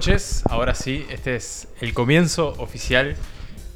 noches. 0.00 0.42
Ahora 0.48 0.74
sí, 0.74 1.04
este 1.10 1.36
es 1.36 1.68
el 1.82 1.92
comienzo 1.92 2.54
oficial 2.56 3.16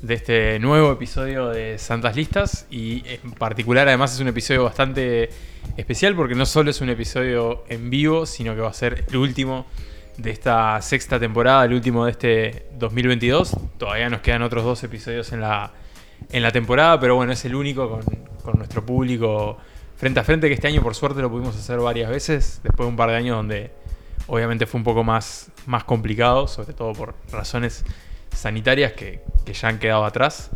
de 0.00 0.14
este 0.14 0.58
nuevo 0.58 0.90
episodio 0.90 1.50
de 1.50 1.76
Santas 1.76 2.16
Listas 2.16 2.66
y 2.70 3.02
en 3.06 3.32
particular 3.32 3.88
además 3.88 4.14
es 4.14 4.20
un 4.20 4.28
episodio 4.28 4.64
bastante 4.64 5.28
especial 5.76 6.16
porque 6.16 6.34
no 6.34 6.46
solo 6.46 6.70
es 6.70 6.80
un 6.80 6.88
episodio 6.88 7.64
en 7.68 7.90
vivo, 7.90 8.24
sino 8.24 8.54
que 8.54 8.62
va 8.62 8.70
a 8.70 8.72
ser 8.72 9.04
el 9.06 9.18
último 9.18 9.66
de 10.16 10.30
esta 10.30 10.80
sexta 10.80 11.20
temporada, 11.20 11.66
el 11.66 11.74
último 11.74 12.06
de 12.06 12.12
este 12.12 12.66
2022. 12.78 13.54
Todavía 13.76 14.08
nos 14.08 14.22
quedan 14.22 14.40
otros 14.40 14.64
dos 14.64 14.82
episodios 14.82 15.30
en 15.32 15.42
la, 15.42 15.74
en 16.30 16.42
la 16.42 16.52
temporada, 16.52 16.98
pero 16.98 17.16
bueno, 17.16 17.34
es 17.34 17.44
el 17.44 17.54
único 17.54 17.90
con, 17.90 18.00
con 18.42 18.56
nuestro 18.56 18.86
público 18.86 19.58
frente 19.98 20.20
a 20.20 20.24
frente 20.24 20.48
que 20.48 20.54
este 20.54 20.68
año 20.68 20.80
por 20.80 20.94
suerte 20.94 21.20
lo 21.20 21.28
pudimos 21.28 21.54
hacer 21.54 21.80
varias 21.80 22.08
veces, 22.08 22.60
después 22.62 22.86
de 22.86 22.90
un 22.90 22.96
par 22.96 23.10
de 23.10 23.16
años 23.16 23.36
donde 23.36 23.84
obviamente 24.26 24.66
fue 24.66 24.78
un 24.78 24.84
poco 24.84 25.04
más, 25.04 25.50
más 25.66 25.84
complicado, 25.84 26.48
sobre 26.48 26.72
todo 26.72 26.92
por 26.92 27.14
razones 27.30 27.84
sanitarias 28.34 28.92
que, 28.92 29.22
que 29.44 29.52
ya 29.52 29.68
han 29.68 29.78
quedado 29.78 30.04
atrás. 30.04 30.50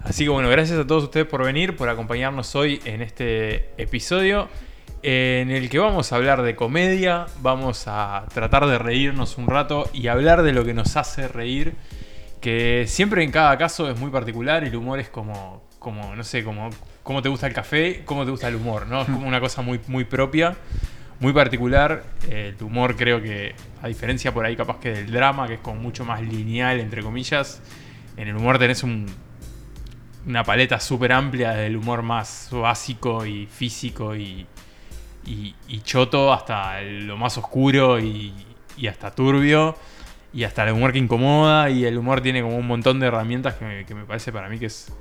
Así 0.00 0.24
que 0.24 0.30
bueno, 0.30 0.48
gracias 0.50 0.78
a 0.78 0.86
todos 0.86 1.04
ustedes 1.04 1.26
por 1.26 1.42
venir, 1.44 1.76
por 1.76 1.88
acompañarnos 1.88 2.54
hoy 2.54 2.80
en 2.84 3.00
este 3.00 3.70
episodio 3.78 4.48
en 5.06 5.50
el 5.50 5.68
que 5.68 5.78
vamos 5.78 6.12
a 6.12 6.16
hablar 6.16 6.40
de 6.40 6.56
comedia, 6.56 7.26
vamos 7.42 7.84
a 7.88 8.24
tratar 8.32 8.66
de 8.66 8.78
reírnos 8.78 9.36
un 9.36 9.46
rato 9.46 9.88
y 9.92 10.08
hablar 10.08 10.42
de 10.42 10.52
lo 10.52 10.64
que 10.64 10.72
nos 10.72 10.96
hace 10.96 11.28
reír, 11.28 11.74
que 12.40 12.86
siempre 12.86 13.22
en 13.22 13.30
cada 13.30 13.58
caso 13.58 13.90
es 13.90 14.00
muy 14.00 14.10
particular, 14.10 14.64
el 14.64 14.74
humor 14.74 15.00
es 15.00 15.10
como, 15.10 15.62
como 15.78 16.16
no 16.16 16.24
sé, 16.24 16.42
como 16.42 16.70
cómo 17.02 17.20
te 17.20 17.28
gusta 17.28 17.46
el 17.46 17.52
café, 17.52 18.02
cómo 18.06 18.24
te 18.24 18.30
gusta 18.30 18.48
el 18.48 18.54
humor, 18.54 18.86
¿no? 18.86 19.02
Es 19.02 19.06
como 19.06 19.28
una 19.28 19.40
cosa 19.40 19.60
muy, 19.60 19.78
muy 19.88 20.04
propia 20.04 20.56
muy 21.24 21.32
particular. 21.32 22.04
el 22.28 22.54
humor 22.62 22.96
creo 22.96 23.22
que, 23.22 23.54
a 23.80 23.88
diferencia 23.88 24.32
por 24.34 24.44
ahí 24.44 24.56
capaz 24.56 24.78
que 24.78 24.90
del 24.90 25.10
drama, 25.10 25.46
que 25.46 25.54
es 25.54 25.60
como 25.60 25.80
mucho 25.80 26.04
más 26.04 26.20
lineal, 26.20 26.80
entre 26.80 27.02
comillas, 27.02 27.62
en 28.18 28.28
el 28.28 28.36
humor 28.36 28.58
tenés 28.58 28.82
un, 28.82 29.06
una 30.26 30.44
paleta 30.44 30.78
súper 30.78 31.12
amplia 31.12 31.52
del 31.52 31.78
humor 31.78 32.02
más 32.02 32.50
básico 32.52 33.24
y 33.24 33.46
físico 33.46 34.14
y, 34.14 34.46
y, 35.24 35.80
choto 35.80 36.30
hasta 36.30 36.82
lo 36.82 37.16
más 37.16 37.38
oscuro 37.38 37.98
y, 37.98 38.34
hasta 38.86 39.10
turbio. 39.10 39.76
Y 40.34 40.44
hasta 40.44 40.64
el 40.64 40.74
humor 40.74 40.92
que 40.92 40.98
incomoda 40.98 41.70
y 41.70 41.86
el 41.86 41.96
humor 41.96 42.20
tiene 42.20 42.42
como 42.42 42.58
un 42.58 42.66
montón 42.66 43.00
de 43.00 43.06
herramientas 43.06 43.54
que 43.54 43.94
me, 43.94 44.04
parece 44.04 44.30
para 44.30 44.48
mí 44.50 44.58
que 44.58 44.66
es 44.66 44.92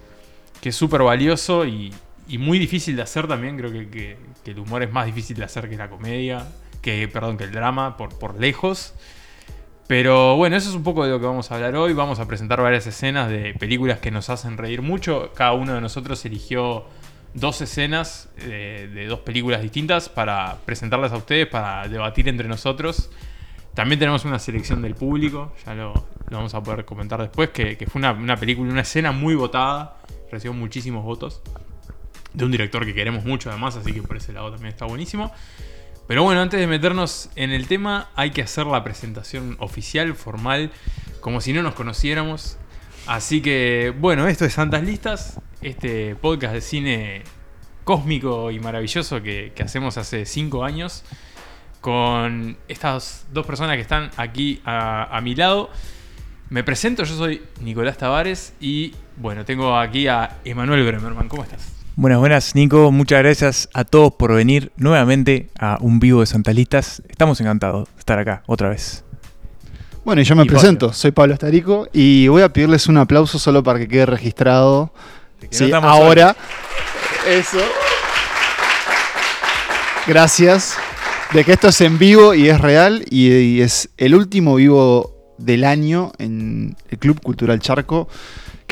que 0.61 0.69
es 0.69 0.75
súper 0.75 1.01
valioso 1.01 1.65
y, 1.65 1.91
y 2.27 2.37
muy 2.37 2.59
difícil 2.59 2.95
de 2.95 3.01
hacer 3.01 3.27
también. 3.27 3.57
Creo 3.57 3.71
que, 3.71 4.17
el 4.45 4.59
humor 4.59 4.83
es 4.83 4.91
más 4.91 5.05
difícil 5.05 5.37
de 5.37 5.45
hacer 5.45 5.69
que 5.69 5.77
la 5.77 5.89
comedia, 5.89 6.47
que, 6.81 7.07
perdón, 7.07 7.37
que 7.37 7.45
el 7.45 7.51
drama, 7.51 7.97
por, 7.97 8.17
por 8.17 8.39
lejos. 8.39 8.93
Pero 9.87 10.37
bueno, 10.37 10.55
eso 10.55 10.69
es 10.69 10.75
un 10.75 10.83
poco 10.83 11.03
de 11.03 11.11
lo 11.11 11.19
que 11.19 11.25
vamos 11.25 11.51
a 11.51 11.55
hablar 11.55 11.75
hoy. 11.75 11.93
Vamos 11.93 12.19
a 12.19 12.27
presentar 12.27 12.61
varias 12.61 12.87
escenas 12.87 13.29
de 13.29 13.53
películas 13.53 13.99
que 13.99 14.11
nos 14.11 14.29
hacen 14.29 14.57
reír 14.57 14.81
mucho. 14.81 15.31
Cada 15.33 15.53
uno 15.53 15.73
de 15.73 15.81
nosotros 15.81 16.23
eligió 16.25 16.85
dos 17.33 17.61
escenas 17.61 18.29
de, 18.37 18.87
de 18.87 19.07
dos 19.07 19.19
películas 19.19 19.61
distintas 19.61 20.09
para 20.09 20.57
presentarlas 20.65 21.11
a 21.11 21.17
ustedes, 21.17 21.47
para 21.47 21.87
debatir 21.87 22.27
entre 22.29 22.47
nosotros. 22.47 23.09
También 23.73 23.97
tenemos 23.97 24.23
una 24.23 24.37
selección 24.37 24.83
del 24.83 24.93
público, 24.93 25.51
ya 25.65 25.73
lo, 25.73 25.93
vamos 26.29 26.53
a 26.53 26.61
poder 26.61 26.85
comentar 26.85 27.19
después, 27.19 27.49
que, 27.49 27.75
fue 27.89 27.99
una, 27.99 28.11
una 28.11 28.37
película, 28.37 28.71
una 28.71 28.81
escena 28.81 29.11
muy 29.11 29.33
votada, 29.33 29.97
recibió 30.31 30.53
muchísimos 30.53 31.03
votos 31.03 31.41
de 32.33 32.45
un 32.45 32.51
director 32.51 32.85
que 32.85 32.93
queremos 32.93 33.25
mucho 33.25 33.49
además, 33.49 33.75
así 33.75 33.93
que 33.93 34.01
por 34.01 34.17
ese 34.17 34.33
lado 34.33 34.51
también 34.51 34.69
está 34.73 34.85
buenísimo. 34.85 35.31
Pero 36.07 36.23
bueno, 36.23 36.41
antes 36.41 36.59
de 36.59 36.67
meternos 36.67 37.29
en 37.35 37.51
el 37.51 37.67
tema, 37.67 38.09
hay 38.15 38.31
que 38.31 38.41
hacer 38.41 38.65
la 38.65 38.83
presentación 38.83 39.55
oficial, 39.59 40.15
formal, 40.15 40.71
como 41.21 41.39
si 41.39 41.53
no 41.53 41.63
nos 41.63 41.75
conociéramos. 41.75 42.57
Así 43.07 43.41
que, 43.41 43.93
bueno, 43.99 44.27
esto 44.27 44.45
es 44.45 44.53
Santas 44.53 44.83
Listas, 44.83 45.39
este 45.61 46.15
podcast 46.15 46.53
de 46.53 46.61
cine 46.61 47.23
cósmico 47.83 48.51
y 48.51 48.59
maravilloso 48.59 49.21
que, 49.21 49.53
hacemos 49.63 49.97
hace 49.97 50.25
cinco 50.25 50.63
años, 50.63 51.03
con 51.79 52.57
estas 52.67 53.25
dos 53.31 53.45
personas 53.45 53.75
que 53.75 53.81
están 53.81 54.11
aquí 54.17 54.61
a, 54.65 55.15
a 55.15 55.21
mi 55.21 55.35
lado. 55.35 55.69
Me 56.49 56.63
presento, 56.63 57.03
yo 57.03 57.15
soy 57.15 57.41
Nicolás 57.61 57.97
Tavares 57.97 58.53
y, 58.59 58.93
bueno, 59.15 59.45
tengo 59.45 59.77
aquí 59.77 60.07
a 60.07 60.39
Emanuel 60.43 60.85
Bremerman. 60.85 61.29
¿Cómo 61.29 61.43
estás? 61.43 61.82
Buenas, 61.95 62.17
buenas, 62.17 62.55
Nico. 62.55 62.91
Muchas 62.91 63.19
gracias 63.19 63.69
a 63.71 63.83
todos 63.83 64.13
por 64.13 64.33
venir 64.33 64.71
nuevamente 64.77 65.49
a 65.59 65.77
un 65.79 65.99
vivo 65.99 66.21
de 66.21 66.25
Santalistas. 66.25 67.03
Estamos 67.07 67.39
encantados 67.39 67.87
de 67.87 67.99
estar 67.99 68.17
acá 68.17 68.41
otra 68.47 68.69
vez. 68.69 69.03
Bueno, 70.03 70.19
y 70.23 70.25
yo 70.25 70.35
me 70.35 70.43
presento, 70.45 70.91
soy 70.91 71.11
Pablo 71.11 71.35
Estarico 71.35 71.87
y 71.93 72.27
voy 72.29 72.41
a 72.41 72.51
pedirles 72.51 72.87
un 72.87 72.97
aplauso 72.97 73.37
solo 73.37 73.61
para 73.61 73.77
que 73.77 73.87
quede 73.87 74.07
registrado. 74.07 74.91
Sí, 75.51 75.71
ahora. 75.71 76.35
Eso. 77.29 77.59
Gracias. 80.07 80.75
De 81.31 81.45
que 81.45 81.53
esto 81.53 81.67
es 81.67 81.79
en 81.81 81.99
vivo 81.99 82.33
y 82.33 82.49
es 82.49 82.59
real 82.59 83.05
y 83.07 83.61
es 83.61 83.91
el 83.97 84.15
último 84.15 84.55
vivo 84.55 85.35
del 85.37 85.63
año 85.63 86.11
en 86.17 86.75
el 86.89 86.97
Club 86.97 87.21
Cultural 87.21 87.59
Charco 87.59 88.07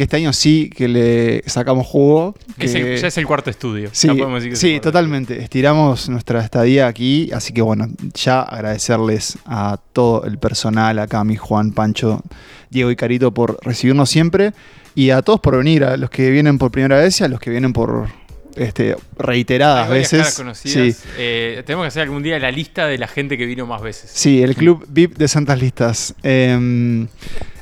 que 0.01 0.05
este 0.05 0.17
año 0.17 0.33
sí 0.33 0.67
que 0.75 0.87
le 0.87 1.43
sacamos 1.45 1.85
jugo. 1.85 2.33
ya 2.57 3.07
es 3.07 3.17
el 3.19 3.27
cuarto 3.27 3.51
estudio. 3.51 3.91
Sí, 3.91 4.09
sí 4.53 4.79
totalmente. 4.79 5.39
Estiramos 5.43 6.09
nuestra 6.09 6.43
estadía 6.43 6.87
aquí, 6.87 7.29
así 7.31 7.53
que 7.53 7.61
bueno, 7.61 7.87
ya 8.15 8.41
agradecerles 8.41 9.37
a 9.45 9.79
todo 9.93 10.23
el 10.25 10.39
personal, 10.39 10.97
acá 10.97 11.19
a 11.19 11.23
mi 11.23 11.35
Juan, 11.35 11.71
Pancho, 11.71 12.23
Diego 12.71 12.89
y 12.89 12.95
Carito 12.95 13.31
por 13.31 13.59
recibirnos 13.61 14.09
siempre 14.09 14.53
y 14.95 15.11
a 15.11 15.21
todos 15.21 15.39
por 15.39 15.55
venir, 15.55 15.83
a 15.83 15.97
los 15.97 16.09
que 16.09 16.31
vienen 16.31 16.57
por 16.57 16.71
primera 16.71 16.97
vez 16.97 17.21
y 17.21 17.23
a 17.23 17.27
los 17.27 17.39
que 17.39 17.51
vienen 17.51 17.71
por 17.71 18.07
este, 18.55 18.95
reiteradas 19.19 19.87
veces. 19.87 20.41
Sí. 20.55 20.95
Eh, 21.19 21.61
tenemos 21.63 21.83
que 21.83 21.89
hacer 21.89 22.01
algún 22.01 22.23
día 22.23 22.39
la 22.39 22.49
lista 22.49 22.87
de 22.87 22.97
la 22.97 23.07
gente 23.07 23.37
que 23.37 23.45
vino 23.45 23.67
más 23.67 23.83
veces. 23.83 24.09
Sí, 24.11 24.41
el 24.41 24.55
club 24.55 24.83
VIP 24.89 25.15
de 25.17 25.27
Santas 25.27 25.59
Listas. 25.59 26.15
Eh, 26.23 27.05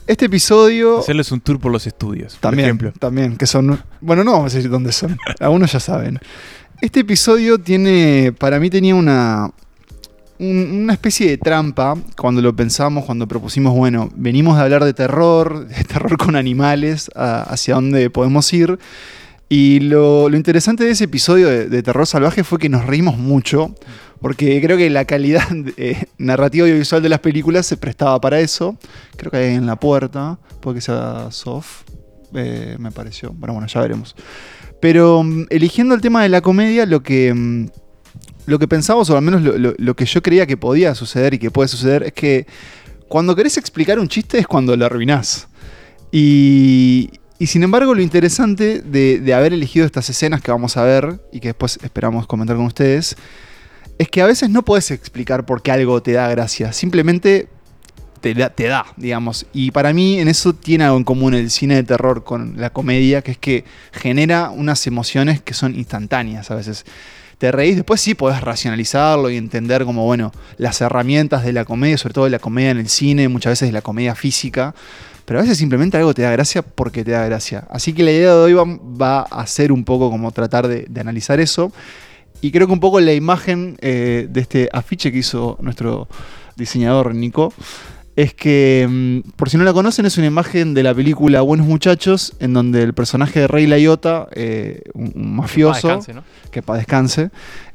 este 0.09 0.25
episodio. 0.25 0.99
Hacerles 0.99 1.31
un 1.31 1.39
tour 1.39 1.59
por 1.59 1.71
los 1.71 1.85
estudios. 1.85 2.37
También, 2.39 2.75
por 2.77 2.87
ejemplo. 2.87 2.99
también, 2.99 3.37
que 3.37 3.45
son. 3.45 3.79
Bueno, 4.01 4.23
no 4.23 4.31
vamos 4.31 4.51
a 4.51 4.57
decir 4.57 4.69
dónde 4.69 4.91
son. 4.91 5.15
Algunos 5.39 5.71
ya 5.71 5.79
saben. 5.79 6.19
Este 6.81 7.01
episodio 7.01 7.59
tiene. 7.59 8.33
Para 8.37 8.59
mí 8.59 8.71
tenía 8.71 8.95
una. 8.95 9.51
Una 10.39 10.93
especie 10.93 11.29
de 11.29 11.37
trampa 11.37 11.95
cuando 12.17 12.41
lo 12.41 12.55
pensamos, 12.55 13.03
cuando 13.03 13.27
propusimos, 13.27 13.75
bueno, 13.75 14.09
venimos 14.15 14.55
de 14.55 14.63
hablar 14.63 14.85
de 14.85 14.93
terror, 14.93 15.67
de 15.67 15.83
terror 15.83 16.17
con 16.17 16.35
animales, 16.35 17.11
hacia 17.13 17.75
dónde 17.75 18.09
podemos 18.09 18.51
ir. 18.53 18.79
Y 19.49 19.79
lo, 19.79 20.29
interesante 20.29 20.85
de 20.85 20.91
ese 20.91 21.05
episodio 21.05 21.49
de, 21.49 21.83
Terror 21.83 22.05
Salvaje 22.05 22.43
fue 22.43 22.59
que 22.59 22.69
nos 22.69 22.85
reímos 22.85 23.17
mucho, 23.17 23.75
porque 24.21 24.59
creo 24.61 24.77
que 24.77 24.89
la 24.89 25.05
calidad 25.05 25.47
eh, 25.77 26.05
narrativa 26.17 26.67
y 26.67 26.73
visual 26.73 27.01
de 27.01 27.09
las 27.09 27.19
películas 27.19 27.65
se 27.65 27.77
prestaba 27.77 28.19
para 28.19 28.39
eso. 28.39 28.77
Creo 29.15 29.31
que 29.31 29.37
hay 29.37 29.55
en 29.55 29.65
la 29.65 29.77
puerta, 29.77 30.39
puede 30.61 30.75
que 30.75 30.81
sea 30.81 31.27
soft, 31.31 31.83
eh, 32.33 32.75
me 32.79 32.91
pareció. 32.91 33.31
Bueno, 33.33 33.53
bueno, 33.53 33.67
ya 33.67 33.81
veremos. 33.81 34.15
Pero 34.81 35.23
mm, 35.23 35.47
eligiendo 35.49 35.95
el 35.95 36.01
tema 36.01 36.23
de 36.23 36.29
la 36.29 36.41
comedia, 36.41 36.85
lo 36.85 37.01
que, 37.01 37.33
mm, 37.33 37.67
lo 38.45 38.59
que 38.59 38.67
pensamos, 38.67 39.09
o 39.09 39.17
al 39.17 39.21
menos 39.21 39.41
lo, 39.41 39.95
que 39.95 40.05
yo 40.05 40.21
creía 40.21 40.45
que 40.45 40.57
podía 40.57 40.95
suceder 40.95 41.33
y 41.33 41.39
que 41.39 41.51
puede 41.51 41.67
suceder, 41.67 42.03
es 42.03 42.13
que 42.13 42.47
cuando 43.07 43.35
querés 43.35 43.57
explicar 43.57 43.99
un 43.99 44.07
chiste 44.07 44.39
es 44.39 44.47
cuando 44.47 44.75
lo 44.75 44.85
arruinás. 44.85 45.47
Y 46.11 47.09
sin 47.47 47.63
embargo, 47.63 47.95
lo 47.95 48.01
interesante 48.01 48.81
de, 48.81 49.33
haber 49.33 49.53
elegido 49.53 49.85
estas 49.85 50.09
escenas 50.09 50.41
que 50.41 50.51
vamos 50.51 50.75
a 50.75 50.83
ver 50.83 51.21
y 51.31 51.39
que 51.39 51.49
después 51.49 51.79
esperamos 51.81 52.27
comentar 52.27 52.57
con 52.57 52.65
ustedes, 52.65 53.15
es 53.99 54.09
que 54.09 54.21
a 54.21 54.25
veces 54.25 54.49
no 54.49 54.63
puedes 54.63 54.89
explicar 54.89 55.45
por 55.45 55.61
qué 55.61 55.71
algo 55.71 56.01
te 56.01 56.13
da 56.13 56.27
gracia. 56.29 56.73
Simplemente 56.73 57.47
te 58.21 58.33
da, 58.33 58.85
digamos. 58.97 59.45
Y 59.53 59.71
para 59.71 59.93
mí 59.93 60.19
en 60.19 60.27
eso 60.27 60.53
tiene 60.53 60.85
algo 60.85 60.97
en 60.97 61.03
común 61.03 61.33
el 61.33 61.51
cine 61.51 61.75
de 61.75 61.83
terror 61.83 62.23
con 62.23 62.55
la 62.57 62.71
comedia, 62.71 63.21
que 63.21 63.31
es 63.31 63.37
que 63.37 63.63
genera 63.91 64.49
unas 64.49 64.85
emociones 64.87 65.41
que 65.41 65.53
son 65.53 65.75
instantáneas 65.75 66.49
a 66.51 66.55
veces. 66.55 66.85
Te 67.37 67.51
reís, 67.51 67.77
después 67.77 68.01
sí 68.01 68.15
podés 68.15 68.41
racionalizarlo 68.41 69.29
y 69.29 69.37
entender 69.37 69.85
como, 69.85 70.05
bueno, 70.05 70.33
las 70.57 70.81
herramientas 70.81 71.43
de 71.45 71.53
la 71.53 71.63
comedia, 71.63 71.97
sobre 71.97 72.13
todo 72.13 72.25
de 72.25 72.31
la 72.31 72.39
comedia 72.39 72.71
en 72.71 72.79
el 72.79 72.89
cine, 72.89 73.29
muchas 73.29 73.51
veces 73.51 73.69
de 73.69 73.73
la 73.73 73.81
comedia 73.81 74.13
física, 74.13 74.75
pero 75.23 75.39
a 75.39 75.43
veces 75.43 75.57
simplemente 75.57 75.95
algo 75.95 76.13
te 76.13 76.23
da 76.23 76.31
gracia 76.31 76.61
porque 76.61 77.05
te 77.05 77.11
da 77.11 77.25
gracia. 77.25 77.65
Así 77.69 77.93
que 77.93 78.03
la 78.03 78.11
idea 78.11 78.33
de 78.33 78.41
hoy 78.41 78.53
va, 78.53 79.21
a 79.21 79.47
ser 79.47 79.71
un 79.71 79.85
poco 79.85 80.09
como 80.09 80.31
tratar 80.31 80.67
de, 80.67 80.87
analizar 80.99 81.39
eso. 81.39 81.71
Y 82.41 82.51
creo 82.51 82.67
que 82.67 82.73
un 82.73 82.79
poco 82.79 82.99
la 82.99 83.13
imagen 83.13 83.77
eh, 83.81 84.27
de 84.29 84.39
este 84.41 84.69
afiche 84.71 85.11
que 85.11 85.17
hizo 85.19 85.57
nuestro 85.61 86.07
diseñador 86.55 87.13
Nico 87.13 87.53
es 88.21 88.33
que, 88.33 88.85
mm, 88.89 89.29
por 89.37 89.49
si 89.49 89.57
no 89.57 89.63
la 89.63 89.71
conocen, 89.73 90.05
es 90.05 90.17
una 90.17 90.27
imagen 90.27 90.73
de 90.73 90.83
la 90.83 90.93
película 90.93 91.41
Buenos 91.41 91.67
Muchachos, 91.67 92.33
en 92.39 92.53
donde 92.53 92.83
el 92.83 92.93
personaje 92.93 93.41
de 93.41 93.47
Rey 93.47 93.65
Laiota, 93.67 94.27
eh, 94.33 94.81
un, 94.93 95.11
un 95.15 95.35
mafioso, 95.35 95.87
descanse, 95.87 96.13
¿no? 96.13 96.23
que 96.51 96.61
para 96.61 96.77
descanse, 96.79 97.29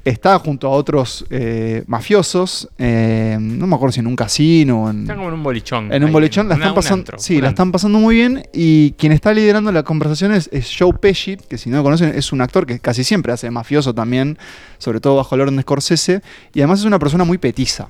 está 0.05 0.39
junto 0.39 0.67
a 0.67 0.71
otros 0.73 1.25
eh, 1.31 1.85
mafiosos, 1.87 2.69
eh, 2.77 3.39
no 3.41 3.67
me 3.67 3.75
acuerdo 3.77 3.93
si 3.93 4.01
en 4.01 4.07
un 4.07 4.17
casino 4.17 4.85
o 4.85 4.91
en, 4.91 5.03
Están 5.03 5.17
como 5.17 5.29
en 5.29 5.35
un 5.35 5.43
bolichón. 5.43 5.91
en 5.93 6.05
un 6.05 6.13
bolichón, 6.13 6.49
la 6.49 6.57
una- 6.57 6.65
están 6.67 6.75
pasando, 6.75 7.01
antro, 7.01 7.19
sí, 7.19 7.41
la 7.41 7.49
están 7.49 7.73
pasando 7.73 7.99
muy 7.99 8.15
bien 8.17 8.43
y 8.53 8.91
quien 8.99 9.13
está 9.13 9.33
liderando 9.33 9.73
la 9.73 9.83
conversación 9.83 10.33
es, 10.35 10.51
es 10.53 10.71
Joe 10.79 10.93
Pesci, 10.93 11.37
que 11.49 11.57
si 11.57 11.71
no 11.71 11.79
lo 11.79 11.83
conocen 11.85 12.13
es 12.15 12.33
un 12.33 12.43
actor 12.43 12.67
que 12.67 12.81
casi 12.81 13.03
siempre 13.03 13.33
hace 13.33 13.51
mafioso 13.51 13.95
también, 13.95 14.37
sobre 14.79 15.01
todo 15.01 15.17
bajo 15.17 15.35
el 15.37 15.41
orden 15.41 15.57
de 15.57 15.63
Scorsese, 15.63 16.21
y 16.53 16.61
además 16.61 16.81
es 16.81 16.85
una 16.85 16.99
persona 16.99 17.25
muy 17.25 17.39
petiza. 17.39 17.87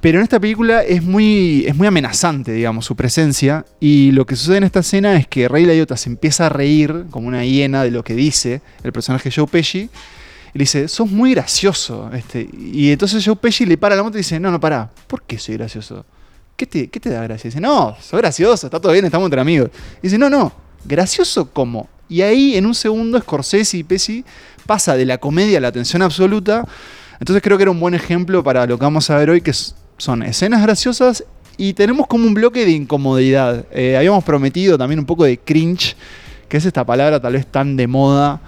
Pero 0.00 0.18
en 0.18 0.22
esta 0.24 0.40
película 0.40 0.82
es 0.82 1.02
muy, 1.02 1.64
es 1.66 1.74
muy 1.76 1.86
amenazante, 1.86 2.52
digamos, 2.52 2.86
su 2.86 2.96
presencia. 2.96 3.64
Y 3.80 4.12
lo 4.12 4.24
que 4.26 4.36
sucede 4.36 4.56
en 4.58 4.64
esta 4.64 4.80
escena 4.80 5.16
es 5.16 5.26
que 5.26 5.46
Rey 5.48 5.66
Liotta 5.66 5.96
se 5.96 6.08
empieza 6.08 6.46
a 6.46 6.48
reír 6.48 7.04
como 7.10 7.28
una 7.28 7.44
hiena 7.44 7.82
de 7.82 7.90
lo 7.90 8.02
que 8.02 8.14
dice 8.14 8.62
el 8.82 8.92
personaje 8.92 9.30
Joe 9.34 9.46
Pesci. 9.46 9.90
Y 10.52 10.58
le 10.58 10.62
dice, 10.62 10.88
sos 10.88 11.10
muy 11.10 11.32
gracioso. 11.34 12.10
Este. 12.14 12.48
Y 12.58 12.90
entonces 12.92 13.24
Joe 13.24 13.36
Pesci 13.36 13.66
le 13.66 13.76
para 13.76 13.94
la 13.94 14.02
moto 14.02 14.16
y 14.16 14.20
dice, 14.20 14.40
no, 14.40 14.50
no, 14.50 14.58
pará, 14.58 14.90
¿por 15.06 15.22
qué 15.22 15.38
soy 15.38 15.56
gracioso? 15.56 16.04
¿Qué 16.56 16.66
te, 16.66 16.88
qué 16.88 16.98
te 17.00 17.10
da 17.10 17.22
gracia? 17.22 17.48
Dice, 17.48 17.60
no, 17.60 17.96
sos 18.00 18.18
gracioso, 18.20 18.66
está 18.66 18.80
todo 18.80 18.92
bien, 18.92 19.04
estamos 19.04 19.26
entre 19.26 19.40
amigos. 19.40 19.70
Y 19.98 20.02
dice, 20.08 20.18
no, 20.18 20.28
no, 20.30 20.52
gracioso 20.84 21.50
cómo. 21.50 21.88
Y 22.08 22.22
ahí 22.22 22.56
en 22.56 22.66
un 22.66 22.74
segundo 22.74 23.18
Scorsese 23.20 23.76
y 23.78 23.84
Pesci 23.84 24.24
pasa 24.66 24.96
de 24.96 25.04
la 25.04 25.18
comedia 25.18 25.58
a 25.58 25.60
la 25.60 25.72
tensión 25.72 26.02
absoluta. 26.02 26.66
Entonces 27.20 27.42
creo 27.42 27.56
que 27.58 27.62
era 27.62 27.70
un 27.70 27.78
buen 27.80 27.94
ejemplo 27.94 28.42
para 28.42 28.66
lo 28.66 28.78
que 28.78 28.84
vamos 28.84 29.08
a 29.10 29.16
ver 29.18 29.30
hoy, 29.30 29.40
que 29.42 29.50
s- 29.52 29.74
son 30.00 30.22
escenas 30.22 30.62
graciosas 30.62 31.24
y 31.58 31.74
tenemos 31.74 32.06
como 32.06 32.26
un 32.26 32.32
bloque 32.32 32.64
de 32.64 32.70
incomodidad. 32.70 33.66
Eh, 33.70 33.96
habíamos 33.96 34.24
prometido 34.24 34.78
también 34.78 34.98
un 34.98 35.04
poco 35.04 35.24
de 35.24 35.38
cringe, 35.38 35.94
que 36.48 36.56
es 36.56 36.64
esta 36.64 36.86
palabra 36.86 37.20
tal 37.20 37.34
vez 37.34 37.46
tan 37.46 37.76
de 37.76 37.86
moda, 37.86 38.40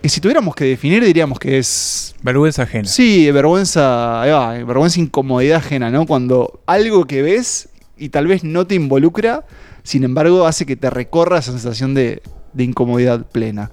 que 0.00 0.08
si 0.08 0.20
tuviéramos 0.20 0.54
que 0.54 0.64
definir 0.64 1.04
diríamos 1.04 1.38
que 1.38 1.58
es 1.58 2.14
Vergüenza 2.22 2.62
ajena. 2.62 2.88
Sí, 2.88 3.30
vergüenza, 3.30 4.22
ahí 4.22 4.30
va, 4.30 4.52
vergüenza, 4.64 4.98
incomodidad 4.98 5.58
ajena, 5.58 5.90
¿no? 5.90 6.06
Cuando 6.06 6.62
algo 6.66 7.04
que 7.04 7.20
ves 7.20 7.68
y 7.98 8.08
tal 8.08 8.26
vez 8.26 8.42
no 8.42 8.66
te 8.66 8.74
involucra, 8.74 9.44
sin 9.82 10.04
embargo 10.04 10.46
hace 10.46 10.64
que 10.64 10.76
te 10.76 10.88
recorra 10.88 11.38
esa 11.38 11.52
sensación 11.52 11.92
de, 11.92 12.22
de 12.54 12.64
incomodidad 12.64 13.26
plena. 13.26 13.70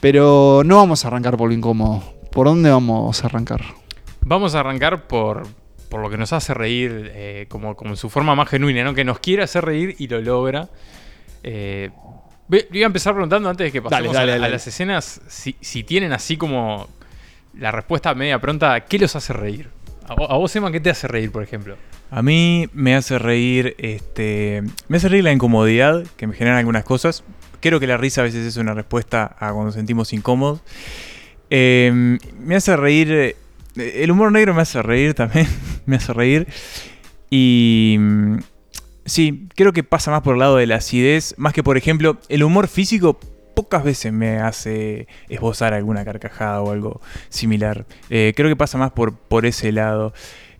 Pero 0.00 0.62
no 0.66 0.76
vamos 0.76 1.04
a 1.04 1.08
arrancar 1.08 1.38
por 1.38 1.48
lo 1.48 1.54
incómodo. 1.54 2.02
¿Por 2.30 2.46
dónde 2.46 2.70
vamos 2.70 3.22
a 3.22 3.26
arrancar? 3.26 3.62
Vamos 4.20 4.54
a 4.54 4.60
arrancar 4.60 5.06
por, 5.06 5.46
por 5.92 6.00
lo 6.00 6.08
que 6.08 6.16
nos 6.16 6.32
hace 6.32 6.54
reír, 6.54 7.12
eh, 7.14 7.44
como, 7.50 7.76
como 7.76 7.90
en 7.90 7.98
su 7.98 8.08
forma 8.08 8.34
más 8.34 8.48
genuina, 8.48 8.82
¿no? 8.82 8.94
Que 8.94 9.04
nos 9.04 9.18
quiere 9.18 9.42
hacer 9.42 9.62
reír 9.62 9.94
y 9.98 10.08
lo 10.08 10.22
logra. 10.22 10.70
Eh, 11.42 11.90
voy 12.48 12.82
a 12.82 12.86
empezar 12.86 13.12
preguntando 13.12 13.50
antes 13.50 13.66
de 13.66 13.72
que 13.72 13.82
pasemos 13.82 14.14
Dale, 14.14 14.32
dale, 14.32 14.46
a, 14.46 14.48
las 14.48 14.66
escenas, 14.66 15.20
si, 15.28 15.54
si 15.60 15.84
tienen 15.84 16.14
así 16.14 16.38
como 16.38 16.88
la 17.58 17.70
respuesta 17.72 18.14
media 18.14 18.40
pronta, 18.40 18.80
¿qué 18.86 18.98
los 18.98 19.14
hace 19.16 19.34
reír? 19.34 19.68
A, 20.08 20.14
a 20.14 20.38
vos, 20.38 20.56
Emma, 20.56 20.72
¿qué 20.72 20.80
te 20.80 20.88
hace 20.88 21.08
reír, 21.08 21.30
por 21.30 21.42
ejemplo? 21.42 21.76
A 22.10 22.22
mí 22.22 22.70
me 22.72 22.94
hace 22.94 23.18
reír, 23.18 23.74
este, 23.76 24.62
me 24.88 24.96
hace 24.96 25.10
reír 25.10 25.24
la 25.24 25.32
incomodidad 25.32 26.06
que 26.16 26.26
me 26.26 26.34
generan 26.34 26.56
algunas 26.56 26.84
cosas. 26.84 27.22
Creo 27.60 27.80
que 27.80 27.86
la 27.86 27.98
risa 27.98 28.22
a 28.22 28.24
veces 28.24 28.46
es 28.46 28.56
una 28.56 28.72
respuesta 28.72 29.36
a 29.38 29.48
cuando 29.48 29.64
nos 29.64 29.74
sentimos 29.74 30.14
incómodos. 30.14 30.62
Eh, 31.50 32.18
me 32.40 32.56
hace 32.56 32.78
reír, 32.78 33.12
eh, 33.12 33.36
el 33.76 34.10
humor 34.10 34.32
negro 34.32 34.54
me 34.54 34.62
hace 34.62 34.82
reír 34.82 35.14
también, 35.14 35.46
me 35.86 35.96
hace 35.96 36.12
reír. 36.12 36.46
Y 37.30 37.96
mm, 37.98 38.36
sí, 39.04 39.48
creo 39.54 39.72
que 39.72 39.84
pasa 39.84 40.10
más 40.10 40.22
por 40.22 40.34
el 40.34 40.40
lado 40.40 40.56
de 40.56 40.66
la 40.66 40.76
acidez, 40.76 41.34
más 41.38 41.52
que 41.52 41.62
por 41.62 41.76
ejemplo, 41.76 42.18
el 42.28 42.42
humor 42.42 42.68
físico 42.68 43.18
pocas 43.54 43.84
veces 43.84 44.12
me 44.12 44.38
hace 44.38 45.06
esbozar 45.28 45.74
alguna 45.74 46.04
carcajada 46.04 46.62
o 46.62 46.72
algo 46.72 47.00
similar. 47.28 47.86
Eh, 48.10 48.32
creo 48.36 48.48
que 48.48 48.56
pasa 48.56 48.78
más 48.78 48.92
por, 48.92 49.14
por 49.14 49.46
ese 49.46 49.72
lado. 49.72 50.12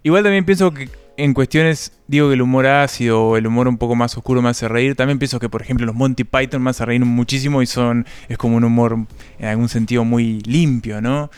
Igual 0.03 0.25
también 0.25 0.45
pienso 0.45 0.73
que 0.73 0.91
en 1.17 1.35
cuestiones, 1.35 1.93
digo 2.07 2.29
que 2.29 2.35
el 2.35 2.43
humor 2.43 2.67
ácido 2.67 3.23
o 3.23 3.37
el 3.37 3.47
humor 3.47 3.69
un 3.69 3.79
poco 3.79 3.95
más 3.95 4.17
oscuro 4.17 4.43
me 4.43 4.49
hace 4.49 4.69
reír. 4.69 4.97
También 4.97 5.19
pienso 5.19 5.39
que, 5.39 5.49
por 5.49 5.63
ejemplo, 5.63 5.87
los 5.87 5.95
Monty 5.95 6.25
Python 6.25 6.63
me 6.63 6.71
hacen 6.71 6.87
reír 6.87 7.05
muchísimo 7.05 7.63
y 7.63 7.67
son, 7.67 8.07
es 8.29 8.39
como 8.39 8.57
un 8.57 8.65
humor 8.65 8.99
en 9.39 9.47
algún 9.47 9.69
sentido 9.69 10.05
muy 10.05 10.41
limpio, 10.41 11.01
¿no? 11.01 11.31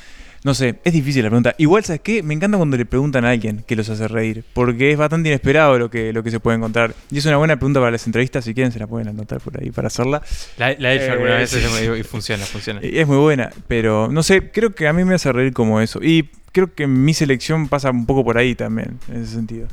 No 0.45 0.53
sé, 0.55 0.79
es 0.85 0.93
difícil 0.93 1.23
la 1.23 1.31
pregunta. 1.31 1.55
Igual, 1.59 1.85
¿sabes 1.85 2.03
qué? 2.03 2.23
Me 2.23 2.35
encanta 2.35 2.59
cuando 2.59 2.77
le 2.77 2.85
preguntan 2.85 3.25
a 3.25 3.31
alguien 3.31 3.65
qué 3.67 3.75
los 3.77 3.89
hace 3.89 4.07
reír, 4.09 4.45
porque 4.53 4.93
es 4.93 4.99
bastante 4.99 5.31
inesperado 5.31 5.79
lo 5.79 5.89
que, 5.91 6.13
lo 6.13 6.23
que 6.23 6.31
se 6.31 6.39
puede 6.39 6.59
encontrar. 6.59 6.95
Y 7.11 7.17
es 7.17 7.25
una 7.25 7.39
buena 7.39 7.57
pregunta 7.57 7.81
para 7.81 7.91
las 7.93 8.07
entrevistas, 8.07 8.45
si 8.45 8.53
quieren 8.53 8.71
se 8.71 8.79
la 8.79 8.87
pueden 8.87 9.09
anotar 9.09 9.41
por 9.41 9.59
ahí 9.59 9.71
para 9.71 9.87
hacerla. 9.89 10.21
La, 10.59 10.75
la 10.79 10.93
he 10.93 10.97
hecho 10.97 11.07
Eh, 11.07 11.11
alguna 11.13 11.35
vez 11.37 11.49
sí. 11.51 11.59
y 11.99 12.03
funciona, 12.03 12.45
funciona. 12.45 12.81
Y 12.85 12.99
Es 12.99 13.07
muy 13.09 13.17
buena, 13.17 13.51
pero 13.69 14.09
no 14.13 14.23
sé, 14.23 14.51
creo 14.53 14.75
que 14.75 14.87
a 14.87 14.93
mí 14.93 15.03
me 15.05 15.15
hace 15.15 15.33
reír 15.33 15.55
como 15.55 15.81
eso. 15.81 16.01
Y 16.03 16.29
creo 16.53 16.75
que 16.75 16.87
mi 16.87 17.15
selección 17.15 17.69
pasa 17.69 17.91
un 17.91 18.05
poco 18.05 18.23
por 18.23 18.37
ahí 18.37 18.55
también, 18.55 18.99
en 19.09 19.23
ese 19.23 19.33
sentido. 19.33 19.67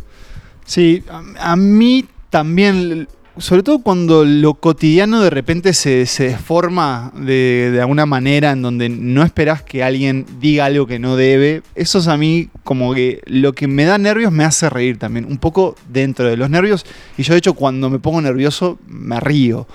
Sí, 0.66 1.04
a, 1.10 1.52
a 1.52 1.56
mí 1.58 2.06
también, 2.30 3.10
sobre 3.42 3.64
todo 3.64 3.80
cuando 3.80 4.24
lo 4.24 4.54
cotidiano 4.54 5.22
de 5.22 5.30
repente 5.30 5.74
se, 5.74 6.06
se 6.06 6.26
deforma 6.26 7.12
de, 7.16 7.72
de 7.72 7.82
alguna 7.82 8.06
manera 8.06 8.52
en 8.52 8.62
donde 8.62 8.88
no 8.88 9.24
esperás 9.24 9.64
que 9.64 9.84
alguien 9.84 10.26
diga 10.40 10.66
algo 10.66 10.86
que 10.86 11.00
no 11.00 11.16
debe, 11.16 11.64
eso 11.76 12.00
es 12.00 12.08
a 12.08 12.18
mí 12.18 12.50
como 12.64 12.94
que 12.94 13.22
lo 13.26 13.54
que 13.54 13.68
me 13.68 13.86
da 13.86 13.98
nervios 13.98 14.32
me 14.32 14.44
hace 14.44 14.70
reír 14.70 14.98
también, 14.98 15.26
un 15.26 15.40
poco 15.40 15.76
dentro 15.90 16.30
de 16.30 16.38
los 16.38 16.50
nervios. 16.50 16.86
Y 17.18 17.24
yo 17.24 17.34
de 17.34 17.40
hecho 17.40 17.54
cuando 17.54 17.90
me 17.90 18.00
pongo 18.00 18.22
nervioso 18.22 18.80
me 18.88 19.20
río. 19.20 19.68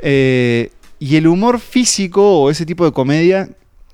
Eh, 0.00 0.70
y 0.98 1.16
el 1.16 1.28
humor 1.28 1.60
físico 1.60 2.42
o 2.42 2.50
ese 2.50 2.66
tipo 2.66 2.84
de 2.84 2.92
comedia, 2.92 3.48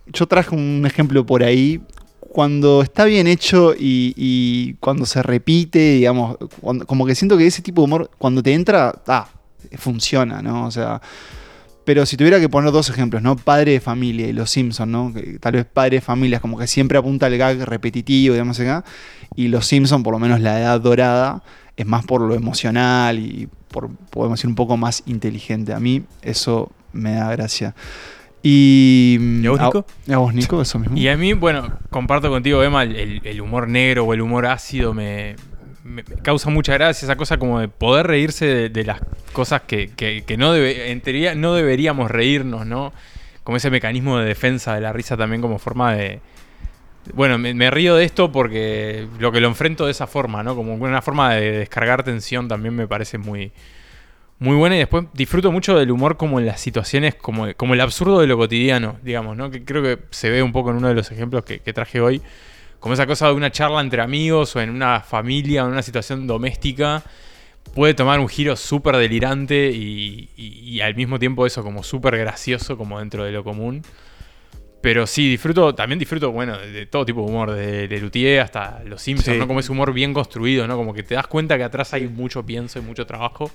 yo 0.07 0.27
traje 0.27 0.55
un 0.55 0.85
ejemplo 0.87 1.25
por 1.27 1.43
ahí. 1.43 1.81
Cuando 2.35 2.83
está 2.83 3.05
bien 3.05 3.29
hecho 3.29 3.77
y, 3.79 4.75
cuando 4.81 5.07
se 5.07 5.23
repite, 5.23 5.79
digamos, 5.93 6.37
como 6.85 7.07
que 7.07 7.15
siento 7.15 7.39
que 7.39 7.47
ese 7.47 7.63
tipo 7.63 7.83
de 7.83 7.85
humor, 7.85 8.11
cuando 8.19 8.43
te 8.43 8.53
entra, 8.53 8.93
ah, 9.07 9.29
funciona, 9.79 10.43
¿no? 10.43 10.67
O 10.67 10.71
sea, 10.73 11.01
pero 11.85 12.05
si 12.07 12.17
tuviera 12.17 12.41
que 12.41 12.49
poner 12.49 12.73
dos 12.73 12.91
ejemplos, 12.91 13.23
¿no? 13.23 13.37
Padre 13.37 13.71
de 13.71 13.81
familia 13.81 14.27
y 14.27 14.33
Los 14.33 14.51
Simpsons, 14.51 14.91
¿no? 14.91 15.15
Tal 15.39 15.53
vez 15.53 15.65
Padre 15.65 15.99
de 15.99 16.01
familia 16.01 16.39
es 16.39 16.43
como 16.43 16.59
que 16.59 16.67
siempre 16.67 16.99
apunta 16.99 17.27
al 17.27 17.39
gag 17.39 17.61
repetitivo, 17.61 18.35
digamos 18.35 18.59
acá, 18.59 18.85
y 19.37 19.47
Los 19.47 19.69
Simpsons, 19.69 20.03
por 20.03 20.13
lo 20.13 20.19
menos 20.19 20.41
la 20.41 20.59
edad 20.59 20.81
dorada, 20.81 21.45
es 21.77 21.87
más 21.87 22.05
por 22.05 22.21
lo 22.21 22.35
emocional 22.35 23.17
y 23.21 23.49
por, 23.69 23.91
podemos 24.11 24.41
decir, 24.41 24.49
un 24.49 24.57
poco 24.57 24.77
más 24.77 25.05
inteligente. 25.07 25.73
A 25.73 25.79
mí 25.79 26.03
eso 26.21 26.73
me 26.93 27.13
da 27.15 27.31
gracia. 27.31 27.77
Y... 28.47 29.19
¿Y 29.43 29.47
a 29.47 29.51
vos, 29.51 29.59
Nico? 29.61 29.87
¿A 30.13 30.17
vos, 30.19 30.35
Nico? 30.35 30.61
Eso 30.61 30.79
mismo. 30.79 30.97
Y 30.99 31.09
a 31.09 31.17
mí, 31.17 31.33
bueno, 31.33 31.79
comparto 31.89 32.29
contigo, 32.29 32.63
Emma, 32.63 32.83
el, 32.83 33.23
el 33.25 33.41
humor 33.41 33.69
negro 33.69 34.05
o 34.05 34.13
el 34.13 34.21
humor 34.21 34.45
ácido 34.45 34.93
me, 34.93 35.35
me- 35.83 36.03
me 36.03 36.17
causa 36.23 36.51
mucha 36.51 36.75
gracia, 36.75 37.07
esa 37.07 37.17
cosa 37.17 37.39
como 37.39 37.59
de 37.59 37.69
poder 37.69 38.07
reírse 38.07 38.45
de, 38.45 38.69
de 38.69 38.85
las 38.85 39.01
cosas 39.33 39.63
que, 39.63 39.89
que- 39.97 40.25
que 40.27 40.37
no 40.37 40.53
debe, 40.53 40.91
en 40.91 41.01
teoría 41.01 41.35
no 41.35 41.55
deberíamos 41.55 42.11
reírnos, 42.11 42.67
¿no? 42.67 42.93
Como 43.45 43.57
ese 43.57 43.71
mecanismo 43.71 44.19
de 44.19 44.27
defensa 44.27 44.75
de 44.75 44.83
la 44.83 44.93
risa 44.93 45.17
también 45.17 45.41
como 45.41 45.59
forma 45.59 45.95
de... 45.95 46.21
Bueno, 47.15 47.39
me, 47.39 47.55
me 47.55 47.71
río 47.71 47.97
de 47.97 48.05
esto 48.05 48.31
porque 48.31 49.07
lo 49.19 49.33
que 49.33 49.41
lo 49.41 49.49
enfrento 49.49 49.87
de 49.87 49.91
esa 49.91 50.07
forma, 50.07 50.43
¿no? 50.43 50.55
Como 50.55 50.75
una 50.75 51.01
forma 51.03 51.35
de 51.35 51.51
descargar 51.61 52.03
tensión 52.03 52.47
también 52.49 52.75
me 52.77 52.87
parece 52.87 53.17
muy, 53.19 53.53
muy 54.39 54.57
buena 54.57 54.77
y 54.77 54.79
después 54.81 55.07
disfruto 55.15 55.53
mucho 55.53 55.77
del 55.79 55.91
humor 55.91 56.17
como 56.17 56.39
en 56.41 56.47
las 56.47 56.61
situaciones, 56.61 57.15
como, 57.15 57.47
como 57.55 57.75
el 57.75 57.81
absurdo 57.81 58.21
de 58.21 58.27
lo 58.27 58.37
cotidiano, 58.37 58.99
digamos, 59.03 59.37
¿no? 59.37 59.51
Que 59.51 59.65
creo 59.65 59.83
que 59.83 59.99
se 60.11 60.29
ve 60.31 60.43
un 60.43 60.53
poco 60.53 60.71
en 60.71 60.77
uno 60.77 60.89
de 60.89 60.95
los 60.95 61.11
ejemplos 61.11 61.45
que, 61.45 61.59
traje 61.73 62.01
hoy, 62.01 62.21
como 62.81 62.95
esa 62.95 63.07
cosa 63.07 63.29
de 63.29 63.35
una 63.35 63.51
charla 63.51 63.81
entre 63.81 64.03
amigos 64.03 64.55
o 64.57 64.61
en 64.61 64.71
una 64.71 65.01
familia 65.01 65.65
o 65.65 65.67
en 65.67 65.73
una 65.73 65.83
situación 65.83 66.27
doméstica, 66.27 67.03
puede 67.75 67.95
tomar 67.95 68.21
un 68.21 68.29
giro 68.29 68.57
súper 68.57 68.97
delirante 68.97 69.71
y, 69.71 70.29
y- 70.37 70.59
y 70.77 70.81
al 70.81 70.95
mismo 70.95 71.19
tiempo 71.19 71.47
eso 71.47 71.63
como 71.63 71.83
súper 71.83 72.19
gracioso 72.19 72.77
como 72.77 72.99
dentro 73.01 73.25
de 73.25 73.33
lo 73.33 73.45
común. 73.45 73.83
Pero 74.85 75.07
sí, 75.07 75.31
disfruto, 75.31 75.75
también 75.75 75.99
disfruto, 75.99 76.31
bueno, 76.31 76.59
de, 76.59 76.85
todo 76.85 77.07
tipo 77.07 77.23
de 77.23 77.27
humor, 77.29 77.53
de 77.53 77.89
Lelutier 77.89 78.41
hasta 78.41 78.83
Los 78.85 79.01
Simpsons, 79.01 79.35
Sí. 79.37 79.39
¿no? 79.41 79.47
Como 79.49 79.61
ese 79.61 79.73
humor 79.73 79.95
bien 79.95 80.13
construido, 80.13 80.67
¿no? 80.67 80.77
Como 80.77 80.93
que 80.93 81.03
te 81.03 81.15
das 81.15 81.27
cuenta 81.27 81.57
que 81.57 81.65
atrás 81.65 81.95
hay 81.95 82.07
mucho 82.07 82.43
pienso 82.45 82.79
y 82.79 82.83
mucho 82.83 83.07
trabajo. 83.07 83.51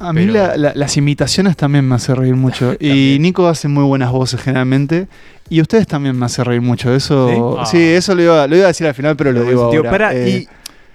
A 0.00 0.12
mí 0.12 0.22
Pero- 0.22 0.32
la- 0.32 0.56
la- 0.56 0.72
las 0.74 0.96
imitaciones 0.96 1.56
también 1.56 1.88
me 1.88 1.94
hacen 1.94 2.16
reír 2.16 2.34
mucho. 2.34 2.74
y. 2.80 3.16
Nico 3.20 3.46
hace 3.46 3.68
muy 3.68 3.84
buenas 3.84 4.10
voces 4.10 4.40
generalmente. 4.42 5.06
Y 5.48 5.60
ustedes 5.60 5.86
también 5.86 6.18
me 6.18 6.26
hacen 6.26 6.44
reír 6.44 6.62
mucho. 6.62 6.92
Eso, 6.92 7.58
¿Sí? 7.66 7.70
sí, 7.70 7.84
Ah. 7.94 7.96
eso 7.98 8.14
lo 8.16 8.22
iba, 8.22 8.46
lo 8.48 8.56
iba 8.56 8.64
a 8.64 8.68
decir 8.68 8.88
al 8.88 8.94
final, 8.94 9.16
pero 9.16 9.30
lo 9.30 9.44
digo 9.44 9.70
Tío, 9.70 9.78
ahora. 9.80 9.90
pará, 9.92 10.14
Eh, 10.16 10.28
y 10.28 10.48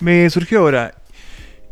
me 0.04 0.30
surgió 0.30 0.60
ahora. 0.60 0.94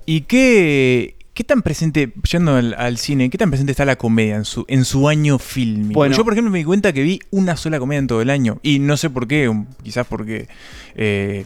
¿Y 0.06 0.22
qué, 0.22 1.16
qué 1.40 1.46
tan 1.46 1.62
presente, 1.62 2.12
yendo 2.30 2.58
al, 2.58 2.74
al 2.78 2.98
cine, 2.98 3.30
qué 3.30 3.38
tan 3.38 3.50
presente 3.50 3.72
está 3.72 3.86
la 3.86 3.96
comedia 3.96 4.36
en 4.36 4.44
su, 4.44 4.66
en 4.68 4.84
su 4.84 5.08
año 5.08 5.40
fílmico? 5.40 5.94
Bueno. 5.94 6.14
Yo, 6.14 6.26
por 6.26 6.34
ejemplo, 6.34 6.52
me 6.52 6.58
di 6.58 6.66
cuenta 6.66 6.92
que 6.92 7.02
vi 7.02 7.22
una 7.32 7.56
sola 7.56 7.80
comedia 7.80 8.00
en 8.00 8.08
todo 8.08 8.22
el 8.22 8.30
año. 8.30 8.60
Y 8.62 8.80
no 8.80 8.98
sé 8.98 9.10
por 9.10 9.26
qué, 9.26 9.50
quizás 9.82 10.06
porque 10.06 10.50
eh, 10.96 11.46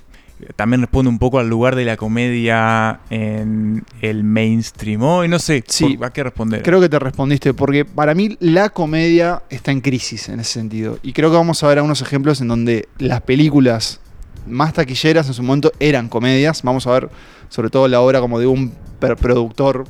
también 0.56 0.82
responde 0.82 1.10
un 1.10 1.20
poco 1.20 1.38
al 1.38 1.48
lugar 1.48 1.76
de 1.76 1.86
la 1.86 1.96
comedia 1.96 3.02
en 3.12 3.84
el 4.02 4.24
mainstream 4.24 5.04
hoy, 5.04 5.28
no 5.28 5.38
sé, 5.38 5.64
Sí. 5.68 5.96
por- 5.96 6.08
¿a 6.08 6.12
qué 6.12 6.24
responder? 6.24 6.64
Creo 6.64 6.82
que 6.82 6.90
te 6.90 6.98
respondiste, 6.98 7.54
porque 7.54 7.86
para 7.86 8.16
mí 8.16 8.36
la 8.40 8.70
comedia 8.70 9.44
está 9.52 9.72
en 9.72 9.82
crisis 9.82 10.28
en 10.28 10.40
ese 10.40 10.54
sentido. 10.54 10.98
Y 11.04 11.14
creo 11.14 11.30
que 11.30 11.38
vamos 11.38 11.64
a 11.64 11.68
ver 11.68 11.78
algunos 11.78 12.02
ejemplos 12.02 12.42
en 12.42 12.48
donde 12.48 12.88
las 12.98 13.22
películas 13.22 14.00
más 14.48 14.74
taquilleras 14.74 15.28
en 15.28 15.36
su 15.36 15.44
momento 15.44 15.72
eran 15.80 16.10
comedias. 16.10 16.64
Vamos 16.64 16.88
a 16.88 16.92
ver 16.94 17.10
sobre 17.54 17.70
todo 17.70 17.88
la 17.88 18.02
obra 18.02 18.20
como 18.20 18.40
de 18.40 18.48
un 18.48 18.74
productor 19.00 19.84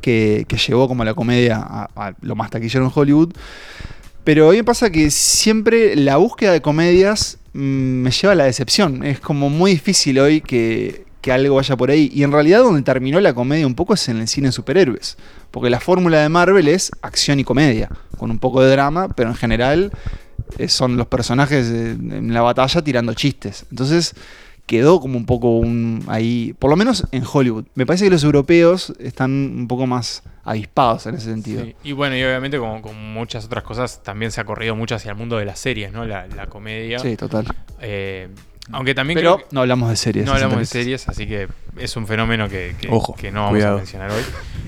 que, 0.00 0.46
que 0.48 0.56
llevó 0.56 0.88
como 0.88 1.04
la 1.04 1.14
comedia 1.14 1.58
a, 1.64 1.88
a 1.94 2.14
lo 2.22 2.34
más 2.34 2.50
taquillero 2.50 2.84
en 2.84 2.90
Hollywood. 2.92 3.32
Pero 4.24 4.48
a 4.48 4.50
mí 4.50 4.56
me 4.56 4.64
pasa 4.64 4.90
que 4.90 5.08
siempre 5.12 5.94
la 5.94 6.16
búsqueda 6.16 6.50
de 6.50 6.60
comedias 6.60 7.38
mm, 7.52 7.60
me 7.60 8.10
lleva 8.10 8.32
a 8.32 8.34
la 8.34 8.44
decepción. 8.44 9.04
Es 9.04 9.20
como 9.20 9.48
muy 9.48 9.70
difícil 9.70 10.18
hoy 10.18 10.40
que, 10.40 11.04
que 11.20 11.30
algo 11.30 11.54
vaya 11.54 11.76
por 11.76 11.92
ahí. 11.92 12.10
Y 12.12 12.24
en 12.24 12.32
realidad 12.32 12.64
donde 12.64 12.82
terminó 12.82 13.20
la 13.20 13.32
comedia 13.32 13.64
un 13.64 13.76
poco 13.76 13.94
es 13.94 14.08
en 14.08 14.18
el 14.18 14.26
cine 14.26 14.48
de 14.48 14.52
superhéroes. 14.52 15.16
Porque 15.52 15.70
la 15.70 15.78
fórmula 15.78 16.20
de 16.20 16.28
Marvel 16.28 16.66
es 16.66 16.90
acción 17.00 17.38
y 17.38 17.44
comedia, 17.44 17.90
con 18.18 18.32
un 18.32 18.40
poco 18.40 18.60
de 18.60 18.72
drama, 18.72 19.06
pero 19.10 19.30
en 19.30 19.36
general 19.36 19.92
eh, 20.58 20.66
son 20.66 20.96
los 20.96 21.06
personajes 21.06 21.68
eh, 21.68 21.90
en 21.92 22.34
la 22.34 22.42
batalla 22.42 22.82
tirando 22.82 23.14
chistes. 23.14 23.66
Entonces 23.70 24.16
quedó 24.66 25.00
como 25.00 25.18
un 25.18 25.26
poco 25.26 25.58
un 25.58 26.04
ahí, 26.08 26.54
por 26.58 26.70
lo 26.70 26.76
menos 26.76 27.06
en 27.12 27.24
Hollywood. 27.30 27.64
Me 27.74 27.84
parece 27.86 28.04
que 28.06 28.10
los 28.10 28.24
europeos 28.24 28.92
están 28.98 29.30
un 29.30 29.68
poco 29.68 29.86
más 29.86 30.22
avispados 30.44 31.06
en 31.06 31.14
ese 31.16 31.26
sentido. 31.30 31.62
Sí, 31.64 31.74
Y 31.84 31.92
bueno, 31.92 32.16
y 32.16 32.22
obviamente 32.24 32.58
como 32.58 32.80
con 32.82 33.12
muchas 33.12 33.44
otras 33.44 33.64
cosas 33.64 34.02
también 34.02 34.30
se 34.32 34.40
ha 34.40 34.44
corrido 34.44 34.74
mucho 34.76 34.94
hacia 34.94 35.10
el 35.10 35.16
mundo 35.16 35.36
de 35.36 35.44
las 35.44 35.58
series, 35.58 35.92
¿no? 35.92 36.04
La, 36.04 36.26
la 36.28 36.46
comedia. 36.46 36.98
Sí, 36.98 37.16
total. 37.16 37.46
Eh, 37.80 38.28
aunque 38.70 38.94
también 38.94 39.16
Pero 39.18 39.36
creo 39.36 39.48
que- 39.48 39.54
no 39.54 39.60
hablamos 39.60 39.90
de 39.90 39.96
series. 39.96 40.24
no 40.24 40.32
hablamos 40.32 40.58
de 40.58 40.66
series, 40.66 41.08
así 41.08 41.26
que 41.26 41.48
es 41.76 41.96
un 41.96 42.06
fenómeno 42.06 42.48
que, 42.48 42.74
que- 42.80 42.88
Ojo, 42.88 43.14
que 43.14 43.30
no 43.32 43.40
vamos 43.40 43.54
cuidado. 43.56 43.74
a 43.74 43.78
mencionar 43.78 44.10
hoy. 44.10 44.22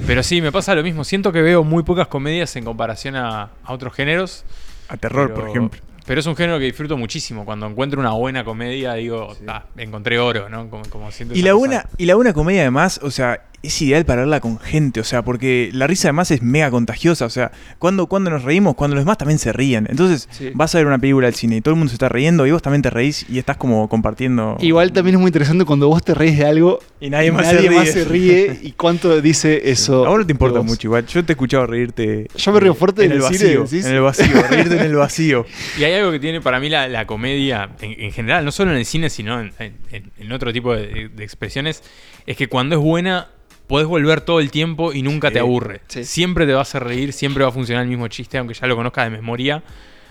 Pero 0.06 0.22
sí, 0.22 0.42
me 0.42 0.50
pasa 0.52 0.74
lo 0.74 0.82
mismo. 0.82 1.04
Siento 1.04 1.32
que 1.32 1.40
veo 1.42 1.62
muy 1.64 1.82
pocas 1.84 2.08
comedias 2.08 2.54
en 2.56 2.64
comparación 2.64 3.14
a, 3.16 3.50
a 3.64 3.72
otros 3.72 3.94
géneros. 3.94 4.44
A 4.88 4.96
terror, 4.96 5.28
pero- 5.28 5.40
por 5.40 5.48
ejemplo. 5.48 5.80
Pero 6.06 6.20
es 6.20 6.26
un 6.26 6.36
género 6.36 6.58
que 6.58 6.66
disfruto 6.66 6.96
muchísimo. 6.96 7.44
Cuando 7.44 7.66
encuentro 7.66 7.98
una 8.00 8.10
buena 8.12 8.44
comedia, 8.44 8.94
digo, 8.94 9.34
Sí. 9.34 9.44
"Ah, 9.48 9.64
encontré 9.76 10.18
oro, 10.18 10.48
¿no? 10.48 10.68
Como, 10.68 10.84
como 10.90 11.10
siento 11.10 11.34
Y 11.34 11.42
la, 11.42 11.54
buena, 11.54 11.86
y 11.96 12.04
la 12.04 12.14
buena 12.14 12.32
comedia 12.34 12.60
además, 12.62 13.00
o 13.02 13.10
sea, 13.10 13.42
es 13.66 13.82
ideal 13.82 14.04
para 14.04 14.22
verla 14.22 14.40
con 14.40 14.58
gente, 14.58 15.00
o 15.00 15.04
sea, 15.04 15.22
porque 15.22 15.70
la 15.72 15.86
risa 15.86 16.08
además 16.08 16.30
es 16.30 16.42
mega 16.42 16.70
contagiosa, 16.70 17.26
o 17.26 17.30
sea, 17.30 17.50
cuando, 17.78 18.06
cuando 18.06 18.30
nos 18.30 18.42
reímos, 18.42 18.74
cuando 18.74 18.94
los 18.94 19.04
demás 19.04 19.18
también 19.18 19.38
se 19.38 19.52
ríen. 19.52 19.86
Entonces, 19.90 20.28
Sí. 20.30 20.50
vas 20.54 20.74
a 20.74 20.78
ver 20.78 20.86
una 20.86 20.98
película 20.98 21.26
al 21.26 21.34
cine 21.34 21.56
y 21.56 21.60
todo 21.60 21.74
el 21.74 21.78
mundo 21.78 21.90
se 21.90 21.96
está 21.96 22.08
riendo 22.08 22.46
y 22.46 22.50
vos 22.52 22.62
también 22.62 22.82
te 22.82 22.90
reís 22.90 23.26
y 23.28 23.38
estás 23.38 23.56
como 23.56 23.88
compartiendo. 23.88 24.56
Igual 24.60 24.92
también 24.92 25.16
es 25.16 25.20
muy 25.20 25.28
interesante 25.28 25.64
cuando 25.64 25.88
vos 25.88 26.02
te 26.02 26.14
reís 26.14 26.38
de 26.38 26.46
algo 26.46 26.78
Y 27.00 27.10
nadie 27.10 27.28
y 27.28 27.30
más 27.32 27.46
nadie 27.46 27.60
se 27.62 27.68
ríe. 27.68 27.78
más 27.78 27.88
se 27.88 28.04
ríe 28.04 28.58
y 28.62 28.72
cuánto 28.72 29.20
dice 29.20 29.70
eso. 29.70 30.04
A 30.06 30.08
vos 30.10 30.18
no 30.20 30.26
te 30.26 30.32
importa 30.32 30.60
mucho 30.62 30.86
igual. 30.86 31.06
Yo 31.06 31.24
te 31.24 31.32
he 31.32 31.34
escuchado 31.34 31.66
reírte. 31.66 32.28
Yo 32.36 32.52
me 32.52 32.60
río 32.60 32.74
fuerte 32.74 33.04
en 33.04 33.12
en 33.12 33.16
el 33.18 33.22
vacío. 33.22 33.62
¿decís? 33.64 33.84
En 33.86 33.94
el 33.94 34.00
vacío, 34.02 34.42
reírte 34.50 34.76
en 34.76 34.82
el 34.82 34.94
vacío. 34.96 35.46
Y 35.78 35.84
hay 35.84 35.94
algo 35.94 36.10
que 36.12 36.18
tiene 36.20 36.40
para 36.40 36.60
mí 36.60 36.68
la, 36.68 36.88
la 36.88 37.06
comedia, 37.06 37.70
en, 37.80 38.00
en 38.00 38.12
general, 38.12 38.44
no 38.44 38.52
solo 38.52 38.70
en 38.72 38.78
el 38.78 38.84
cine, 38.84 39.10
sino 39.10 39.40
en, 39.40 39.52
en- 39.58 40.10
en 40.18 40.32
otro 40.32 40.52
tipo 40.52 40.74
de, 40.74 41.08
de 41.14 41.24
expresiones, 41.24 41.82
es 42.26 42.36
que 42.36 42.48
cuando 42.48 42.76
es 42.76 42.80
buena, 42.82 43.28
podés 43.66 43.86
volver 43.86 44.20
todo 44.20 44.40
el 44.40 44.50
tiempo 44.50 44.92
y 44.92 45.02
nunca 45.02 45.28
Sí, 45.28 45.34
te 45.34 45.40
aburre. 45.40 45.80
sí. 45.88 46.04
Siempre 46.04 46.46
te 46.46 46.52
va 46.52 46.60
a 46.60 46.62
hacer 46.62 46.84
reír, 46.84 47.12
siempre 47.12 47.42
va 47.44 47.50
a 47.50 47.52
funcionar 47.52 47.82
el 47.84 47.88
mismo 47.90 48.08
chiste, 48.08 48.38
aunque 48.38 48.54
ya 48.54 48.66
lo 48.66 48.76
conozcas 48.76 49.04
de 49.04 49.10
memoria, 49.10 49.62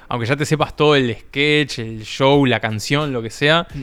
aunque 0.09 0.27
ya 0.27 0.35
te 0.35 0.45
sepas 0.45 0.75
todo 0.75 0.95
el 0.95 1.15
sketch, 1.15 1.79
el 1.79 2.03
show, 2.03 2.45
la 2.45 2.59
canción, 2.59 3.13
lo 3.13 3.21
que 3.21 3.29
sea, 3.29 3.67
Mm. 3.73 3.81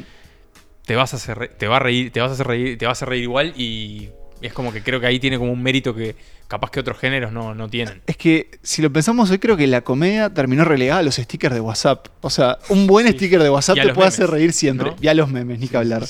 te 0.86 0.96
vas 0.96 1.12
a 1.14 1.16
hacer, 1.16 1.48
te 1.56 1.68
va 1.68 1.76
a 1.76 1.80
reír, 1.80 2.10
te 2.12 2.20
vas 2.20 2.30
a 2.30 2.34
hacer 2.34 2.46
reír, 2.46 2.78
te 2.78 2.86
vas 2.86 2.92
a 2.92 2.98
hacer 2.98 3.08
reír 3.08 3.22
igual 3.22 3.52
y 3.56 4.08
es 4.42 4.52
como 4.52 4.72
que 4.72 4.82
creo 4.82 5.00
que 5.00 5.06
ahí 5.06 5.18
tiene 5.20 5.38
como 5.38 5.52
un 5.52 5.62
mérito 5.62 5.94
que 5.94 6.16
capaz 6.48 6.70
que 6.72 6.80
otros 6.80 6.98
géneros 6.98 7.30
no, 7.30 7.54
no 7.54 7.68
tienen. 7.68 8.00
Es 8.06 8.16
que 8.16 8.50
si 8.62 8.82
lo 8.82 8.90
pensamos 8.92 9.30
hoy, 9.30 9.38
creo 9.38 9.56
que 9.56 9.66
la 9.68 9.82
comedia 9.82 10.30
terminó 10.34 10.64
relegada 10.64 10.98
a 11.00 11.02
los 11.04 11.14
stickers 11.16 11.54
de 11.54 11.60
WhatsApp. 11.60 12.08
O 12.22 12.30
sea, 12.30 12.58
un 12.70 12.86
buen 12.88 13.06
Sí. 13.06 13.12
sticker 13.12 13.40
de 13.40 13.50
WhatsApp 13.50 13.76
te 13.76 13.82
puede 13.82 13.94
memes, 13.98 14.14
hacer 14.14 14.30
reír 14.30 14.52
siempre. 14.52 14.90
¿no? 14.90 14.96
Y 15.00 15.06
a 15.08 15.14
los 15.14 15.28
memes, 15.30 15.60
ni 15.60 15.68
que 15.68 15.76
hablar. 15.76 16.04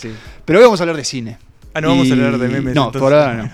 Pero 0.46 0.58
hoy 0.60 0.64
vamos 0.64 0.80
a 0.80 0.84
hablar 0.84 0.96
de 0.96 1.04
cine. 1.04 1.36
Ah, 1.74 1.80
no 1.80 1.88
vamos 1.88 2.06
Y- 2.06 2.10
a 2.10 2.14
hablar 2.14 2.38
de 2.38 2.48
memes. 2.48 2.74
No, 2.74 2.86
entonces. 2.86 3.00
por 3.00 3.12
ahora 3.14 3.34
no. 3.34 3.50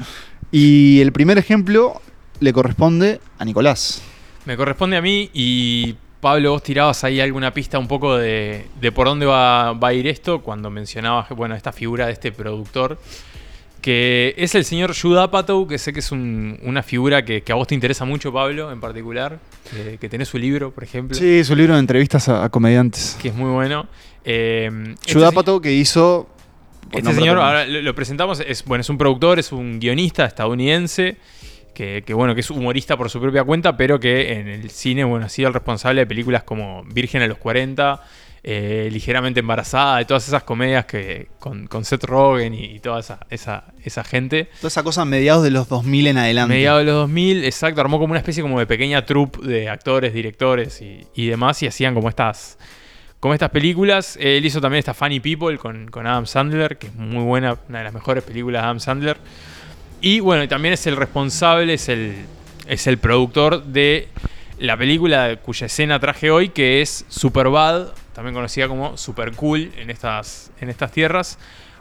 Y 0.52 1.00
el 1.00 1.12
primer 1.12 1.38
ejemplo 1.38 2.00
le 2.40 2.52
corresponde 2.52 3.20
a 3.38 3.44
Nicolás. 3.44 4.02
Me 4.44 4.56
corresponde 4.56 4.96
a 4.96 5.02
mí 5.02 5.28
y 5.34 5.96
Pablo, 6.20 6.52
vos 6.52 6.62
tirabas 6.62 7.02
ahí 7.04 7.20
alguna 7.20 7.52
pista 7.52 7.78
un 7.78 7.88
poco 7.88 8.16
de, 8.16 8.66
de 8.80 8.92
por 8.92 9.06
dónde 9.06 9.26
va, 9.26 9.72
va 9.72 9.88
a 9.88 9.92
ir 9.92 10.06
esto 10.06 10.40
cuando 10.40 10.70
mencionabas, 10.70 11.28
bueno, 11.30 11.54
esta 11.54 11.72
figura 11.72 12.06
de 12.06 12.12
este 12.12 12.32
productor, 12.32 12.98
que 13.80 14.34
es 14.36 14.54
el 14.54 14.64
señor 14.64 14.94
Judd 15.00 15.18
Apatow, 15.18 15.66
que 15.66 15.78
sé 15.78 15.92
que 15.92 16.00
es 16.00 16.10
un- 16.10 16.58
una 16.62 16.82
figura 16.82 17.24
que, 17.24 17.42
que 17.42 17.52
a 17.52 17.54
vos 17.54 17.68
te 17.68 17.74
interesa 17.74 18.04
mucho, 18.04 18.32
Pablo, 18.32 18.72
en 18.72 18.80
particular, 18.80 19.38
que, 19.70 19.98
que 19.98 20.08
tenés 20.08 20.28
su 20.28 20.38
libro, 20.38 20.70
por 20.72 20.82
ejemplo, 20.84 21.16
Sí, 21.16 21.44
su 21.44 21.54
libro 21.54 21.74
de 21.74 21.80
entrevistas 21.80 22.28
a, 22.28 22.44
a 22.44 22.48
comediantes. 22.48 23.16
que 23.20 23.28
es 23.28 23.34
muy 23.34 23.50
bueno. 23.50 23.86
Eh, 24.24 24.94
este 25.06 25.60
que 25.62 25.72
hizo... 25.72 26.28
este 26.92 27.14
señor, 27.14 27.38
ahora 27.38 27.66
lo, 27.66 27.82
lo 27.82 27.94
presentamos, 27.94 28.40
es, 28.40 28.64
bueno, 28.64 28.80
es 28.80 28.88
un 28.88 28.98
productor, 28.98 29.38
es 29.38 29.52
un 29.52 29.78
guionista 29.80 30.24
estadounidense, 30.24 31.16
que, 31.74 32.02
que, 32.06 32.14
bueno, 32.14 32.34
que 32.34 32.40
es 32.40 32.50
humorista 32.50 32.96
por 32.96 33.10
su 33.10 33.20
propia 33.20 33.44
cuenta, 33.44 33.76
pero 33.76 34.00
que 34.00 34.32
en 34.32 34.48
el 34.48 34.70
cine, 34.70 35.04
bueno, 35.04 35.26
ha 35.26 35.28
sido 35.28 35.48
el 35.48 35.54
responsable 35.54 36.00
de 36.00 36.06
películas 36.06 36.42
como 36.42 36.82
Virgen 36.84 37.22
a 37.22 37.26
los 37.26 37.36
40, 37.38 38.00
eh, 38.48 38.88
Ligeramente 38.92 39.40
Embarazada, 39.40 39.98
de 39.98 40.04
todas 40.04 40.26
esas 40.28 40.44
comedias 40.44 40.86
que 40.86 41.26
con, 41.40 41.66
con 41.66 41.84
Seth 41.84 42.04
Rogen 42.04 42.54
y, 42.54 42.76
y 42.76 42.78
toda 42.78 43.00
esa, 43.00 43.18
esa, 43.28 43.64
esa 43.82 44.04
gente. 44.04 44.48
Toda 44.60 44.68
esa 44.68 44.84
cosa 44.84 45.02
a 45.02 45.04
mediados 45.04 45.42
de 45.42 45.50
los 45.50 45.68
2000 45.68 46.06
en 46.06 46.18
adelante. 46.18 46.54
Mediados 46.54 46.80
de 46.80 46.84
los 46.84 46.94
2000, 46.94 47.44
exacto, 47.44 47.80
armó 47.80 47.98
como 47.98 48.12
una 48.12 48.20
especie 48.20 48.42
como 48.42 48.60
de 48.60 48.66
pequeña 48.66 49.04
troupe 49.04 49.44
de 49.44 49.68
actores, 49.68 50.14
directores 50.14 50.80
y, 50.80 51.06
y 51.16 51.26
demás, 51.26 51.60
y 51.64 51.66
hacían 51.66 51.92
como 51.92 52.08
estas, 52.08 52.56
como 53.26 53.34
estas 53.34 53.50
películas. 53.50 54.16
Él 54.20 54.44
hizo 54.46 54.60
también 54.60 54.78
esta 54.78 54.94
Funny 54.94 55.18
People 55.20 55.58
con, 55.58 55.88
con 55.88 56.06
Adam 56.06 56.26
Sandler, 56.26 56.78
que 56.78 56.86
es 56.86 56.94
muy 56.94 57.24
buena, 57.24 57.56
una 57.68 57.78
de 57.78 57.84
las 57.84 57.92
mejores 57.92 58.22
películas 58.22 58.62
de 58.62 58.64
Adam 58.66 58.78
Sandler. 58.80 59.16
Y 60.00 60.20
bueno, 60.20 60.46
también 60.46 60.74
es 60.74 60.86
el 60.86 60.94
responsable, 60.96 61.74
es 61.74 61.88
el, 61.88 62.14
es 62.68 62.86
el 62.86 62.98
productor 62.98 63.64
de 63.64 64.08
la 64.58 64.76
película 64.76 65.36
cuya 65.42 65.66
escena 65.66 65.98
traje 65.98 66.30
hoy, 66.30 66.50
que 66.50 66.80
es 66.82 67.04
Superbad, 67.08 67.88
también 68.14 68.34
conocida 68.34 68.68
como 68.68 68.96
Super 68.96 69.32
Cool 69.32 69.72
en 69.76 69.90
estas, 69.90 70.52
en 70.60 70.68
estas 70.70 70.92
tierras. 70.92 71.38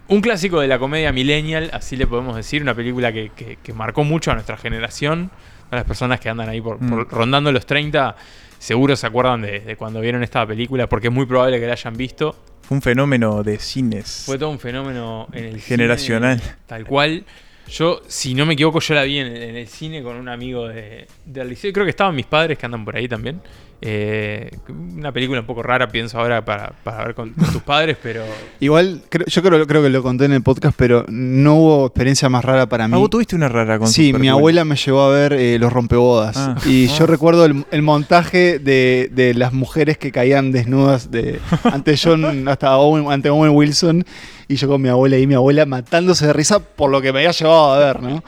Un 0.08 0.22
clásico 0.22 0.60
de 0.60 0.68
la 0.68 0.80
comedia 0.80 1.12
millennial, 1.12 1.70
así 1.74 1.96
le 1.96 2.08
podemos 2.08 2.36
decir, 2.36 2.62
una 2.62 2.74
película 2.74 3.14
que, 3.14 3.32
que- 3.36 3.58
que 3.62 3.74
marcó 3.74 4.04
mucho 4.04 4.32
a 4.32 4.34
nuestra 4.34 4.58
generación. 4.58 5.30
A 5.72 5.76
las 5.78 5.86
personas 5.86 6.20
que 6.20 6.30
andan 6.30 6.48
ahí 6.48 6.62
por, 6.62 6.78
por- 6.78 7.08
Mm. 7.08 7.10
rondando 7.10 7.52
los 7.52 7.66
30, 7.66 8.16
seguro 8.66 8.96
se 8.96 9.06
acuerdan 9.06 9.44
de, 9.44 9.60
de 9.60 9.76
cuando 9.76 10.02
vieron 10.02 10.24
esta 10.24 10.46
película, 10.48 10.90
porque 10.90 11.10
es 11.10 11.14
muy 11.14 11.28
probable 11.28 11.60
que 11.60 11.68
la 11.68 11.74
hayan 11.74 11.96
visto. 11.96 12.36
Fue 12.64 12.76
un 12.76 12.82
fenómeno 12.82 13.44
de 13.44 13.60
cines. 13.60 14.24
Fue 14.26 14.40
todo 14.40 14.50
un 14.50 14.58
fenómeno 14.58 15.28
en 15.34 15.46
el 15.46 15.62
Generacional. 15.62 16.40
cine, 16.40 16.56
tal 16.66 16.86
cual. 16.86 17.24
Yo, 17.70 18.02
si 18.08 18.34
no 18.34 18.46
me 18.48 18.54
equivoco, 18.54 18.80
yo 18.80 18.96
la 18.96 19.04
vi 19.04 19.20
en, 19.20 19.28
en 19.28 19.56
el 19.56 19.68
cine 19.68 20.02
con 20.02 20.16
un 20.16 20.30
amigo 20.30 20.68
de, 20.68 21.06
del 21.26 21.50
liceo. 21.50 21.72
Creo 21.74 21.86
que 21.86 21.92
estaban 21.92 22.16
mis 22.16 22.26
padres 22.26 22.58
que 22.58 22.66
andan 22.66 22.84
por 22.84 22.96
ahí 22.96 23.08
también. 23.08 23.40
Eh, 23.88 24.50
una 24.98 25.12
película 25.12 25.40
un 25.42 25.46
poco 25.46 25.62
rara, 25.62 25.88
pienso 25.90 26.20
ahora, 26.20 26.44
para, 26.44 26.74
para 26.84 27.06
ver 27.06 27.14
con, 27.16 27.30
con 27.34 27.52
tus 27.54 27.62
padres, 27.62 27.96
pero. 28.02 28.24
Igual, 28.60 29.02
creo- 29.10 29.28
yo 29.28 29.44
creo, 29.44 29.68
creo 29.68 29.84
que 29.84 29.90
lo 29.92 30.02
conté 30.02 30.26
en 30.26 30.32
el 30.34 30.42
podcast, 30.42 30.76
pero 30.76 31.06
no 31.08 31.56
hubo 31.56 31.86
experiencia 31.86 32.28
más 32.28 32.44
rara 32.44 32.68
para 32.68 32.88
mí. 32.88 32.96
Ah, 32.96 32.98
vos 32.98 33.12
tuviste 33.12 33.36
una 33.36 33.48
rara 33.48 33.78
con 33.78 33.88
Sí, 33.88 34.08
Super 34.08 34.22
mi 34.22 34.28
Cool. 34.28 34.38
abuela 34.40 34.66
me 34.66 34.76
llevó 34.76 35.02
a 35.04 35.10
ver 35.10 35.34
eh, 35.34 35.60
Los 35.60 35.72
Rompebodas. 35.72 36.36
Ah. 36.36 36.56
y 36.66 36.88
Ah. 36.90 36.96
yo 36.98 37.06
recuerdo 37.06 37.46
el, 37.46 37.64
el 37.70 37.82
montaje 37.84 38.58
de, 38.58 39.10
de 39.12 39.34
las 39.36 39.54
mujeres 39.54 39.98
que 40.00 40.12
caían 40.12 40.52
desnudas 40.52 41.12
de, 41.12 41.40
ante 41.72 41.96
John, 42.02 42.48
hasta 42.48 42.76
Owen, 42.78 43.12
ante 43.12 43.30
Owen 43.30 43.52
Wilson. 43.52 44.04
Y 44.48 44.56
yo 44.56 44.68
con 44.68 44.82
mi 44.82 44.90
abuela 44.90 45.18
y 45.18 45.28
mi 45.28 45.34
abuela 45.36 45.66
matándose 45.66 46.26
de 46.28 46.34
risa 46.34 46.60
por 46.60 46.90
lo 46.92 47.02
que 47.02 47.12
me 47.14 47.20
había 47.20 47.32
llevado 47.32 47.74
a 47.74 47.80
ver, 47.80 48.02
¿no? 48.02 48.24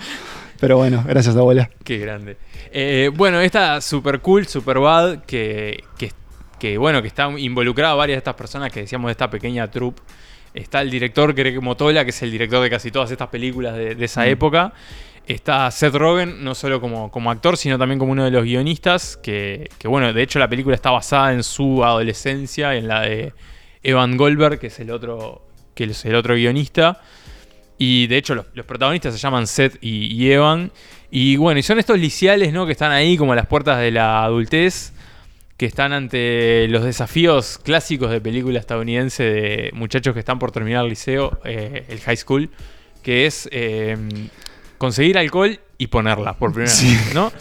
Pero 0.59 0.77
bueno, 0.77 1.03
gracias, 1.07 1.35
abuela. 1.35 1.69
Qué 1.83 1.97
grande. 1.99 2.37
Eh, 2.71 3.11
bueno, 3.13 3.39
esta 3.41 3.79
super 3.81 4.19
cool, 4.21 4.47
super 4.47 4.79
bad, 4.79 5.23
que, 5.25 5.83
que, 5.97 6.11
que, 6.59 6.77
bueno, 6.77 7.01
que 7.01 7.07
está 7.07 7.29
involucrada 7.37 7.93
varias 7.93 8.15
de 8.15 8.19
estas 8.19 8.35
personas 8.35 8.71
que 8.71 8.81
decíamos 8.81 9.09
de 9.09 9.11
esta 9.13 9.29
pequeña 9.29 9.69
troupe. 9.69 10.01
Está 10.53 10.81
el 10.81 10.89
director 10.89 11.33
Greg 11.33 11.61
Motola, 11.61 12.03
que 12.03 12.09
es 12.09 12.21
el 12.23 12.31
director 12.31 12.63
de 12.63 12.69
casi 12.69 12.89
todas 12.89 13.11
estas 13.11 13.27
películas 13.27 13.75
de, 13.75 13.93
de 13.95 14.05
esa 14.05 14.21
Mm. 14.21 14.29
época. 14.29 14.73
Está 15.27 15.69
Seth 15.69 15.93
Rogen, 15.93 16.43
no 16.43 16.55
solo 16.55 16.79
como, 16.79 17.11
como 17.11 17.29
actor, 17.29 17.57
sino 17.57 17.77
también 17.77 17.99
como 17.99 18.13
uno 18.13 18.23
de 18.23 18.31
los 18.31 18.43
guionistas. 18.43 19.17
Que, 19.17 19.69
que, 19.77 19.87
bueno, 19.87 20.13
de 20.13 20.21
hecho 20.23 20.39
la 20.39 20.47
película 20.47 20.73
está 20.73 20.89
basada 20.89 21.33
en 21.33 21.43
su 21.43 21.83
adolescencia, 21.83 22.73
en 22.75 22.87
la 22.87 23.01
de 23.01 23.33
Evan 23.83 24.15
Goldberg, 24.17 24.57
que 24.57 24.67
es 24.67 24.79
el 24.79 24.89
otro, 24.89 25.45
que 25.75 25.83
es 25.83 26.05
el 26.05 26.15
otro 26.15 26.33
guionista. 26.35 27.01
Y 27.77 28.07
de 28.07 28.17
hecho 28.17 28.33
los, 28.35 28.45
los 28.53 28.65
protagonistas 28.65 29.13
se 29.13 29.19
llaman 29.19 29.45
Seth 29.47 29.77
y, 29.81 30.07
y 30.13 30.31
Evan. 30.31 30.71
Y 31.11 31.37
bueno, 31.37 31.59
y 31.59 31.63
son 31.63 31.79
estos 31.79 31.99
liciales, 31.99 32.51
¿no? 32.51 32.65
Que 32.65 32.71
están 32.73 32.91
ahí 32.91 33.17
como 33.17 33.33
a 33.33 33.35
las 33.35 33.45
puertas 33.47 33.79
de 33.79 33.91
la 33.91 34.23
adultez. 34.23 34.93
que 35.57 35.65
están 35.65 35.91
ante 35.93 36.67
los 36.69 36.83
desafíos 36.83 37.57
clásicos 37.63 38.11
de 38.11 38.21
película 38.21 38.59
estadounidense 38.59 39.23
de 39.23 39.71
muchachos 39.73 40.13
que 40.13 40.19
están 40.19 40.37
por 40.37 40.51
terminar 40.51 40.83
el 40.83 40.89
liceo, 40.91 41.39
eh, 41.45 41.83
el 41.89 41.99
high 42.01 42.15
school, 42.17 42.49
que 43.01 43.25
es 43.25 43.49
eh, 43.51 43.97
conseguir 44.77 45.17
alcohol 45.17 45.59
y 45.79 45.87
ponerla 45.87 46.33
por 46.33 46.51
primera 46.51 46.71
Sí. 46.71 46.87
vez, 46.95 47.13
¿no? 47.15 47.31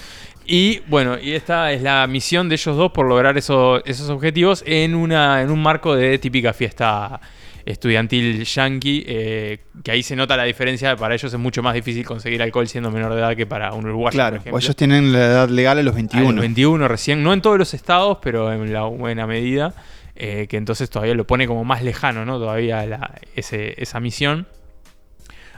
Y 0.46 0.78
bueno, 0.86 1.18
y 1.20 1.32
esta 1.32 1.72
es 1.72 1.82
la 1.82 2.06
misión 2.06 2.48
de 2.48 2.54
ellos 2.54 2.74
dos 2.76 2.92
por 2.92 3.04
lograr 3.06 3.36
eso- 3.36 3.84
esos 3.84 4.08
objetivos 4.08 4.62
en, 4.66 4.94
una, 4.94 5.42
en 5.42 5.50
un 5.50 5.60
marco 5.60 5.94
de 5.94 6.18
típica 6.18 6.54
fiesta 6.54 7.20
estudiantil 7.66 8.44
yankee, 8.44 9.04
eh, 9.06 9.58
que 9.84 9.90
ahí 9.90 10.02
se 10.02 10.16
nota 10.16 10.36
la 10.36 10.44
diferencia, 10.44 10.96
para 10.96 11.14
ellos 11.14 11.32
es 11.32 11.38
mucho 11.38 11.62
más 11.62 11.74
difícil 11.74 12.04
conseguir 12.06 12.40
alcohol 12.42 12.66
siendo 12.68 12.90
menor 12.90 13.12
de 13.12 13.18
edad 13.18 13.36
que 13.36 13.44
para 13.44 13.72
un 13.74 13.84
uruguayo. 13.86 14.14
Claro, 14.14 14.40
por 14.48 14.62
ellos 14.62 14.76
tienen 14.76 15.12
la 15.12 15.18
edad 15.26 15.48
legal 15.50 15.78
a 15.78 15.82
los 15.82 15.92
A 15.92 15.96
21. 15.96 16.30
los 16.32 16.40
21 16.40 16.88
recién, 16.88 17.22
no 17.22 17.32
en 17.32 17.42
todos 17.42 17.58
los 17.58 17.74
estados, 17.74 18.18
pero 18.22 18.52
en 18.52 18.72
la 18.72 18.84
buena 18.84 19.26
medida, 19.26 19.74
eh, 20.14 20.46
que 20.48 20.56
entonces 20.56 20.88
todavía 20.88 21.14
lo 21.14 21.26
pone 21.26 21.46
como 21.46 21.64
más 21.64 21.82
lejano, 21.82 22.24
¿no? 22.24 22.38
Todavía 22.38 22.86
la- 22.86 23.20
ese- 23.34 23.74
esa 23.82 24.00
misión. 24.00 24.46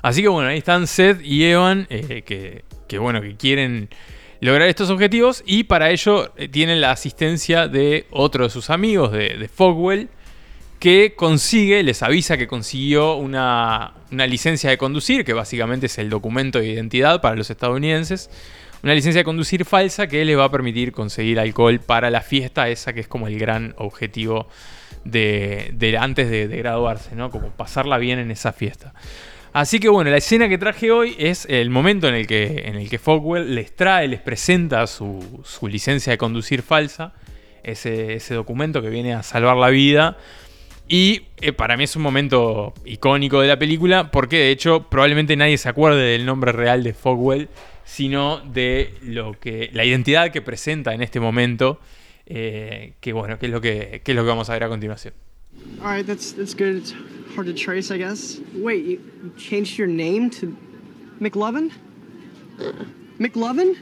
Así 0.03 0.23
que 0.23 0.29
bueno, 0.29 0.49
ahí 0.49 0.59
están 0.59 0.87
Seth 0.87 1.21
y 1.23 1.45
Evan, 1.45 1.87
eh, 1.91 2.23
que, 2.25 2.65
que, 2.89 2.99
bueno, 2.99 3.21
que 3.21 3.37
quieren 3.37 3.89
lograr 4.41 4.69
estos 4.69 4.89
objetivos 4.91 5.43
y 5.45 5.65
para 5.65 5.91
ello 5.91 6.33
eh, 6.37 6.49
tienen 6.49 6.81
la 6.81 6.93
asistencia 6.93 7.67
de 7.69 8.07
otro 8.11 8.45
de 8.45 8.51
sus 8.51 8.71
amigos, 8.71 9.11
de, 9.13 9.37
de 9.37 9.49
Fogwell, 9.49 10.09
que 10.79 11.15
consigue, 11.17 11.83
les 11.83 12.03
avisa 12.03 12.37
que 12.37 12.47
consiguió 12.47 13.17
una, 13.17 13.95
una 14.13 14.27
licencia 14.27 14.71
de 14.71 14.79
conducir, 14.79 15.25
que 15.25 15.33
básicamente 15.33 15.87
es 15.87 15.99
el 15.99 16.11
documento 16.11 16.61
de 16.61 16.69
identidad 16.69 17.21
para 17.21 17.37
los 17.37 17.51
estadounidenses. 17.51 18.31
Una 18.83 18.95
licencia 18.95 19.21
de 19.21 19.25
conducir 19.25 19.65
falsa 19.65 20.07
que 20.07 20.25
les 20.25 20.39
va 20.39 20.45
a 20.45 20.51
permitir 20.51 20.93
conseguir 20.93 21.41
alcohol 21.41 21.81
para 21.81 22.11
la 22.11 22.21
fiesta, 22.21 22.69
esa 22.69 22.93
que 22.93 23.01
es 23.01 23.09
como 23.09 23.27
el 23.27 23.39
gran 23.39 23.75
objetivo 23.77 24.49
de, 25.05 25.97
antes 25.99 26.31
de, 26.31 26.47
de 26.47 26.57
graduarse, 26.59 27.17
¿no? 27.17 27.31
Como 27.31 27.51
pasarla 27.51 27.99
bien 27.99 28.21
en 28.21 28.31
esa 28.31 28.53
fiesta. 28.53 28.95
Así 29.53 29.81
que 29.81 29.89
bueno, 29.89 30.11
la 30.11 30.19
escena 30.19 30.49
que 30.49 30.59
traje 30.59 30.93
hoy 30.93 31.17
es 31.19 31.47
el 31.47 31.71
momento 31.71 32.07
en 32.07 32.15
el 32.15 32.27
que, 32.27 32.63
en 32.67 32.77
el 32.77 32.89
que 32.89 32.99
Fogwell 32.99 33.55
les 33.55 33.75
trae, 33.75 34.07
les 34.07 34.21
presenta 34.21 34.87
su, 34.87 35.43
su 35.45 35.67
licencia 35.67 36.13
de 36.13 36.19
conducir 36.19 36.63
falsa, 36.63 37.15
ese, 37.65 38.15
ese 38.15 38.35
documento 38.35 38.81
que 38.83 38.91
viene 38.91 39.15
a 39.15 39.23
salvar 39.23 39.57
la 39.57 39.71
vida. 39.71 40.19
Y 40.89 41.23
eh, 41.41 41.53
para 41.53 41.77
mí 41.77 41.85
es 41.85 41.95
un 41.97 42.03
momento 42.03 42.73
icónico 42.85 43.41
de 43.41 43.49
la 43.49 43.59
película, 43.59 44.11
porque 44.11 44.39
de 44.39 44.51
hecho 44.51 44.89
probablemente 44.89 45.37
nadie 45.37 45.59
se 45.59 45.69
acuerde 45.69 46.03
del 46.03 46.25
nombre 46.25 46.53
real 46.53 46.83
de 46.83 46.95
Fogwell, 46.95 47.49
sino 47.85 48.41
de 48.41 48.95
lo 49.03 49.39
que 49.39 49.71
la 49.75 49.85
identidad 49.85 50.31
que 50.31 50.41
presenta 50.41 50.95
en 50.95 51.03
este 51.03 51.21
momento, 51.21 51.79
eh, 52.27 52.95
que 53.01 53.13
bueno, 53.13 53.39
que 53.39 53.47
es 53.47 53.53
lo 53.53 53.61
que, 53.61 54.01
que 54.03 54.13
es 54.13 54.17
lo 54.17 54.23
que 54.23 54.29
vamos 54.29 54.49
a 54.49 54.55
ver 54.55 54.65
a 54.65 54.69
continuación. 54.69 55.13
All 55.83 55.95
right, 55.95 56.07
that's 56.07 56.33
that's 56.33 56.55
good. 56.55 56.77
It's 56.77 56.95
hard 57.35 57.47
to 57.47 57.53
trace, 57.53 57.91
I 57.91 57.99
guess. 57.99 58.41
Wait, 58.55 58.85
you, 58.85 59.01
you 59.23 59.33
changed 59.37 59.79
your 59.79 59.89
name 59.89 60.31
to 60.31 60.57
McLovin? 61.21 61.73
McLovin? 63.19 63.77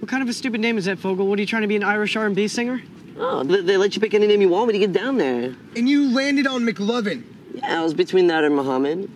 What 0.00 0.08
kind 0.08 0.22
of 0.22 0.28
a 0.28 0.32
stupid 0.32 0.60
name 0.60 0.78
is 0.78 0.84
that, 0.84 0.98
Fogel? 0.98 1.26
What 1.26 1.38
are 1.38 1.42
you 1.42 1.46
trying 1.46 1.62
to 1.62 1.68
be 1.68 1.76
an 1.76 1.82
Irish 1.82 2.16
R&B 2.16 2.48
singer? 2.48 2.80
Oh, 3.18 3.42
they, 3.42 3.76
let 3.76 3.94
you 3.94 4.00
pick 4.00 4.14
any 4.14 4.26
name 4.26 4.40
you 4.40 4.48
want 4.48 4.66
when 4.66 4.74
you 4.74 4.86
get 4.86 4.92
down 4.92 5.16
there. 5.16 5.54
And 5.74 5.88
you 5.88 6.14
landed 6.14 6.46
on 6.46 6.62
McLovin. 6.62 7.24
Yeah, 7.54 7.80
I 7.80 7.82
was 7.82 7.94
between 7.94 8.26
that 8.26 8.44
and 8.44 8.54
Muhammad. 8.54 9.10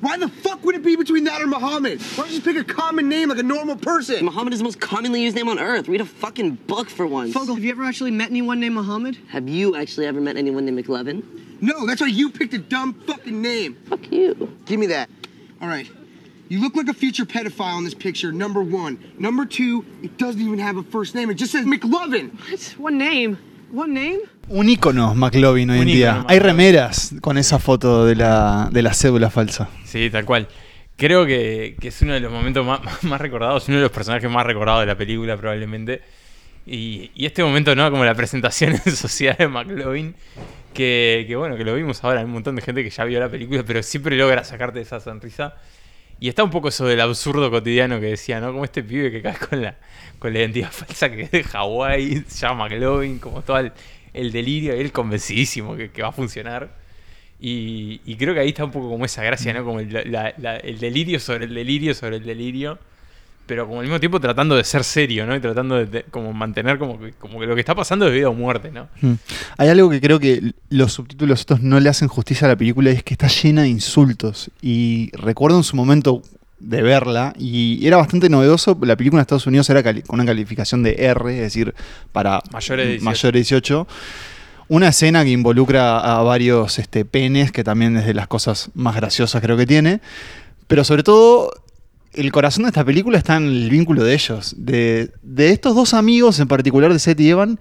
Why 0.00 0.18
the 0.18 0.28
fuck 0.28 0.64
would 0.64 0.74
it 0.74 0.82
be 0.82 0.96
between 0.96 1.24
that 1.24 1.40
or 1.40 1.46
Muhammad? 1.46 2.00
Why 2.00 2.24
don't 2.24 2.30
you 2.30 2.40
just 2.40 2.44
pick 2.44 2.56
a 2.56 2.64
common 2.64 3.08
name 3.08 3.28
like 3.28 3.38
a 3.38 3.44
normal 3.44 3.76
person? 3.76 4.24
Muhammad 4.24 4.52
is 4.52 4.58
the 4.58 4.64
most 4.64 4.80
commonly 4.80 5.22
used 5.22 5.36
name 5.36 5.48
on 5.48 5.60
earth. 5.60 5.86
Read 5.86 6.00
a 6.00 6.04
fucking 6.04 6.56
book 6.66 6.90
for 6.90 7.06
once. 7.06 7.32
Fogel, 7.32 7.54
have 7.54 7.62
you 7.62 7.70
ever 7.70 7.84
actually 7.84 8.10
met 8.10 8.30
anyone 8.30 8.58
named 8.58 8.74
Muhammad? 8.74 9.16
Have 9.28 9.48
you 9.48 9.76
actually 9.76 10.06
ever 10.06 10.20
met 10.20 10.36
anyone 10.36 10.64
named 10.64 10.84
McLevin? 10.84 11.22
No, 11.60 11.86
that's 11.86 12.00
why 12.00 12.08
you 12.08 12.30
picked 12.30 12.52
a 12.54 12.58
dumb 12.58 12.94
fucking 12.94 13.40
name. 13.40 13.76
Fuck 13.88 14.10
you. 14.10 14.56
Give 14.66 14.80
me 14.80 14.86
that. 14.86 15.08
All 15.60 15.68
right. 15.68 15.88
You 16.52 16.60
look 16.60 16.76
like 16.76 16.90
a 16.90 16.92
future 16.92 17.24
pedophile 17.24 17.78
in 17.78 17.84
this 17.84 17.94
picture, 17.94 18.30
number 18.30 18.60
one. 18.60 18.98
Number 19.18 19.46
two, 19.46 19.86
it 20.02 20.18
doesn't 20.18 20.38
even 20.38 20.58
have 20.58 20.76
a 20.76 20.82
first 20.82 21.14
name. 21.14 21.30
It 21.30 21.38
just 21.38 21.50
says 21.50 21.64
McLovin. 21.64 22.30
What? 22.50 22.74
One 22.76 22.98
name? 22.98 23.38
One 23.72 23.94
name? 23.94 24.18
Un 24.50 24.68
ícono 24.68 25.14
McLovin 25.14 25.70
hoy 25.70 25.78
Un 25.78 25.88
en 25.88 25.94
día. 25.94 26.26
Hay 26.28 26.40
remeras 26.40 27.14
con 27.22 27.38
esa 27.38 27.58
foto 27.58 28.04
de 28.04 28.16
la, 28.16 28.68
de 28.70 28.82
la 28.82 28.92
cédula 28.92 29.30
falsa. 29.30 29.70
Sí, 29.86 30.10
tal 30.10 30.26
cual. 30.26 30.46
Creo 30.98 31.24
que, 31.24 31.74
que 31.80 31.88
es 31.88 32.02
uno 32.02 32.12
de 32.12 32.20
los 32.20 32.30
momentos 32.30 32.66
más, 32.66 32.80
más 33.02 33.18
recordados, 33.18 33.66
uno 33.68 33.78
de 33.78 33.84
los 33.84 33.90
personajes 33.90 34.30
más 34.30 34.44
recordados 34.44 34.82
de 34.82 34.88
la 34.88 34.98
película 34.98 35.38
probablemente. 35.38 36.02
Y, 36.66 37.12
y 37.14 37.24
este 37.24 37.42
momento, 37.42 37.74
¿no? 37.74 37.90
Como 37.90 38.04
la 38.04 38.14
presentación 38.14 38.72
en 38.84 38.94
sociedad 38.94 39.38
de 39.38 39.48
McLovin, 39.48 40.14
que, 40.74 41.24
que 41.26 41.34
bueno, 41.34 41.56
que 41.56 41.64
lo 41.64 41.74
vimos 41.74 42.04
ahora, 42.04 42.20
hay 42.20 42.26
un 42.26 42.32
montón 42.32 42.56
de 42.56 42.60
gente 42.60 42.84
que 42.84 42.90
ya 42.90 43.04
vio 43.04 43.20
la 43.20 43.30
película, 43.30 43.62
pero 43.66 43.82
siempre 43.82 44.18
logra 44.18 44.44
sacarte 44.44 44.82
esa 44.82 45.00
sonrisa. 45.00 45.54
Y 46.22 46.28
está 46.28 46.44
un 46.44 46.50
poco 46.50 46.68
eso 46.68 46.86
del 46.86 47.00
absurdo 47.00 47.50
cotidiano 47.50 47.98
que 47.98 48.06
decía, 48.06 48.38
¿no? 48.38 48.52
Como 48.52 48.62
este 48.62 48.84
pibe 48.84 49.10
que 49.10 49.20
cae 49.20 49.36
con 49.38 49.60
la, 49.60 49.76
con 50.20 50.32
la 50.32 50.38
identidad 50.38 50.70
falsa 50.70 51.10
que 51.10 51.22
es 51.22 51.32
de 51.32 51.42
Hawái, 51.42 52.22
se 52.28 52.46
llama 52.46 52.68
McLovin, 52.68 53.18
como 53.18 53.42
todo 53.42 53.58
el, 53.58 53.72
el 54.14 54.30
delirio, 54.30 54.72
él 54.72 54.92
convencidísimo 54.92 55.74
que, 55.74 55.90
va 56.00 56.10
a 56.10 56.12
funcionar. 56.12 56.76
Y, 57.40 57.98
creo 58.20 58.34
que 58.34 58.38
ahí 58.38 58.50
está 58.50 58.64
un 58.64 58.70
poco 58.70 58.88
como 58.88 59.04
esa 59.04 59.24
gracia, 59.24 59.52
¿no? 59.52 59.64
Como 59.64 59.80
el 59.80 60.78
delirio 60.78 61.18
sobre 61.18 61.46
el 61.46 61.54
delirio 61.54 61.92
sobre 61.92 62.18
el 62.18 62.24
delirio. 62.24 62.78
Pero 63.46 63.66
como 63.66 63.80
al 63.80 63.86
mismo 63.86 63.98
tiempo 64.00 64.20
tratando 64.20 64.54
de 64.56 64.64
ser 64.64 64.84
serio, 64.84 65.26
¿no? 65.26 65.34
Y 65.34 65.40
tratando 65.40 65.74
de, 65.76 65.86
de- 65.86 66.02
como 66.04 66.32
mantener 66.32 66.78
como 66.78 66.98
que, 66.98 67.12
como 67.12 67.40
que 67.40 67.46
lo 67.46 67.54
que 67.54 67.60
está 67.60 67.74
pasando 67.74 68.06
es 68.06 68.12
vida 68.12 68.28
o 68.28 68.34
muerte, 68.34 68.70
¿no? 68.70 68.88
Mm. 69.00 69.14
Hay 69.58 69.68
algo 69.68 69.90
que 69.90 70.00
creo 70.00 70.20
que 70.20 70.52
los 70.70 70.92
subtítulos 70.92 71.40
estos 71.40 71.60
no 71.60 71.80
le 71.80 71.88
hacen 71.88 72.08
justicia 72.08 72.46
a 72.46 72.50
la 72.50 72.56
película 72.56 72.90
y 72.90 72.94
es 72.94 73.02
que 73.02 73.14
está 73.14 73.26
llena 73.28 73.62
de 73.62 73.68
insultos. 73.68 74.50
Y 74.62 75.10
recuerdo 75.16 75.56
en 75.58 75.64
su 75.64 75.74
momento 75.76 76.22
de 76.60 76.80
verla 76.82 77.34
y 77.36 77.84
era 77.84 77.96
bastante 77.96 78.28
novedoso. 78.28 78.78
La 78.82 78.94
película 78.96 79.20
en 79.20 79.22
Estados 79.22 79.48
Unidos 79.48 79.68
era 79.68 79.82
con 79.82 80.02
una 80.10 80.24
calificación 80.24 80.84
de 80.84 80.94
R, 80.98 81.34
es 81.34 81.40
decir, 81.40 81.74
para 82.12 82.40
Mayores 82.52 82.86
de 82.86 82.90
18. 82.92 83.04
mayores 83.04 83.32
de 83.32 83.38
18. 83.38 83.86
Una 84.68 84.88
escena 84.88 85.24
que 85.24 85.30
involucra 85.30 85.98
a 85.98 86.22
varios 86.22 86.78
este, 86.78 87.04
penes, 87.04 87.50
que 87.50 87.64
también 87.64 87.96
es 87.96 88.06
de 88.06 88.14
las 88.14 88.28
cosas 88.28 88.70
más 88.74 88.94
graciosas 88.94 89.42
creo 89.42 89.56
que 89.56 89.66
tiene. 89.66 90.00
Pero 90.68 90.84
sobre 90.84 91.02
todo, 91.02 91.50
el 92.14 92.30
corazón 92.32 92.64
de 92.64 92.68
esta 92.68 92.84
película 92.84 93.18
está 93.18 93.36
en 93.36 93.44
el 93.46 93.70
vínculo 93.70 94.04
de 94.04 94.14
ellos. 94.14 94.54
De, 94.58 95.10
de 95.22 95.50
estos 95.50 95.74
dos 95.74 95.94
amigos, 95.94 96.38
en 96.40 96.48
particular 96.48 96.92
de 96.92 96.98
Seth 96.98 97.20
y 97.20 97.30
Evan. 97.30 97.58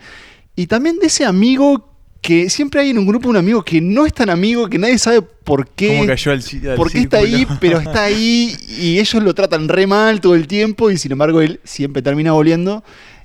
Y 0.56 0.68
también 0.68 0.98
de 1.00 1.08
ese 1.08 1.26
amigo 1.26 1.88
que 2.22 2.50
siempre 2.52 2.82
hay 2.82 2.92
en 2.92 3.00
un 3.00 3.08
grupo 3.08 3.30
un 3.30 3.38
amigo 3.38 3.64
que 3.64 3.82
no 3.82 4.06
es 4.06 4.14
tan 4.14 4.30
amigo, 4.30 4.70
que 4.70 4.78
nadie 4.78 4.98
sabe 5.00 5.22
por 5.22 5.68
qué. 5.70 5.88
¿Cómo 5.88 6.06
cayó 6.06 6.32
al, 6.32 6.42
ci- 6.44 6.68
al 6.70 6.76
¿Por 6.76 6.92
qué 6.92 7.00
está 7.00 7.18
ahí? 7.18 7.48
Pero 7.60 7.80
está 7.80 8.04
ahí 8.06 8.56
y 8.80 9.00
ellos 9.00 9.24
lo 9.24 9.34
tratan 9.34 9.68
re 9.68 9.88
mal 9.88 10.22
todo 10.22 10.36
el 10.36 10.46
tiempo 10.48 10.92
y 10.92 10.98
sin 10.98 11.14
embargo 11.14 11.42
él 11.42 11.60
siempre 11.64 12.02
termina 12.04 12.32
volviendo. 12.34 12.84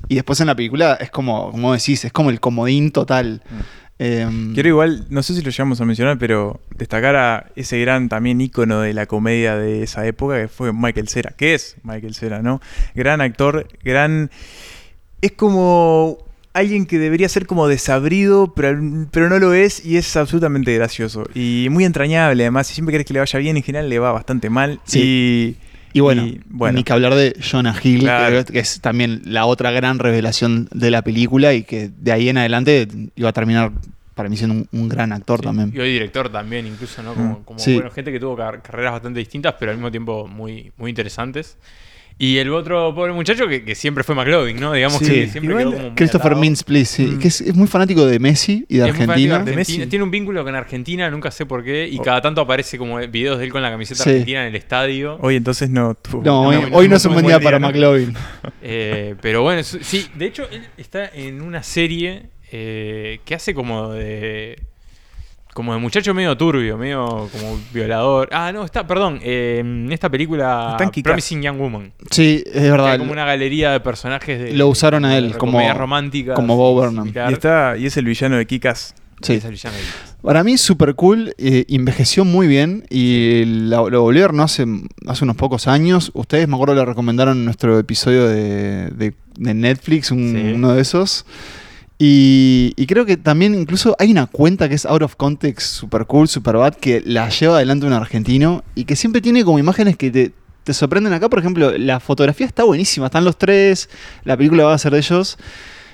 Y 0.08 0.14
después 0.14 0.40
en 0.40 0.46
la 0.46 0.54
película 0.54 0.96
es 1.00 1.10
como, 1.10 1.50
como 1.50 1.72
decís, 1.74 2.04
es 2.04 2.12
como 2.12 2.30
el 2.30 2.40
comodín 2.40 2.90
total. 2.90 3.42
Em, 3.98 4.52
Quiero 4.52 4.68
igual, 4.68 5.06
no 5.08 5.22
sé 5.22 5.34
si 5.34 5.42
lo 5.42 5.50
llegamos 5.50 5.80
a 5.80 5.86
mencionar, 5.86 6.18
pero 6.18 6.60
destacar 6.76 7.16
a 7.16 7.50
ese 7.56 7.80
gran 7.80 8.08
también 8.08 8.40
ícono 8.40 8.80
de 8.80 8.92
la 8.92 9.06
comedia 9.06 9.56
de 9.56 9.82
esa 9.82 10.06
época 10.06 10.40
que 10.40 10.48
fue 10.48 10.72
Michael 10.72 11.08
Cera, 11.08 11.32
que 11.36 11.54
es 11.54 11.76
Michael 11.82 12.14
Cera, 12.14 12.42
¿no? 12.42 12.60
Gran 12.94 13.20
actor, 13.20 13.66
gran... 13.82 14.30
Es 15.22 15.32
como 15.32 16.18
alguien 16.52 16.86
que 16.86 16.98
debería 16.98 17.28
ser 17.28 17.46
como 17.46 17.68
desabrido, 17.68 18.52
pero, 18.54 18.78
pero 19.10 19.28
no 19.28 19.38
lo 19.38 19.54
es 19.54 19.84
y 19.84 19.96
es 19.96 20.14
absolutamente 20.16 20.74
gracioso. 20.74 21.24
Y 21.34 21.68
muy 21.70 21.84
entrañable 21.84 22.42
además, 22.44 22.70
y 22.70 22.74
siempre 22.74 22.92
querés 22.92 23.06
que 23.06 23.14
le 23.14 23.20
vaya 23.20 23.38
bien, 23.38 23.56
en 23.56 23.62
general 23.62 23.88
le 23.88 23.98
va 23.98 24.12
bastante 24.12 24.50
mal. 24.50 24.80
Sí. 24.84 25.00
Y 25.02 25.65
bueno, 26.00 26.26
y, 26.26 26.40
bueno. 26.48 26.76
ni 26.76 26.84
que 26.84 26.92
hablar 26.92 27.14
de 27.14 27.34
Jonah 27.40 27.74
Hill, 27.82 28.00
Claro. 28.00 28.44
que, 28.44 28.52
que 28.54 28.58
es 28.60 28.80
también 28.80 29.22
la 29.24 29.46
otra 29.46 29.70
gran 29.70 29.98
revelación 29.98 30.68
de 30.72 30.90
la 30.90 31.02
película 31.02 31.54
y 31.54 31.62
que 31.64 31.90
de 31.96 32.12
ahí 32.12 32.28
en 32.28 32.38
adelante 32.38 32.88
iba 33.16 33.28
a 33.28 33.32
terminar 33.32 33.72
para 34.14 34.28
mí 34.30 34.36
siendo 34.38 34.54
un, 34.54 34.68
un 34.72 34.88
gran 34.88 35.12
actor 35.12 35.40
Sí, 35.40 35.44
también. 35.44 35.72
Y 35.74 35.78
hoy 35.78 35.92
director 35.92 36.30
también, 36.30 36.66
incluso, 36.66 37.02
¿no? 37.02 37.12
Como, 37.14 37.38
Mm. 37.40 37.44
como 37.44 37.58
Sí. 37.58 37.74
bueno, 37.74 37.90
gente 37.90 38.10
que 38.12 38.18
tuvo 38.18 38.34
car- 38.36 38.62
carreras 38.62 38.92
bastante 38.92 39.18
distintas, 39.18 39.54
pero 39.58 39.72
al 39.72 39.76
mismo 39.76 39.90
tiempo 39.90 40.26
muy, 40.26 40.72
muy 40.78 40.88
interesantes. 40.90 41.58
Y 42.18 42.38
el 42.38 42.50
otro 42.50 42.94
pobre 42.94 43.12
muchacho 43.12 43.46
que, 43.46 43.62
que 43.62 43.74
siempre 43.74 44.02
fue 44.02 44.14
McLovin, 44.14 44.58
¿no? 44.58 44.72
Digamos 44.72 45.00
Sí. 45.00 45.04
que 45.04 45.28
siempre 45.28 45.52
Igual, 45.52 45.68
quedó 45.74 45.82
como 45.82 45.94
Christopher. 45.96 46.34
Mintz, 46.36 46.62
please, 46.64 46.86
sí, 46.86 47.02
Mm. 47.08 47.18
que 47.18 47.28
es, 47.28 47.40
es 47.42 47.54
muy 47.54 47.66
fanático 47.66 48.06
de 48.06 48.18
Messi 48.18 48.64
y 48.70 48.78
de 48.78 48.84
Es 48.88 48.90
Argentina. 48.92 49.38
de 49.40 49.54
Messi. 49.54 49.86
Tiene 49.86 50.02
un 50.02 50.10
vínculo 50.10 50.42
con 50.42 50.54
Argentina, 50.54 51.10
nunca 51.10 51.30
sé 51.30 51.44
por 51.44 51.62
qué. 51.62 51.86
Y 51.86 51.98
Oh. 51.98 52.02
cada 52.02 52.22
tanto 52.22 52.40
aparece 52.40 52.78
como 52.78 52.96
videos 53.06 53.38
de 53.38 53.44
él 53.44 53.52
con 53.52 53.60
la 53.60 53.70
camiseta 53.70 54.02
Sí. 54.02 54.08
argentina 54.10 54.42
en 54.42 54.48
el 54.48 54.56
estadio. 54.56 55.18
Hoy 55.20 55.36
entonces 55.36 55.68
no. 55.68 55.94
No, 56.10 56.22
No, 56.22 56.42
hoy, 56.48 56.56
no, 56.56 56.76
hoy 56.76 56.84
no 56.86 56.90
no 56.92 56.96
es 56.96 57.04
un 57.04 57.12
buen 57.12 57.26
día 57.26 57.38
para. 57.38 57.58
McLovin. 57.58 58.14
Eh, 58.62 59.14
pero 59.20 59.42
bueno, 59.42 59.62
sí, 59.62 60.06
de 60.14 60.24
hecho 60.26 60.48
él 60.50 60.62
está 60.78 61.06
en 61.14 61.40
una 61.42 61.62
serie 61.62 62.30
eh, 62.50 63.20
que 63.24 63.34
hace 63.34 63.52
como 63.54 63.90
de... 63.92 64.58
como 65.56 65.72
de 65.72 65.80
muchacho 65.80 66.12
medio 66.12 66.36
turbio, 66.36 66.76
medio 66.76 67.30
como 67.32 67.58
violador. 67.72 68.28
Ah, 68.30 68.52
no, 68.52 68.62
está, 68.62 68.86
perdón, 68.86 69.18
eh, 69.22 69.56
en 69.60 69.90
esta 69.90 70.10
película 70.10 70.68
Está 70.72 70.84
en 70.84 70.90
Kick-Ass. 70.90 71.04
Promising 71.12 71.40
Young 71.40 71.56
Woman. 71.58 71.92
Sí, 72.10 72.44
es 72.46 72.62
verdad. 72.70 72.92
hay 72.92 72.98
como 72.98 73.10
una 73.12 73.24
galería 73.24 73.72
de 73.72 73.80
personajes 73.80 74.38
de, 74.38 74.52
Lo 74.52 74.68
usaron 74.68 75.06
a 75.06 75.12
de 75.12 75.18
él 75.18 75.38
como- 75.38 75.52
comedias 75.52 75.74
románticas 75.78 76.36
como 76.36 76.56
Bo 76.58 76.74
Burnham. 76.74 77.10
Y, 77.30 77.32
está, 77.32 77.74
y 77.78 77.86
es 77.86 77.96
el 77.96 78.04
villano 78.04 78.36
de 78.36 78.46
Kikas. 78.46 78.94
Sí. 79.22 79.32
Es 79.32 79.46
el 79.46 79.52
villano 79.52 79.74
de 79.76 79.82
Kick-Ass. 79.82 80.16
Para 80.20 80.44
mí, 80.44 80.58
super 80.58 80.94
cool. 80.94 81.34
eh, 81.38 81.64
envejeció 81.70 82.26
muy 82.26 82.46
bien 82.46 82.84
y 82.90 83.44
la- 83.46 83.80
lo 83.88 84.02
volví 84.02 84.18
a 84.18 84.22
ver 84.26 84.34
no 84.34 84.42
hace, 84.42 84.66
hace 85.06 85.24
unos 85.24 85.36
pocos 85.36 85.68
años. 85.68 86.10
Ustedes, 86.12 86.46
me 86.48 86.54
acuerdo, 86.56 86.74
le 86.74 86.84
recomendaron 86.84 87.44
nuestro 87.46 87.78
episodio 87.78 88.28
de, 88.28 88.90
de- 88.90 89.14
de 89.38 89.54
Netflix, 89.54 90.10
un- 90.10 90.32
Sí. 90.34 90.52
uno 90.54 90.74
de 90.74 90.82
esos. 90.82 91.24
Y, 91.98 92.74
y 92.76 92.86
creo 92.86 93.06
que 93.06 93.16
también 93.16 93.54
incluso 93.54 93.96
hay 93.98 94.10
una 94.10 94.26
cuenta 94.26 94.68
que 94.68 94.74
es 94.74 94.84
out 94.84 95.02
of 95.02 95.16
context, 95.16 95.66
super 95.66 96.04
cool, 96.04 96.28
super 96.28 96.56
bad, 96.56 96.74
que 96.74 97.02
la 97.06 97.28
lleva 97.30 97.56
adelante 97.56 97.86
un 97.86 97.94
argentino 97.94 98.64
y 98.74 98.84
que 98.84 98.96
siempre 98.96 99.22
tiene 99.22 99.44
como 99.44 99.58
imágenes 99.58 99.96
que 99.96 100.10
te, 100.10 100.32
te 100.64 100.74
sorprenden 100.74 101.14
acá. 101.14 101.30
Por 101.30 101.38
ejemplo, 101.38 101.76
la 101.78 101.98
fotografía 102.00 102.46
está 102.46 102.64
buenísima, 102.64 103.06
están 103.06 103.24
los 103.24 103.38
tres, 103.38 103.88
la 104.24 104.36
película 104.36 104.64
va 104.64 104.74
a 104.74 104.78
ser 104.78 104.92
de 104.92 104.98
ellos. 104.98 105.38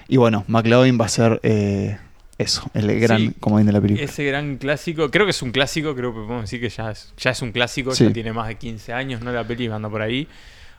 Y 0.09 0.17
bueno, 0.17 0.45
McLovin 0.49 1.01
va 1.01 1.05
a 1.07 1.09
ser 1.09 1.39
eh, 1.45 1.97
eso, 2.37 2.69
el 2.75 2.99
gran 2.99 3.19
Sí. 3.21 3.33
comodín 3.39 3.67
de 3.67 3.73
la 3.73 3.81
película. 3.81 4.05
Ese 4.05 4.25
gran 4.25 4.57
clásico, 4.57 5.09
creo 5.09 5.25
que 5.25 5.31
es 5.31 5.41
un 5.43 5.53
clásico, 5.53 5.95
creo 5.95 6.11
que 6.13 6.19
podemos 6.21 6.43
decir 6.43 6.61
que 6.61 6.69
ya 6.69 6.91
es, 6.91 7.15
ya 7.17 7.31
es 7.31 7.41
un 7.43 7.53
clásico, 7.53 7.95
Sí. 7.95 8.05
ya 8.07 8.13
tiene 8.13 8.33
más 8.33 8.49
de 8.49 8.57
15 8.57 8.93
años, 8.93 9.21
¿no? 9.23 9.31
La 9.33 9.45
peli 9.47 9.69
anda 9.69 9.89
por 9.89 10.03
ahí. 10.03 10.27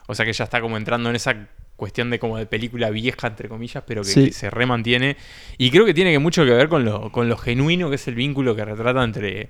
O 0.06 0.14
sea 0.14 0.26
que 0.26 0.34
ya 0.34 0.44
está 0.44 0.60
como 0.60 0.76
entrando 0.76 1.08
en 1.08 1.16
esa 1.16 1.34
cuestión 1.76 2.10
de 2.10 2.18
como 2.18 2.38
de 2.38 2.46
película 2.46 2.90
vieja, 2.90 3.26
entre 3.26 3.48
comillas, 3.48 3.82
pero 3.86 4.02
que, 4.02 4.08
Sí. 4.08 4.24
que 4.26 4.32
se 4.32 4.50
remantiene. 4.50 5.16
Y 5.58 5.70
creo 5.70 5.84
que 5.84 5.94
tiene 5.94 6.12
que 6.12 6.18
mucho 6.18 6.44
que 6.44 6.52
ver 6.52 6.68
con 6.68 6.84
lo, 6.84 7.10
con 7.10 7.28
lo 7.28 7.36
genuino 7.36 7.88
que 7.90 7.96
es 7.96 8.06
el 8.08 8.14
vínculo 8.14 8.54
que 8.54 8.64
retrata 8.64 9.02
entre, 9.02 9.48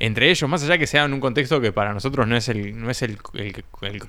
entre 0.00 0.30
ellos, 0.30 0.48
más 0.50 0.62
allá 0.64 0.76
que 0.78 0.86
sea 0.88 1.04
en 1.04 1.12
un 1.12 1.20
contexto 1.20 1.60
que 1.60 1.72
para 1.72 1.92
nosotros 1.94 2.26
no 2.26 2.36
es 2.36 2.48
el, 2.48 2.76
no 2.80 2.90
es 2.90 3.02
el, 3.02 3.18
el 3.40 4.02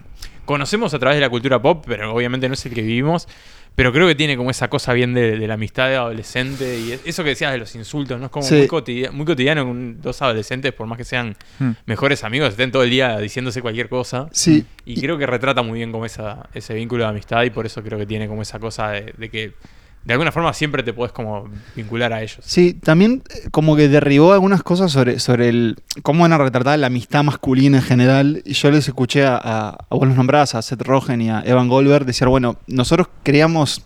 conocemos 0.45 0.93
a 0.93 0.99
través 0.99 1.17
de 1.17 1.21
la 1.21 1.29
cultura 1.29 1.61
pop, 1.61 1.83
pero 1.87 2.13
obviamente 2.13 2.47
no 2.47 2.53
es 2.55 2.65
el 2.65 2.73
que 2.73 2.81
vivimos. 2.81 3.27
Pero 3.73 3.93
creo 3.93 4.05
que 4.05 4.15
tiene 4.15 4.35
como 4.35 4.51
esa 4.51 4.69
cosa 4.69 4.91
bien 4.91 5.13
de, 5.13 5.37
de 5.39 5.47
la 5.47 5.53
amistad 5.53 5.87
de 5.87 5.95
adolescente 5.95 6.77
y 6.77 6.91
es- 6.91 7.01
eso 7.05 7.23
que 7.23 7.29
decías 7.29 7.53
de 7.53 7.57
los 7.57 7.73
insultos, 7.75 8.19
¿no? 8.19 8.25
Es 8.25 8.31
como 8.31 8.45
Sí. 8.45 8.55
muy, 8.55 8.67
cotidiano, 8.67 9.13
muy 9.15 9.25
cotidiano 9.25 9.65
con 9.65 10.01
dos 10.01 10.21
adolescentes, 10.21 10.73
por 10.73 10.87
más 10.87 10.97
que 10.97 11.05
sean 11.05 11.37
Hmm. 11.57 11.71
mejores 11.85 12.25
amigos, 12.25 12.49
estén 12.49 12.69
todo 12.73 12.83
el 12.83 12.89
día 12.89 13.17
diciéndose 13.19 13.61
cualquier 13.61 13.87
cosa. 13.87 14.27
Sí, 14.33 14.65
Y 14.83 14.99
creo 14.99 15.17
que 15.17 15.25
retrata 15.25 15.61
muy 15.61 15.77
bien 15.79 15.93
como 15.93 16.05
esa, 16.05 16.49
ese 16.53 16.73
vínculo 16.73 17.05
de 17.05 17.11
amistad 17.11 17.43
y 17.43 17.49
por 17.49 17.65
eso 17.65 17.81
creo 17.81 17.97
que 17.97 18.05
tiene 18.05 18.27
como 18.27 18.41
esa 18.41 18.59
cosa 18.59 18.89
de, 18.89 19.13
de 19.17 19.29
que 19.29 19.53
de 20.03 20.13
alguna 20.13 20.31
forma 20.31 20.51
siempre 20.53 20.81
te 20.83 20.93
puedes 20.93 21.11
como 21.11 21.47
vincular 21.75 22.11
a 22.11 22.21
ellos. 22.23 22.39
Sí, 22.43 22.73
también 22.73 23.21
eh, 23.29 23.49
como 23.51 23.75
que 23.75 23.87
derribó 23.87 24.33
algunas 24.33 24.63
cosas 24.63 24.91
sobre, 24.91 25.19
sobre 25.19 25.49
el 25.49 25.77
cómo 26.01 26.21
van 26.23 26.33
a 26.33 26.37
retratar 26.39 26.79
la 26.79 26.87
amistad 26.87 27.23
masculina 27.23 27.77
en 27.77 27.83
general. 27.83 28.41
Y 28.45 28.53
yo 28.53 28.71
les 28.71 28.87
escuché 28.87 29.25
a, 29.25 29.35
a, 29.37 29.69
a 29.89 29.95
vos 29.95 30.07
los 30.07 30.17
nombrás, 30.17 30.55
a 30.55 30.61
Seth 30.61 30.81
Rogen 30.81 31.21
y 31.21 31.29
a 31.29 31.41
Evan 31.45 31.67
Goldberg, 31.67 32.05
decir, 32.05 32.27
bueno, 32.27 32.57
nosotros 32.67 33.07
creíamos, 33.23 33.83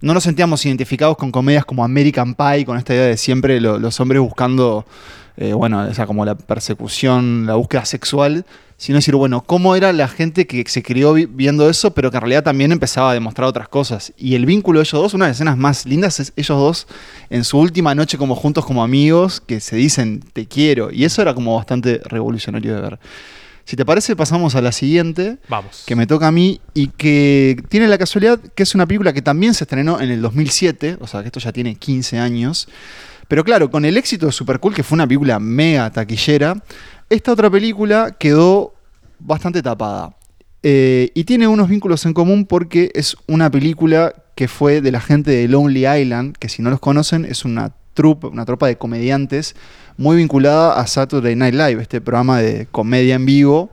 no 0.00 0.14
nos 0.14 0.22
sentíamos 0.24 0.64
identificados 0.64 1.16
con 1.18 1.30
comedias 1.30 1.64
como 1.66 1.84
American 1.84 2.34
Pie, 2.34 2.64
con 2.64 2.78
esta 2.78 2.94
idea 2.94 3.04
de 3.06 3.16
siempre 3.18 3.60
lo- 3.60 3.78
los 3.78 4.00
hombres 4.00 4.20
buscando, 4.22 4.86
eh, 5.36 5.52
bueno, 5.52 5.86
esa 5.86 6.06
como 6.06 6.24
la 6.24 6.36
persecución, 6.36 7.44
la 7.46 7.54
búsqueda 7.56 7.84
sexual, 7.84 8.46
sino 8.82 8.96
decir, 8.96 9.14
bueno, 9.14 9.42
cómo 9.42 9.76
era 9.76 9.92
la 9.92 10.08
gente 10.08 10.46
que 10.46 10.64
se 10.66 10.82
crió 10.82 11.12
vi- 11.12 11.26
viendo 11.26 11.68
eso, 11.68 11.92
pero 11.92 12.10
que 12.10 12.16
en 12.16 12.22
realidad 12.22 12.42
también 12.44 12.72
empezaba 12.72 13.10
a 13.10 13.14
demostrar 13.14 13.46
otras 13.46 13.68
cosas. 13.68 14.14
Y 14.16 14.36
el 14.36 14.46
vínculo 14.46 14.78
de 14.78 14.84
ellos 14.84 15.02
dos, 15.02 15.12
una 15.12 15.26
de 15.26 15.30
las 15.32 15.36
escenas 15.36 15.58
más 15.58 15.84
lindas 15.84 16.18
es 16.18 16.32
ellos 16.34 16.58
dos 16.58 16.86
en 17.28 17.44
su 17.44 17.58
última 17.58 17.94
noche 17.94 18.16
como 18.16 18.34
juntos 18.34 18.64
como 18.64 18.82
amigos, 18.82 19.42
que 19.42 19.60
se 19.60 19.76
dicen 19.76 20.20
te 20.32 20.46
quiero. 20.46 20.90
Y 20.90 21.04
eso 21.04 21.20
era 21.20 21.34
como 21.34 21.54
bastante 21.56 22.00
revolucionario 22.04 22.74
de 22.74 22.80
ver. 22.80 22.98
Si 23.66 23.76
te 23.76 23.84
parece, 23.84 24.16
pasamos 24.16 24.54
a 24.54 24.62
la 24.62 24.72
siguiente, 24.72 25.36
Vamos. 25.48 25.84
que 25.86 25.94
me 25.94 26.06
toca 26.06 26.28
a 26.28 26.32
mí 26.32 26.60
y 26.72 26.86
que 26.88 27.62
tiene 27.68 27.86
la 27.86 27.98
casualidad 27.98 28.40
que 28.54 28.62
es 28.62 28.74
una 28.74 28.86
película 28.86 29.12
que 29.12 29.20
también 29.20 29.52
se 29.52 29.64
estrenó 29.64 30.00
en 30.00 30.10
el 30.10 30.22
2007, 30.22 30.96
o 31.00 31.06
sea 31.06 31.20
que 31.20 31.26
esto 31.26 31.38
ya 31.38 31.52
tiene 31.52 31.74
15 31.76 32.18
años. 32.18 32.66
Pero 33.28 33.44
claro, 33.44 33.70
con 33.70 33.84
el 33.84 33.96
éxito 33.98 34.26
de 34.26 34.32
Super 34.32 34.58
Cool, 34.58 34.74
que 34.74 34.82
fue 34.82 34.96
una 34.96 35.06
película 35.06 35.38
mega 35.38 35.88
taquillera, 35.90 36.56
esta 37.10 37.32
otra 37.32 37.50
película 37.50 38.16
quedó 38.18 38.74
bastante 39.18 39.62
tapada. 39.62 40.16
Eh, 40.62 41.10
y 41.14 41.24
tiene 41.24 41.48
unos 41.48 41.68
vínculos 41.68 42.06
en 42.06 42.14
común 42.14 42.46
porque 42.46 42.90
es 42.94 43.16
una 43.26 43.50
película 43.50 44.14
que 44.34 44.46
fue 44.46 44.80
de 44.80 44.92
la 44.92 45.00
gente 45.00 45.30
de 45.30 45.48
Lonely 45.48 45.86
Island, 45.86 46.36
que 46.38 46.48
si 46.48 46.62
no 46.62 46.70
los 46.70 46.80
conocen 46.80 47.24
es 47.24 47.44
una 47.44 47.72
troupe, 47.94 48.28
una 48.28 48.44
tropa 48.44 48.66
de 48.66 48.76
comediantes 48.78 49.56
muy 49.96 50.16
vinculada 50.16 50.80
a 50.80 50.86
Saturday 50.86 51.34
Night 51.34 51.54
Live, 51.54 51.82
este 51.82 52.00
programa 52.00 52.38
de 52.40 52.66
comedia 52.70 53.16
en 53.16 53.26
vivo 53.26 53.70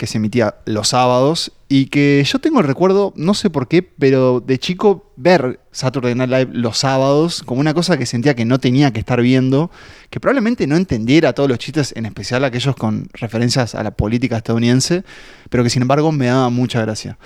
que 0.00 0.06
se 0.06 0.16
emitía 0.16 0.54
los 0.64 0.88
sábados 0.88 1.52
y 1.68 1.86
que 1.86 2.24
yo 2.26 2.38
tengo 2.38 2.60
el 2.60 2.66
recuerdo, 2.66 3.12
no 3.16 3.34
sé 3.34 3.50
por 3.50 3.68
qué, 3.68 3.82
pero 3.82 4.40
de 4.40 4.58
chico 4.58 5.12
ver 5.16 5.60
Saturday 5.72 6.14
Night 6.14 6.30
Live 6.30 6.48
los 6.54 6.78
sábados 6.78 7.42
como 7.44 7.60
una 7.60 7.74
cosa 7.74 7.98
que 7.98 8.06
sentía 8.06 8.34
que 8.34 8.46
no 8.46 8.58
tenía 8.58 8.94
que 8.94 9.00
estar 9.00 9.20
viendo, 9.20 9.70
que 10.08 10.18
probablemente 10.18 10.66
no 10.66 10.76
entendiera 10.76 11.34
todos 11.34 11.50
los 11.50 11.58
chistes, 11.58 11.92
en 11.94 12.06
especial 12.06 12.44
aquellos 12.44 12.74
con 12.76 13.10
referencias 13.12 13.74
a 13.74 13.82
la 13.82 13.90
política 13.90 14.38
estadounidense, 14.38 15.04
pero 15.50 15.62
que 15.62 15.68
sin 15.68 15.82
embargo 15.82 16.12
me 16.12 16.28
daba 16.28 16.48
mucha 16.48 16.80
gracia. 16.80 17.18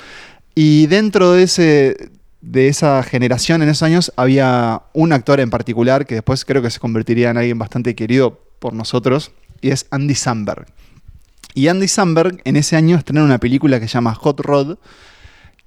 Y 0.57 0.87
dentro 0.89 1.31
de 1.31 1.45
ese 1.45 2.11
de 2.41 2.67
esa 2.67 3.05
generación 3.05 3.63
en 3.63 3.69
esos 3.69 3.85
años 3.85 4.13
había 4.17 4.83
un 4.95 5.13
actor 5.13 5.39
en 5.39 5.49
particular 5.49 6.07
que 6.07 6.17
después 6.17 6.45
creo 6.45 6.61
que 6.61 6.71
se 6.71 6.81
convertiría 6.81 7.31
en 7.31 7.39
alguien 7.39 7.57
bastante 7.57 7.95
querido 7.95 8.41
por 8.59 8.73
nosotros 8.73 9.31
y 9.61 9.71
es 9.71 9.87
Andy 9.93 10.17
Samberg. 10.17 10.67
Y 11.55 11.69
Andy 11.69 11.89
Samberg 11.89 12.41
en 12.45 12.57
ese 12.57 12.77
año 12.77 12.97
estrena 12.97 13.23
una 13.23 13.39
película 13.39 13.79
que 13.79 13.87
se 13.87 13.95
llama 13.95 14.15
Hot 14.15 14.41
Rod, 14.41 14.77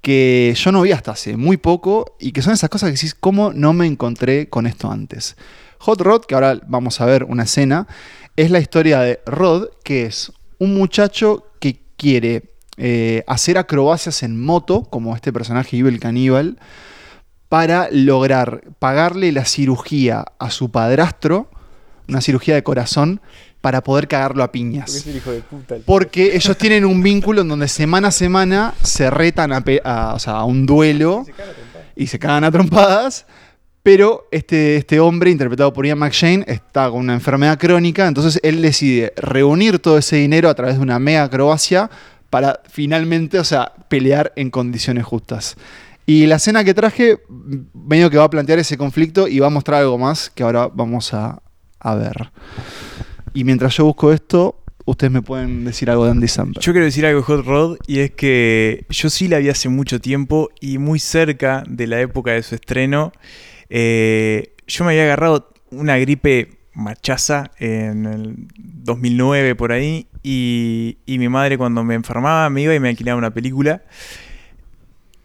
que 0.02 0.54
yo 0.56 0.70
no 0.70 0.82
vi 0.82 0.92
hasta 0.92 1.12
hace 1.12 1.36
muy 1.36 1.56
poco 1.56 2.14
y 2.20 2.32
que 2.32 2.42
son 2.42 2.52
esas 2.52 2.70
cosas 2.70 2.88
que 2.88 2.94
decís, 2.94 3.14
¿cómo 3.14 3.52
no 3.52 3.72
me 3.72 3.86
encontré 3.86 4.48
con 4.48 4.66
esto 4.66 4.90
antes? 4.90 5.36
Hot 5.78 6.00
Rod, 6.00 6.24
que 6.26 6.34
ahora 6.34 6.60
vamos 6.66 7.00
a 7.00 7.06
ver 7.06 7.24
una 7.24 7.44
escena, 7.44 7.88
es 8.36 8.50
la 8.50 8.60
historia 8.60 9.00
de 9.00 9.20
Rod, 9.26 9.68
que 9.82 10.06
es 10.06 10.32
un 10.58 10.74
muchacho 10.74 11.46
que 11.58 11.80
quiere 11.96 12.50
eh, 12.76 13.24
hacer 13.26 13.58
acrobacias 13.58 14.22
en 14.22 14.40
moto, 14.40 14.84
como 14.84 15.16
este 15.16 15.32
personaje 15.32 15.78
Evil 15.78 15.98
Caníbal, 15.98 16.58
para 17.48 17.88
lograr 17.90 18.62
pagarle 18.78 19.32
la 19.32 19.44
cirugía 19.44 20.24
a 20.38 20.50
su 20.50 20.70
padrastro, 20.70 21.50
una 22.08 22.20
cirugía 22.20 22.54
de 22.54 22.62
corazón, 22.62 23.20
para 23.60 23.82
poder 23.82 24.06
cagarlo 24.08 24.42
a 24.44 24.52
piñas. 24.52 24.92
Porque 25.84 26.36
ellos 26.36 26.56
tienen 26.56 26.84
un 26.84 27.02
vínculo 27.02 27.42
en 27.42 27.48
donde 27.48 27.68
semana 27.68 28.08
a 28.08 28.12
semana 28.12 28.74
se 28.82 29.10
retan 29.10 29.52
a, 29.52 29.62
pe- 29.62 29.82
a- 29.84 30.14
o 30.14 30.18
sea, 30.18 30.34
a 30.34 30.44
un 30.44 30.64
duelo 30.66 31.24
y 31.96 32.06
se 32.06 32.18
cagan 32.18 32.44
a 32.44 32.50
trompadas. 32.52 33.26
Pero 33.82 34.28
este, 34.32 34.76
este 34.76 35.00
hombre, 35.00 35.30
interpretado 35.30 35.72
por 35.72 35.86
Ian 35.86 35.98
McShane, 35.98 36.44
está 36.46 36.90
con 36.90 37.00
una 37.00 37.14
enfermedad 37.14 37.58
crónica, 37.58 38.06
entonces 38.06 38.38
él 38.42 38.60
decide 38.60 39.14
reunir 39.16 39.78
todo 39.78 39.96
ese 39.96 40.16
dinero 40.16 40.50
a 40.50 40.54
través 40.54 40.76
de 40.76 40.82
una 40.82 40.98
mega 40.98 41.22
acrobacia 41.22 41.88
para 42.28 42.60
finalmente, 42.68 43.38
o 43.38 43.44
sea, 43.44 43.72
pelear 43.88 44.32
en 44.36 44.50
condiciones 44.50 45.04
justas. 45.04 45.56
Y 46.04 46.26
la 46.26 46.36
escena 46.36 46.64
que 46.64 46.74
traje, 46.74 47.18
medio 47.72 48.10
que 48.10 48.18
va 48.18 48.24
a 48.24 48.30
plantear 48.30 48.58
ese 48.58 48.76
conflicto 48.76 49.26
y 49.26 49.38
va 49.38 49.46
a 49.46 49.50
mostrar 49.50 49.80
algo 49.80 49.96
más 49.96 50.28
que 50.30 50.42
ahora 50.42 50.68
vamos 50.72 51.14
a, 51.14 51.40
a 51.80 51.94
ver. 51.94 52.30
Y 53.34 53.44
mientras 53.44 53.76
yo 53.76 53.84
busco 53.84 54.12
esto, 54.12 54.62
ustedes 54.84 55.12
me 55.12 55.22
pueden 55.22 55.64
decir 55.64 55.90
algo 55.90 56.04
de 56.04 56.12
Andy 56.12 56.28
Samberg. 56.28 56.64
Yo 56.64 56.72
quiero 56.72 56.86
decir 56.86 57.06
algo 57.06 57.20
de 57.20 57.24
Hot 57.24 57.44
Rod 57.44 57.78
y 57.86 58.00
es 58.00 58.10
que 58.12 58.86
yo 58.88 59.10
sí 59.10 59.28
la 59.28 59.38
vi 59.38 59.48
hace 59.48 59.68
mucho 59.68 60.00
tiempo 60.00 60.50
y 60.60 60.78
muy 60.78 60.98
cerca 60.98 61.62
de 61.68 61.86
la 61.86 62.00
época 62.00 62.32
de 62.32 62.42
su 62.42 62.54
estreno. 62.54 63.12
Eh, 63.70 64.54
yo 64.66 64.84
me 64.84 64.92
había 64.92 65.04
agarrado 65.04 65.52
una 65.70 65.98
gripe 65.98 66.58
machaza 66.72 67.50
en 67.58 68.06
el 68.06 68.34
2009 68.56 69.54
por 69.56 69.72
ahí 69.72 70.06
y, 70.22 70.98
y 71.06 71.18
mi 71.18 71.28
madre 71.28 71.58
cuando 71.58 71.82
me 71.84 71.94
enfermaba 71.94 72.48
me 72.50 72.62
iba 72.62 72.74
y 72.74 72.80
me 72.80 72.88
alquilaba 72.88 73.18
una 73.18 73.32
película. 73.32 73.82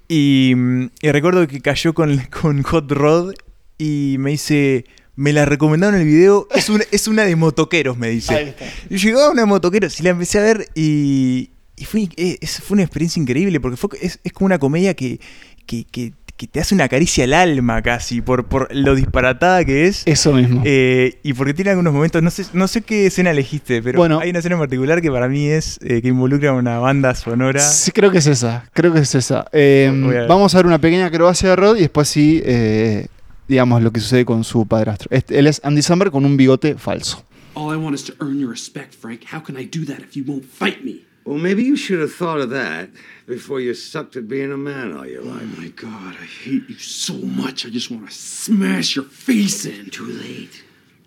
Y, 0.08 0.54
y 1.02 1.12
recuerdo 1.12 1.48
que 1.48 1.62
cayó 1.62 1.94
con, 1.94 2.18
con 2.42 2.62
Hot 2.64 2.92
Rod 2.92 3.34
y 3.78 4.18
me 4.20 4.32
dice, 4.32 4.86
me 5.16 5.32
la 5.34 5.46
recomendaron 5.46 5.96
en 5.96 6.02
el 6.02 6.08
video, 6.08 6.48
es 6.56 6.70
una, 6.70 6.84
es 6.92 7.08
una 7.08 7.24
de 7.24 7.36
motoqueros, 7.36 7.98
me 7.98 8.10
dice. 8.10 8.34
Ahí 8.34 8.48
está. 8.50 8.66
Y 8.90 8.98
llegaba 8.98 9.30
una 9.30 9.46
motoqueros 9.46 10.00
y 10.00 10.04
la 10.04 10.10
empecé 10.10 10.40
a 10.40 10.42
ver 10.42 10.68
y, 10.76 11.52
y 11.78 11.86
fue, 11.86 12.10
eh, 12.18 12.38
es- 12.42 12.62
fue 12.62 12.76
una 12.76 12.84
experiencia 12.84 13.22
increíble 13.22 13.60
porque 13.60 13.78
fue, 13.78 13.90
es, 14.02 14.20
es 14.24 14.32
como 14.34 14.48
una 14.48 14.58
comedia 14.60 14.94
que, 14.96 15.20
que, 15.66 15.86
que- 15.86 16.14
que 16.36 16.48
te 16.48 16.60
hace 16.60 16.74
una 16.74 16.90
caricia 16.90 17.26
al 17.26 17.34
alma 17.36 17.84
casi 17.84 18.20
por, 18.20 18.46
por 18.46 18.68
lo 18.76 18.96
disparatada 18.96 19.64
que 19.64 19.86
es. 19.86 20.02
Eso 20.08 20.34
mismo. 20.34 20.64
Eh, 20.66 21.20
y 21.22 21.34
porque 21.34 21.54
tiene 21.54 21.70
algunos 21.70 21.94
momentos, 21.94 22.24
no 22.24 22.32
sé, 22.32 22.46
no 22.54 22.68
sé 22.68 22.82
qué 22.82 23.06
escena 23.06 23.30
elegiste, 23.30 23.84
pero 23.84 24.00
Bueno. 24.00 24.20
hay 24.20 24.32
una 24.32 24.40
escena 24.40 24.56
en 24.56 24.62
particular 24.62 25.00
que 25.00 25.12
para 25.12 25.30
mí 25.30 25.46
es 25.46 25.80
eh, 25.84 26.02
que 26.02 26.08
involucra 26.08 26.54
una 26.54 26.80
banda 26.80 27.14
sonora. 27.14 27.60
Sí, 27.62 27.92
creo 27.92 28.10
que 28.10 28.18
es 28.18 28.26
esa. 28.26 28.68
Creo 28.74 28.92
que 28.92 29.02
es 29.02 29.14
esa. 29.14 29.46
Eh, 29.54 29.92
a 30.24 30.26
vamos 30.26 30.56
a 30.56 30.58
ver 30.58 30.66
una 30.66 30.82
pequeña 30.82 31.06
acrobacia 31.06 31.50
de 31.50 31.56
Rod 31.56 31.78
y 31.78 31.82
después 31.82 32.08
sí, 32.08 32.42
eh, 32.44 33.06
digamos, 33.54 33.82
lo 33.82 33.92
que 33.92 34.00
sucede 34.00 34.26
con 34.26 34.44
su 34.44 34.66
padrastro. 34.68 35.10
Este- 35.12 35.38
él 35.38 35.48
es 35.48 35.62
Andy 35.64 35.82
Samberg 35.82 36.12
con 36.12 36.26
un 36.26 36.36
bigote 36.38 36.76
falso. 36.78 37.26
All 37.56 37.72
I 37.74 37.78
want 37.78 37.96
is 37.96 38.04
to 38.06 38.14
earn 38.20 38.40
your 38.40 38.50
respect, 38.50 38.96
Frank. 38.96 39.26
How 39.32 39.40
can 39.40 39.56
I 39.58 39.66
do 39.66 39.86
that 39.86 40.00
if 40.00 40.16
you 40.16 40.24
won't 40.26 40.44
fight 40.44 40.84
me? 40.84 41.06
Well, 41.26 41.38
maybe 41.38 41.64
you 41.64 41.78
should 41.78 42.02
have 42.02 42.12
thought 42.12 42.42
of 42.42 42.50
that 42.50 42.90
before 43.28 43.62
you 43.62 43.74
sucked 43.74 44.18
at 44.18 44.28
being 44.28 44.52
a 44.52 44.58
man 44.58 44.92
all 44.92 45.06
your 45.08 45.22
Oh 45.22 45.40
my 45.58 45.70
god, 45.70 46.16
I 46.22 46.26
hate 46.26 46.68
you 46.68 46.78
so 46.78 47.14
much. 47.14 47.66
I 47.66 47.70
just 47.70 47.90
want 47.90 48.10
to 48.10 48.14
smash 48.14 48.96
your 48.96 49.06
face 49.06 49.66
in. 49.66 49.90
Too 49.90 50.06
late. 50.06 50.64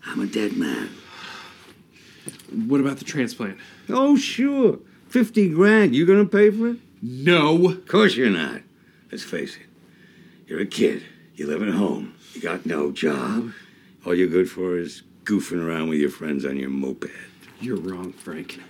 I'm 0.07 0.21
a 0.21 0.27
dead 0.27 0.57
man. 0.57 0.89
What 2.69 2.81
about 2.81 2.99
the 2.99 3.05
transplant? 3.05 3.59
Oh, 3.91 4.17
sure. 4.17 4.79
50 5.09 5.51
grand. 5.51 5.95
You 5.95 6.07
gonna 6.07 6.25
pay 6.25 6.51
for 6.51 6.69
it? 6.69 6.77
No. 7.03 7.69
Of 7.69 7.87
course 7.87 8.17
you're 8.17 8.31
not. 8.31 8.63
Let's 9.11 9.25
face 9.25 9.57
it. 9.57 9.67
You're 10.47 10.61
a 10.61 10.67
kid. 10.67 11.03
You 11.35 11.47
live 11.47 11.63
at 11.63 11.75
home. 11.75 12.15
You 12.37 12.43
got 12.43 12.67
no 12.67 12.93
job. 12.93 13.53
All 14.05 14.15
you're 14.15 14.29
good 14.29 14.51
for 14.51 14.77
is 14.77 15.03
goofing 15.25 15.67
around 15.67 15.89
with 15.89 15.99
your 15.99 16.11
friends 16.11 16.45
on 16.45 16.59
your 16.59 16.69
moped. 16.69 17.11
You're 17.63 17.79
wrong, 17.79 18.13
Frank. 18.13 18.61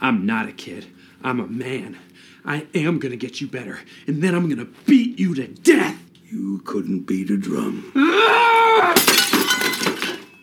I'm 0.00 0.24
not 0.24 0.48
a 0.48 0.52
kid. 0.52 0.86
I'm 1.24 1.40
a 1.40 1.48
man. 1.48 1.98
I 2.44 2.68
am 2.76 3.00
gonna 3.00 3.16
get 3.16 3.40
you 3.40 3.48
better, 3.48 3.80
and 4.06 4.22
then 4.22 4.36
I'm 4.36 4.48
gonna 4.48 4.68
beat 4.86 5.18
you 5.18 5.34
to 5.34 5.48
death. 5.48 5.98
You 6.30 6.60
couldn't 6.64 7.08
beat 7.08 7.28
a 7.30 7.36
drum. 7.36 7.90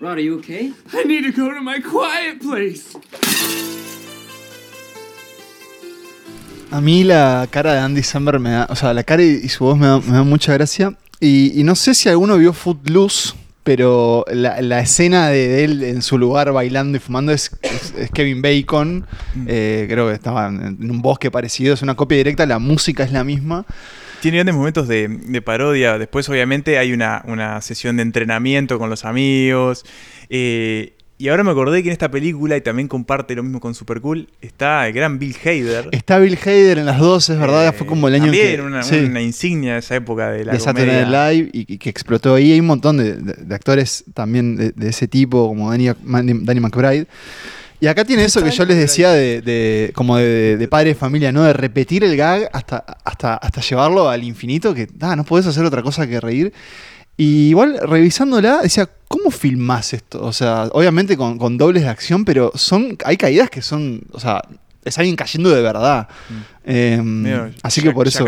Rod, 0.01 0.17
are 0.17 0.19
you 0.19 0.38
okay? 0.39 0.73
I 0.91 1.03
need 1.03 1.23
to 1.23 1.31
go 1.31 1.53
to 1.53 1.61
my 1.61 1.79
quiet 1.79 2.41
place. 2.41 2.93
A 6.71 6.81
mí 6.81 7.05
la 7.05 7.47
cara 7.49 7.71
de 7.71 7.79
Andy 7.79 8.03
Samberg 8.03 8.41
me 8.41 8.49
da, 8.49 8.67
o 8.69 8.75
sea, 8.75 8.93
la 8.93 9.03
cara 9.03 9.23
y, 9.23 9.39
y 9.43 9.47
su 9.47 9.63
voz 9.63 9.77
me 9.77 9.88
da, 9.88 10.01
me 10.01 10.11
da 10.11 10.23
mucha 10.23 10.51
gracia. 10.51 10.97
Y, 11.19 11.60
y 11.60 11.63
no 11.63 11.75
sé 11.75 11.93
si 11.93 12.10
alguno 12.10 12.38
vio 12.38 12.54
Footloose, 12.54 13.34
pero 13.63 14.25
la, 14.32 14.62
la 14.62 14.80
escena 14.80 15.30
de, 15.30 15.47
de 15.47 15.63
él 15.63 15.84
en 15.84 16.01
su 16.01 16.17
lugar 16.17 16.51
bailando 16.51 16.97
y 16.97 16.99
fumando 16.99 17.32
es, 17.32 17.51
es- 17.63 17.93
es 17.97 18.12
Kevin 18.12 18.41
Bacon. 18.41 19.06
Eh, 19.47 19.88
creo 19.89 20.08
que 20.08 20.13
estaba 20.13 20.47
en, 20.47 20.78
un 20.91 21.01
bosque 21.01 21.32
parecido, 21.32 21.73
es 21.73 21.82
una 21.82 21.95
copia 21.95 22.17
directa, 22.17 22.45
la 22.45 22.60
música 22.60 23.04
es 23.04 23.12
la 23.12 23.23
misma. 23.23 23.65
Tiene 24.21 24.38
grandes 24.38 24.56
momentos 24.56 24.88
de, 24.88 25.08
de 25.08 25.41
parodia. 25.41 25.97
Después, 25.97 26.28
obviamente, 26.30 26.78
hay 26.80 26.93
una, 26.93 27.23
una 27.28 27.62
sesión 27.62 27.97
de 27.97 28.04
entrenamiento 28.04 28.78
con 28.80 28.89
los 28.89 29.06
amigos. 29.06 29.84
eh, 30.30 30.94
y 31.17 31.30
ahora 31.30 31.43
me 31.43 31.51
acordé 31.51 31.82
que 31.82 31.89
en 31.89 31.93
esta 31.93 32.12
película, 32.12 32.58
y 32.58 32.62
también 32.62 32.88
comparte 32.88 33.36
lo 33.36 33.43
mismo 33.43 33.60
con 33.62 33.73
Super 33.73 34.01
Cool, 34.01 34.28
está 34.41 34.86
el 34.88 34.93
gran 34.93 35.17
Bill 35.17 35.36
Hader. 35.43 35.88
Está 35.91 36.19
Bill 36.19 36.38
Hader 36.43 36.78
en 36.80 36.86
las 36.86 36.99
dos, 36.99 37.30
es 37.30 37.39
verdad, 37.39 37.67
Eh, 37.67 37.71
fue 37.71 37.88
como 37.88 38.08
el 38.08 38.15
año 38.15 38.25
en 38.25 38.32
también 38.32 38.56
que... 38.58 38.62
una, 38.62 38.84
sí. 38.84 38.95
una 38.99 39.21
insignia 39.21 39.73
de 39.73 39.80
esa 39.80 39.95
época 39.95 40.32
de 40.32 40.45
la 40.45 40.54
de 40.54 40.60
Saturday. 40.60 41.06
Night 41.06 41.08
Live 41.38 41.49
y, 41.54 41.73
y 41.73 41.78
que 41.78 41.89
explotó 41.89 42.36
ahí. 42.36 42.51
Hay 42.51 42.60
un 42.60 42.65
montón 42.67 42.97
de, 42.97 43.13
de- 43.13 43.34
de 43.45 43.56
actores 43.56 44.04
también 44.13 44.56
de, 44.58 44.71
de 44.71 44.89
ese 44.89 45.08
tipo, 45.08 45.47
como 45.47 45.71
Danny, 45.71 45.89
Danny 46.04 46.60
McBride. 46.60 47.08
Y 47.80 47.88
acá 47.88 48.06
tiene 48.06 48.23
eso 48.23 48.41
que 48.41 48.51
yo 48.51 48.63
les 48.65 48.78
decía 48.78 49.12
de, 49.12 49.41
de- 49.41 49.91
como 49.93 50.17
de, 50.17 50.58
de 50.58 50.67
padre 50.67 50.89
de 50.89 50.95
familia, 50.95 51.32
¿no? 51.32 51.43
De 51.43 51.54
repetir 51.54 52.04
el 52.04 52.15
gag 52.17 52.49
hasta, 52.54 52.78
hasta, 53.04 53.36
hasta 53.36 53.62
llevarlo 53.62 54.10
al 54.10 54.23
infinito, 54.23 54.73
que 54.73 54.88
ah, 55.01 55.15
no 55.15 55.23
podés 55.23 55.45
hacer 55.47 55.63
otra 55.65 55.82
cosa 55.84 56.08
que 56.08 56.19
reír. 56.19 56.54
Y 57.17 57.49
igual, 57.49 57.80
revisándola, 57.82 58.62
decía, 58.62 58.89
¿cómo 59.08 59.32
filmás 59.32 59.93
esto? 59.93 60.21
O 60.23 60.34
sea, 60.34 60.63
obviamente 60.73 61.15
con, 61.15 61.38
con 61.38 61.58
dobles 61.58 61.84
de 61.84 61.89
acción, 61.89 62.25
pero 62.25 62.51
son 62.56 62.97
hay 63.06 63.15
caídas 63.17 63.49
que 63.49 63.62
son, 63.62 64.01
o 64.12 64.19
sea, 64.19 64.41
es 64.84 64.97
alguien 64.97 65.15
cayendo 65.15 65.49
de 65.49 65.62
verdad. 65.62 66.08
Eh, 66.65 66.99
Medio 67.01 67.51
así 67.63 67.82
que 67.82 67.88
Jack- 67.88 67.95
por 67.95 68.08
eso. 68.08 68.19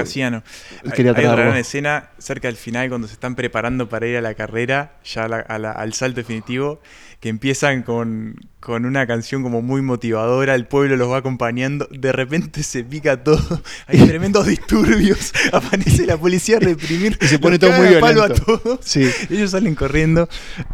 Hay- 0.86 0.91
quería 0.95 1.12
hay 1.12 1.26
otra 1.26 1.43
gran 1.45 1.58
escena 1.58 2.10
cerca 2.17 2.47
del 2.47 2.56
final 2.58 2.88
cuando 2.89 3.08
se 3.08 3.13
están 3.13 3.36
preparando 3.36 3.89
para 3.89 4.08
ir 4.08 4.17
a 4.17 4.21
la 4.21 4.34
carrera, 4.36 4.93
ya 5.04 5.26
a 5.26 5.28
la- 5.28 5.39
a 5.39 5.60
la- 5.60 5.71
al 5.71 5.93
salto 5.93 6.15
definitivo, 6.21 6.80
que 7.19 7.30
empiezan 7.30 7.84
con, 7.84 8.39
con 8.67 8.86
una 8.86 9.08
canción 9.08 9.43
como 9.43 9.62
muy 9.62 9.82
motivadora, 9.82 10.53
el 10.53 10.67
pueblo 10.67 10.97
los 10.97 11.10
va 11.10 11.19
acompañando, 11.19 11.88
de 11.89 12.12
repente 12.12 12.63
se 12.63 12.84
pica 12.84 13.23
todo, 13.23 13.62
hay 13.88 13.97
tremendos 14.08 14.45
disturbios, 14.45 15.32
aparece 15.53 16.06
la 16.06 16.17
policía 16.17 16.58
a 16.58 16.60
reprimir, 16.60 17.17
Y 17.21 17.27
se 17.27 17.39
pone 17.39 17.58
todo 17.58 17.71
muy 17.71 17.86
cagan 17.86 17.97
a 17.97 18.01
palo 18.01 18.23
a 18.23 18.27
violento. 18.27 18.60
todos, 18.60 18.80
Sí. 18.82 19.08
ellos 19.30 19.51
salen 19.51 19.73
corriendo, 19.73 20.27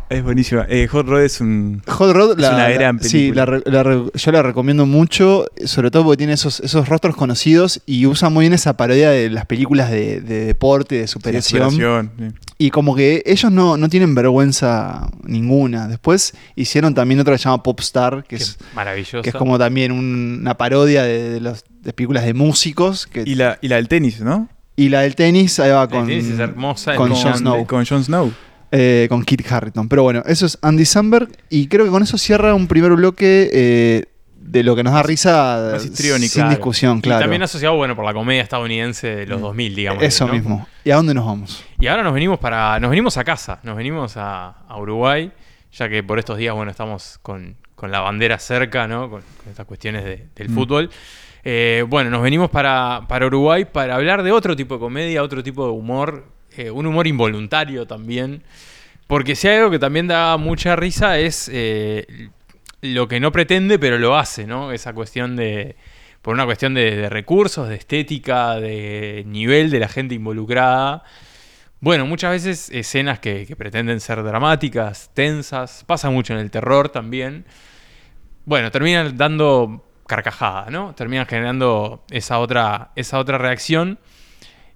es 0.09 0.23
buenísima. 0.23 0.65
Eh, 0.69 0.87
Hot 0.87 1.07
Rod 1.07 1.21
es 1.21 1.39
un... 1.39 1.83
Hot 1.87 2.15
Rod, 2.15 2.31
Es 2.31 2.37
la- 2.39 2.49
una 2.55 2.69
la- 2.69 2.73
gran 2.73 2.99
sí, 3.03 3.29
película. 3.29 3.41
la 3.41 3.45
re- 3.45 3.63
la 3.65 3.83
re- 3.83 4.11
yo 4.15 4.31
la 4.31 4.41
recomiendo 4.41 4.87
mucho, 4.87 5.45
sobre 5.63 5.91
todo 5.91 6.03
porque 6.05 6.17
tiene 6.17 6.33
esos, 6.33 6.61
esos 6.61 6.89
rostros 6.89 7.15
conocidos 7.15 7.79
y 7.85 8.07
usa 8.07 8.29
muy 8.29 8.43
bien 8.45 8.53
esa 8.53 8.75
parodia 8.75 9.11
de 9.11 9.29
las 9.29 9.45
películas 9.45 9.91
de, 9.91 10.19
de 10.19 10.45
deporte, 10.45 10.95
de 10.95 11.07
Sí, 11.07 11.13
superación. 11.13 11.71
superación, 11.71 12.11
sí. 12.17 12.25
Y 12.57 12.69
como 12.71 12.95
que 12.95 13.21
ellos 13.25 13.51
no, 13.51 13.77
no 13.77 13.89
tienen 13.89 14.15
vergüenza 14.15 15.09
ninguna. 15.23 15.87
Después 15.87 16.33
hicieron 16.55 16.93
también 16.93 17.19
otra 17.19 17.33
que 17.33 17.37
se 17.37 17.43
llama 17.45 17.61
Popstar, 17.83 18.23
que, 18.27 18.35
es, 18.37 18.57
maravilloso. 18.75 19.21
que 19.21 19.29
es 19.29 19.35
como 19.35 19.57
también 19.59 19.91
un- 19.91 20.37
una 20.41 20.55
parodia 20.57 21.03
de, 21.03 21.39
de 21.39 21.93
películas 21.93 22.23
de 22.25 22.33
músicos. 22.33 23.05
Que, 23.07 23.23
Y 23.25 23.35
la, 23.35 23.57
y 23.61 23.67
la 23.67 23.75
del 23.77 23.87
tenis, 23.87 24.21
¿no? 24.21 24.49
y 24.75 24.89
la 24.89 25.01
del 25.01 25.15
tenis, 25.15 25.59
ahí 25.59 25.69
va 25.71 25.87
con, 25.87 26.07
tenis 26.07 26.27
es 26.29 26.39
hermosa, 26.39 26.95
con 26.95 27.09
con- 27.09 27.17
Jon 27.21 27.37
Snow. 27.37 27.65
Con 27.67 27.85
Jon 27.85 28.03
Snow. 28.03 28.33
eh, 28.71 29.05
con 29.07 29.23
Kit 29.23 29.45
Harrington. 29.51 29.87
Pero 29.87 30.01
bueno, 30.01 30.23
eso 30.25 30.47
es 30.47 30.57
Andy 30.63 30.83
Samberg. 30.85 31.29
Y 31.49 31.67
creo 31.67 31.85
que 31.85 31.91
con 31.91 32.01
eso 32.01 32.17
cierra 32.17 32.55
un 32.55 32.67
primer 32.67 32.91
bloque 32.93 33.49
eh, 33.53 34.05
de 34.35 34.63
lo 34.63 34.75
que 34.75 34.81
nos 34.83 34.93
da 34.93 35.03
risa 35.03 35.77
sin 35.79 35.93
Claro. 36.31 36.49
discusión, 36.49 36.97
Y 36.97 37.01
claro. 37.01 37.21
también 37.21 37.43
asociado, 37.43 37.75
bueno, 37.75 37.95
por 37.95 38.03
la 38.03 38.13
comedia 38.13 38.41
estadounidense 38.41 39.07
de 39.15 39.25
los 39.27 39.39
2000, 39.41 39.75
digamos. 39.75 40.01
eso 40.03 40.25
¿no? 40.25 40.33
mismo. 40.33 40.67
¿Y 40.83 40.89
a 40.89 40.95
dónde 40.95 41.13
nos 41.13 41.25
vamos? 41.25 41.63
Y 41.79 41.85
ahora 41.87 42.01
nos 42.01 42.13
venimos 42.15 42.39
para. 42.39 42.79
Nos 42.79 42.89
venimos 42.89 43.15
a 43.17 43.23
casa, 43.23 43.59
nos 43.61 43.77
venimos 43.77 44.17
a, 44.17 44.49
a 44.67 44.77
Uruguay, 44.79 45.31
ya 45.71 45.87
que 45.87 46.01
por 46.03 46.17
estos 46.17 46.37
días, 46.39 46.55
bueno, 46.55 46.71
estamos 46.71 47.19
con, 47.21 47.55
con 47.83 47.91
la 47.91 47.99
bandera 47.99 48.39
cerca, 48.39 48.87
¿no? 48.87 49.09
Con, 49.09 49.19
con 49.21 49.49
estas 49.49 49.65
cuestiones 49.65 50.05
de- 50.05 50.27
del 50.37 50.47
Mm. 50.47 50.53
fútbol. 50.55 50.89
Eh, 51.43 51.83
bueno, 51.89 52.09
nos 52.09 52.21
venimos 52.21 52.49
para, 52.49 53.01
para 53.09 53.25
Uruguay 53.27 53.65
para 53.65 53.95
hablar 53.95 54.23
de 54.23 54.31
otro 54.31 54.55
tipo 54.55 54.75
de 54.75 54.79
comedia, 54.79 55.21
otro 55.21 55.43
tipo 55.43 55.65
de 55.65 55.71
humor, 55.73 56.23
eh, 56.55 56.71
un 56.71 56.85
humor 56.85 57.07
involuntario 57.07 57.85
también. 57.85 58.41
Porque 59.05 59.35
si 59.35 59.49
hay 59.49 59.57
algo 59.57 59.69
que 59.69 59.79
también 59.79 60.07
da 60.07 60.37
mucha 60.37 60.77
risa 60.77 61.19
es 61.19 61.49
eh, 61.51 62.29
lo 62.79 63.09
que 63.09 63.19
no 63.19 63.33
pretende, 63.33 63.77
pero 63.77 63.97
lo 63.99 64.15
hace, 64.15 64.47
¿no? 64.47 64.71
Esa 64.71 64.93
cuestión 64.93 65.35
de. 65.35 65.75
Por 66.21 66.33
una 66.33 66.45
cuestión 66.45 66.73
de, 66.73 66.95
de 66.95 67.09
recursos, 67.09 67.67
de 67.67 67.75
estética, 67.75 68.55
de 68.61 69.25
nivel 69.27 69.69
de 69.69 69.79
la 69.79 69.89
gente 69.89 70.15
involucrada. 70.15 71.03
Bueno, 71.81 72.05
muchas 72.05 72.31
veces 72.31 72.69
escenas 72.71 73.19
que, 73.19 73.45
que 73.45 73.57
pretenden 73.57 73.99
ser 73.99 74.23
dramáticas, 74.23 75.11
tensas, 75.13 75.83
pasa 75.85 76.09
mucho 76.09 76.31
en 76.31 76.39
el 76.39 76.49
terror 76.49 76.87
también. 76.87 77.43
Bueno, 78.45 78.71
terminan 78.71 79.15
dando 79.17 79.85
carcajadas, 80.07 80.69
¿no? 80.69 80.93
Terminan 80.95 81.25
generando 81.25 82.03
esa 82.09 82.39
otra, 82.39 82.91
esa 82.95 83.19
otra 83.19 83.37
reacción. 83.37 83.99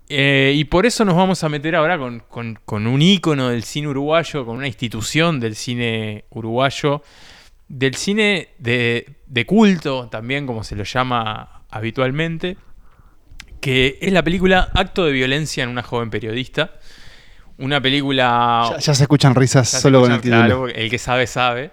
Eh, 0.10 0.53
y 0.56 0.63
por 0.65 0.86
eso 0.86 1.03
nos 1.03 1.15
vamos 1.15 1.43
a 1.43 1.49
meter 1.49 1.75
ahora 1.75 1.97
con, 1.97 2.21
con- 2.21 2.58
con 2.63 2.88
un 2.88 3.01
ícono 3.01 3.49
del 3.49 3.63
cine 3.63 3.89
uruguayo, 3.89 4.45
con 4.45 4.56
una 4.58 4.67
institución 4.67 5.39
del 5.41 5.56
cine 5.56 6.23
uruguayo, 6.30 7.03
del 7.67 7.95
cine 7.95 8.49
de, 8.58 9.17
de 9.25 9.45
culto 9.45 10.08
también, 10.08 10.47
como 10.47 10.63
se 10.63 10.77
lo 10.77 10.86
llama 10.86 11.63
habitualmente, 11.69 12.56
que 13.60 13.97
es 14.01 14.13
la 14.13 14.23
película 14.23 14.69
Acto 14.73 15.03
de 15.06 15.12
Violencia 15.12 15.65
en 15.65 15.69
una 15.71 15.84
joven 15.84 16.10
periodista. 16.10 16.75
Una 17.58 17.82
película... 17.82 18.67
Ya, 18.71 18.77
ya 18.77 18.93
se 18.93 19.03
escuchan 19.03 19.36
risas 19.36 19.71
Ya 19.73 19.80
solo 19.80 20.01
con 20.01 20.12
el 20.13 20.21
título. 20.21 20.38
claro, 20.41 20.67
el 20.69 20.89
que 20.89 20.99
sabe, 20.99 21.27
sabe. 21.27 21.71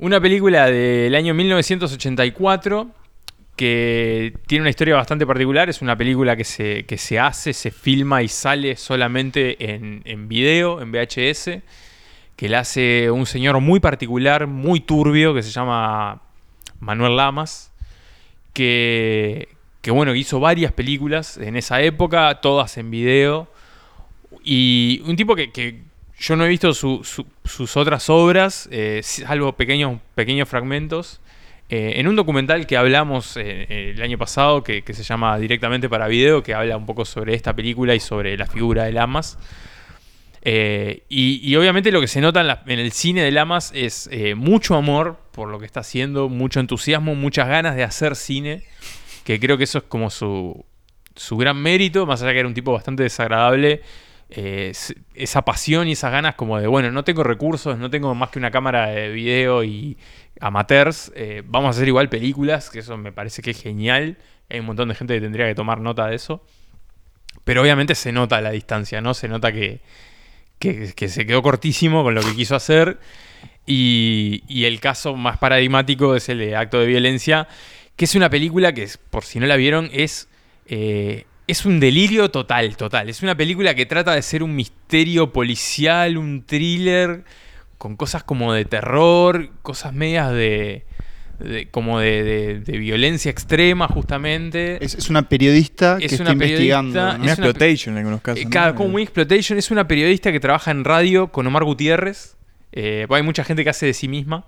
Una 0.00 0.18
película 0.18 0.64
del 0.70 1.14
año 1.14 1.34
1984 1.34 2.88
que 3.54 4.32
tiene 4.46 4.62
una 4.62 4.70
historia 4.70 4.96
bastante 4.96 5.26
particular. 5.26 5.68
Es 5.68 5.82
una 5.82 5.94
película 5.94 6.36
que 6.36 6.44
se, 6.44 6.84
que 6.86 6.96
se 6.96 7.18
hace, 7.18 7.52
se 7.52 7.70
filma 7.70 8.22
y 8.22 8.28
sale 8.28 8.76
solamente 8.76 9.74
en, 9.74 10.00
en 10.06 10.26
video, 10.26 10.80
en 10.80 10.90
VHS, 10.90 11.60
que 12.34 12.48
la 12.48 12.60
hace 12.60 13.10
un 13.10 13.26
señor 13.26 13.60
muy 13.60 13.78
particular, 13.78 14.46
muy 14.46 14.80
turbio, 14.80 15.34
que 15.34 15.42
se 15.42 15.50
llama 15.50 16.22
Manuel 16.78 17.18
Lamas, 17.18 17.70
que, 18.54 19.48
que 19.82 19.90
bueno, 19.90 20.14
hizo 20.14 20.40
varias 20.40 20.72
películas 20.72 21.36
en 21.36 21.56
esa 21.56 21.82
época, 21.82 22.40
todas 22.40 22.78
en 22.78 22.90
video. 22.90 23.48
Y 24.42 25.02
un 25.04 25.16
tipo 25.16 25.36
que, 25.36 25.52
que 25.52 25.89
yo 26.20 26.36
no 26.36 26.44
he 26.44 26.48
visto 26.48 26.74
su- 26.74 27.02
su- 27.02 27.26
sus 27.44 27.76
otras 27.78 28.10
obras, 28.10 28.68
eh, 28.70 29.00
salvo 29.02 29.52
pequeños, 29.54 29.98
fragmentos. 30.46 31.20
Eh, 31.70 31.94
en 31.96 32.08
un 32.08 32.16
documental 32.16 32.66
que 32.66 32.76
hablamos 32.76 33.36
eh, 33.36 33.66
eh, 33.68 33.92
el 33.96 34.02
año 34.02 34.18
pasado, 34.18 34.62
que, 34.62 34.82
se 34.86 35.02
llama 35.02 35.38
Directamente 35.38 35.88
para 35.88 36.08
Video, 36.08 36.42
que 36.42 36.52
habla 36.52 36.76
un 36.76 36.84
poco 36.84 37.04
sobre 37.06 37.34
esta 37.34 37.54
película 37.54 37.94
y 37.94 38.00
sobre 38.00 38.36
la 38.36 38.46
figura 38.46 38.84
de 38.84 38.92
Lamas. 38.92 39.38
Y, 40.44 41.54
obviamente 41.56 41.90
lo 41.92 42.00
que 42.00 42.08
se 42.08 42.20
nota 42.20 42.62
en, 42.66 42.78
el 42.78 42.92
cine 42.92 43.22
de 43.22 43.30
Lamas 43.30 43.72
es 43.74 44.10
mucho 44.36 44.74
amor 44.74 45.18
por 45.32 45.48
lo 45.48 45.58
que 45.58 45.66
está 45.66 45.80
haciendo, 45.80 46.28
mucho 46.28 46.60
entusiasmo, 46.60 47.14
muchas 47.14 47.48
ganas 47.48 47.76
de 47.76 47.84
hacer 47.84 48.16
cine, 48.16 48.64
que 49.24 49.38
creo 49.38 49.56
que 49.56 49.64
eso 49.64 49.78
es 49.78 49.84
como 49.84 50.10
su, 50.10 50.64
su 51.14 51.36
gran 51.36 51.56
mérito, 51.56 52.04
más 52.04 52.22
allá 52.22 52.32
que 52.32 52.40
era 52.40 52.48
un 52.48 52.54
tipo 52.54 52.72
bastante 52.72 53.04
desagradable, 53.04 53.82
eh, 54.30 54.72
esa 55.14 55.42
pasión 55.42 55.88
y 55.88 55.92
esas 55.92 56.12
ganas 56.12 56.36
como 56.36 56.58
de, 56.58 56.66
bueno, 56.66 56.90
no 56.92 57.04
tengo 57.04 57.24
recursos, 57.24 57.78
no 57.78 57.90
tengo 57.90 58.14
más 58.14 58.30
que 58.30 58.38
una 58.38 58.50
cámara 58.50 58.86
de 58.88 59.08
video 59.10 59.64
y 59.64 59.98
amateurs, 60.40 61.12
eh, 61.16 61.42
vamos 61.44 61.68
a 61.68 61.70
hacer 61.70 61.88
igual 61.88 62.08
películas, 62.08 62.70
que 62.70 62.78
eso 62.78 62.96
me 62.96 63.12
parece 63.12 63.42
que 63.42 63.50
es 63.50 63.60
genial. 63.60 64.18
Hay 64.48 64.60
un 64.60 64.66
montón 64.66 64.88
de 64.88 64.94
gente 64.94 65.14
que 65.14 65.20
tendría 65.20 65.46
que 65.46 65.54
tomar 65.54 65.80
nota 65.80 66.06
de 66.06 66.16
eso. 66.16 66.44
Pero 67.44 67.62
obviamente 67.62 67.94
se 67.94 68.12
nota 68.12 68.40
la 68.40 68.50
distancia, 68.50 69.00
¿no? 69.00 69.14
Se 69.14 69.28
nota 69.28 69.52
que, 69.52 69.80
que, 70.58 71.08
se 71.08 71.26
quedó 71.26 71.42
cortísimo 71.42 72.02
con 72.02 72.14
lo 72.14 72.22
que 72.22 72.34
quiso 72.34 72.54
hacer. 72.54 72.98
Y, 73.66 74.42
y 74.48 74.64
el 74.64 74.80
caso 74.80 75.16
más 75.16 75.38
paradigmático 75.38 76.14
es 76.16 76.28
el 76.28 76.38
de 76.38 76.56
Acto 76.56 76.80
de 76.80 76.86
Violencia, 76.86 77.48
que 77.96 78.04
es 78.04 78.14
una 78.14 78.30
película 78.30 78.72
que, 78.72 78.88
por 79.10 79.24
si 79.24 79.40
no 79.40 79.46
la 79.46 79.56
vieron, 79.56 79.90
es, 79.92 80.28
eh, 80.66 81.26
es 81.50 81.64
un 81.66 81.80
delirio 81.80 82.30
total, 82.30 82.76
total. 82.76 83.08
Es 83.08 83.22
una 83.22 83.36
película 83.36 83.74
que 83.74 83.86
trata 83.86 84.14
de 84.14 84.22
ser 84.22 84.42
un 84.42 84.54
misterio 84.54 85.32
policial, 85.32 86.16
un 86.16 86.44
thriller, 86.44 87.24
con 87.78 87.96
cosas 87.96 88.22
como 88.24 88.52
de 88.52 88.64
terror, 88.64 89.50
cosas 89.62 89.92
medias 89.92 90.30
de... 90.32 90.84
de- 91.38 91.68
como 91.70 91.98
de, 92.00 92.22
de- 92.22 92.60
de 92.60 92.78
violencia 92.78 93.30
extrema, 93.30 93.88
justamente. 93.88 94.84
Es, 94.84 94.94
es 94.94 95.08
una 95.08 95.28
periodista 95.28 95.96
que 95.98 96.04
Es 96.06 96.12
está 96.12 96.24
una 96.24 96.32
investigando. 96.32 96.92
periodista, 96.92 97.18
¿no? 97.18 97.22
Una 97.24 97.32
es 97.32 97.38
una- 97.38 97.46
exploitation 97.48 97.94
en 97.94 97.98
algunos 97.98 98.20
casos. 98.20 98.44
Eh, 98.44 98.74
como 98.76 98.94
Wing 98.94 99.04
Exploitation 99.04 99.58
es 99.58 99.70
una 99.70 99.88
periodista 99.88 100.30
que 100.32 100.40
trabaja 100.40 100.70
en 100.70 100.84
radio 100.84 101.28
con 101.32 101.46
Omar 101.46 101.64
Gutiérrez. 101.64 102.36
Eh, 102.72 103.06
hay 103.08 103.22
mucha 103.22 103.42
gente 103.44 103.64
que 103.64 103.70
hace 103.70 103.86
de 103.86 103.94
sí 103.94 104.06
misma. 104.08 104.44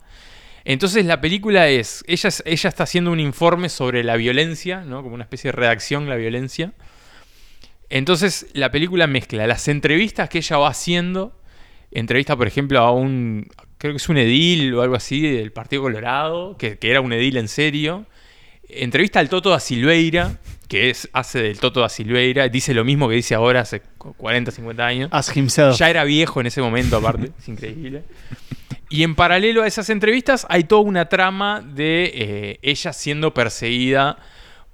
Entonces 0.64 1.04
la 1.06 1.20
película 1.20 1.68
es 1.68 2.04
ella, 2.06 2.28
es- 2.28 2.42
ella 2.46 2.68
está 2.68 2.84
haciendo 2.84 3.10
un 3.10 3.18
informe 3.20 3.68
sobre 3.68 4.04
la 4.04 4.16
violencia, 4.16 4.84
¿no? 4.84 5.02
Como 5.02 5.14
una 5.14 5.24
especie 5.24 5.48
de 5.48 5.56
redacción, 5.56 6.08
la 6.08 6.16
violencia. 6.16 6.72
Entonces 7.92 8.46
la 8.54 8.70
película 8.70 9.06
mezcla 9.06 9.46
las 9.46 9.68
entrevistas 9.68 10.28
que 10.30 10.38
ella 10.38 10.56
va 10.56 10.68
haciendo. 10.68 11.38
Entrevista, 11.90 12.34
por 12.36 12.46
ejemplo, 12.46 12.78
a 12.80 12.90
un. 12.90 13.48
Creo 13.76 13.92
que 13.92 13.98
es 13.98 14.08
un 14.08 14.16
edil 14.16 14.72
o 14.74 14.80
algo 14.82 14.94
así 14.96 15.20
del 15.20 15.52
Partido 15.52 15.82
Colorado, 15.82 16.56
que, 16.56 16.78
que 16.78 16.90
era 16.90 17.02
un 17.02 17.12
edil 17.12 17.36
en 17.36 17.48
serio. 17.48 18.06
Entrevista 18.66 19.20
al 19.20 19.28
Toto 19.28 19.50
da 19.50 19.60
Silveira, 19.60 20.38
que 20.68 20.88
es, 20.88 21.10
hace 21.12 21.42
del 21.42 21.58
Toto 21.60 21.80
da 21.80 21.90
Silveira. 21.90 22.48
Dice 22.48 22.72
lo 22.72 22.82
mismo 22.84 23.10
que 23.10 23.16
dice 23.16 23.34
ahora 23.34 23.60
hace 23.60 23.82
cu- 23.98 24.14
40, 24.14 24.50
50 24.52 24.86
años. 24.86 25.08
Ask 25.12 25.36
himself. 25.36 25.76
Ya 25.76 25.90
era 25.90 26.04
viejo 26.04 26.40
en 26.40 26.46
ese 26.46 26.62
momento, 26.62 26.96
aparte. 26.96 27.30
es 27.38 27.48
increíble. 27.48 28.04
Y 28.88 29.02
en 29.02 29.14
paralelo 29.14 29.62
a 29.62 29.66
esas 29.66 29.90
entrevistas 29.90 30.46
hay 30.48 30.64
toda 30.64 30.80
una 30.82 31.10
trama 31.10 31.60
de 31.60 32.10
eh, 32.14 32.58
ella 32.62 32.92
siendo 32.94 33.34
perseguida 33.34 34.18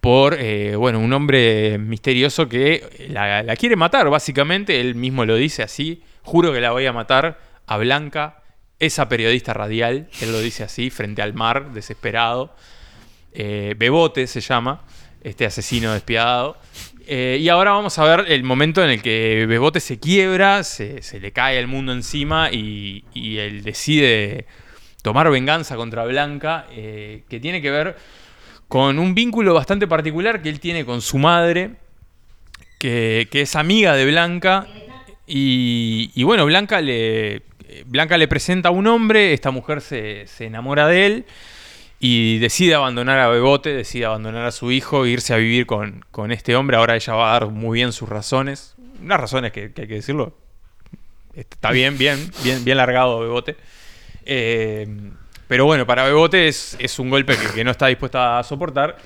por 0.01 0.37
eh, 0.39 0.77
bueno, 0.77 1.01
un 1.01 1.13
hombre 1.13 1.77
misterioso 1.79 2.49
que 2.49 3.09
la, 3.11 3.57
quiere 3.57 3.77
matar, 3.77 4.09
básicamente. 4.09 4.81
Él 4.81 4.95
mismo 4.95 5.25
lo 5.25 5.35
dice 5.37 5.63
así. 5.63 6.03
Juro 6.23 6.53
que 6.53 6.61
la 6.61 6.71
voy 6.71 6.87
a 6.87 6.93
matar 6.93 7.41
a 7.67 7.77
Blanca, 7.79 8.43
esa 8.79 9.09
periodista 9.09 9.55
radial. 9.55 10.09
Él 10.21 10.33
lo 10.33 10.41
dice 10.41 10.63
así, 10.63 10.91
frente 10.91 11.23
al 11.23 11.35
mar, 11.35 11.73
desesperado. 11.73 12.55
Eh, 13.33 13.75
Bebote 13.77 14.27
se 14.27 14.41
llama, 14.41 14.83
este 15.23 15.47
asesino 15.47 15.93
despiadado. 15.93 16.57
Eh, 17.07 17.39
y 17.41 17.49
ahora 17.49 17.73
vamos 17.73 17.99
a 17.99 18.05
ver 18.05 18.31
el 18.31 18.45
momento 18.45 18.85
en 18.85 18.91
el 18.91 19.03
que 19.03 19.47
Bebote 19.49 19.81
se 19.81 19.99
quiebra, 19.99 20.63
se, 20.63 21.03
se 21.03 21.19
le 21.19 21.33
cae 21.33 21.59
el 21.59 21.67
mundo 21.67 21.93
encima 21.93 22.53
y, 22.53 23.05
y 23.15 23.39
él 23.39 23.63
decide 23.63 24.47
tomar 25.03 25.31
venganza 25.31 25.75
contra 25.77 26.05
Blanca, 26.05 26.67
que 26.69 27.41
tiene 27.41 27.63
que 27.63 27.71
ver 27.71 27.97
con 28.69 28.99
un 28.99 29.15
vínculo 29.15 29.55
bastante 29.55 29.87
particular 29.87 30.43
que 30.43 30.51
él 30.51 30.61
tiene 30.61 30.85
con 30.85 31.01
su 31.01 31.19
madre, 31.19 31.73
que, 32.79 33.29
es 33.33 33.57
amiga 33.57 33.95
de 33.95 34.07
Blanca. 34.07 34.67
Y, 35.27 36.11
y 36.15 36.23
bueno, 36.23 36.47
Blanca 36.47 36.81
le, 36.81 37.43
Blanca 37.87 38.17
le 38.17 38.29
presenta 38.29 38.69
a 38.69 38.73
un 38.73 38.87
hombre, 38.87 39.33
esta 39.33 39.51
mujer 39.51 39.81
se, 39.81 40.27
se 40.27 40.47
enamora 40.47 40.87
de 40.87 41.07
él 41.07 41.25
y 42.01 42.39
decide 42.39 42.75
abandonar 42.75 43.19
a 43.19 43.29
Bebote, 43.29 43.71
decide 43.71 44.07
abandonar 44.07 44.45
a 44.45 44.53
su 44.53 44.71
hijo 44.71 45.05
e 45.05 45.11
irse 45.11 45.35
a 45.35 45.37
vivir 45.37 45.67
con, 45.67 46.05
con 46.11 46.31
este 46.31 46.55
hombre. 46.55 46.77
Ahora 46.77 46.95
ella 46.95 47.15
va 47.15 47.31
a 47.31 47.41
dar 47.41 47.51
muy 47.51 47.79
bien 47.79 47.93
sus 47.93 48.09
razones, 48.09 48.77
unas 49.03 49.21
razones 49.21 49.53
que, 49.53 49.73
que 49.73 49.83
hay 49.83 49.89
que 49.89 49.95
decirlo. 49.95 50.37
Está 51.35 51.71
bien, 51.71 51.99
bien, 51.99 52.31
bien, 52.43 52.65
bien 52.65 52.77
largado 52.77 53.21
Bebote. 53.21 53.57
Eh, 54.25 54.87
pero 55.49 55.65
bueno, 55.65 55.87
para 55.87 56.05
Bebote 56.05 56.47
es, 56.47 56.77
es 56.79 56.99
un 56.99 57.11
golpe 57.11 57.35
que, 57.37 57.55
que 57.55 57.65
no 57.65 57.73
está 57.73 57.89
dispuesta 57.89 58.39
a 58.39 58.43
soportar 58.45 58.97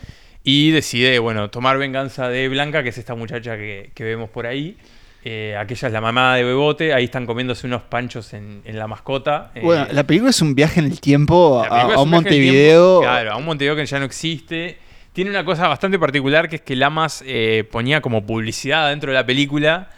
y 0.44 0.70
decide, 0.72 1.18
bueno, 1.20 1.48
tomar 1.50 1.78
venganza 1.78 2.28
de 2.28 2.48
Blanca, 2.48 2.82
que 2.82 2.88
es 2.90 2.98
esta 2.98 3.14
muchacha 3.14 3.56
que, 3.56 3.90
que 3.94 4.04
vemos 4.04 4.28
por 4.28 4.46
ahí. 4.46 4.76
Eh, 5.24 5.56
aquella 5.56 5.86
es 5.86 5.92
la 5.94 6.00
mamá 6.00 6.34
de 6.34 6.42
Bebote, 6.42 6.92
ahí 6.92 7.04
están 7.04 7.26
comiéndose 7.26 7.64
unos 7.68 7.82
panchos 7.82 8.32
en, 8.34 8.60
en 8.64 8.76
la 8.76 8.88
mascota. 8.88 9.52
Eh, 9.54 9.60
Bueno, 9.62 9.86
la 9.92 10.04
película 10.04 10.30
es 10.30 10.42
un 10.42 10.56
viaje 10.56 10.80
en 10.80 10.86
el 10.86 11.00
tiempo 11.00 11.62
a, 11.64 11.84
un 11.86 11.90
el 11.92 12.06
Montevideo. 12.10 12.98
tiempo, 12.98 13.02
claro, 13.02 13.32
a 13.32 13.36
un 13.36 13.44
Montevideo 13.44 13.76
que 13.76 13.86
ya 13.86 14.00
no 14.00 14.04
existe. 14.04 14.78
Tiene 15.12 15.30
una 15.30 15.44
cosa 15.44 15.68
bastante 15.68 15.96
particular 15.96 16.48
que 16.48 16.56
es 16.56 16.62
que 16.62 16.74
Lamas 16.74 17.22
eh, 17.24 17.62
ponía 17.70 18.00
como 18.00 18.26
publicidad 18.26 18.88
dentro 18.90 19.12
de 19.12 19.14
la 19.14 19.24
película 19.24 19.90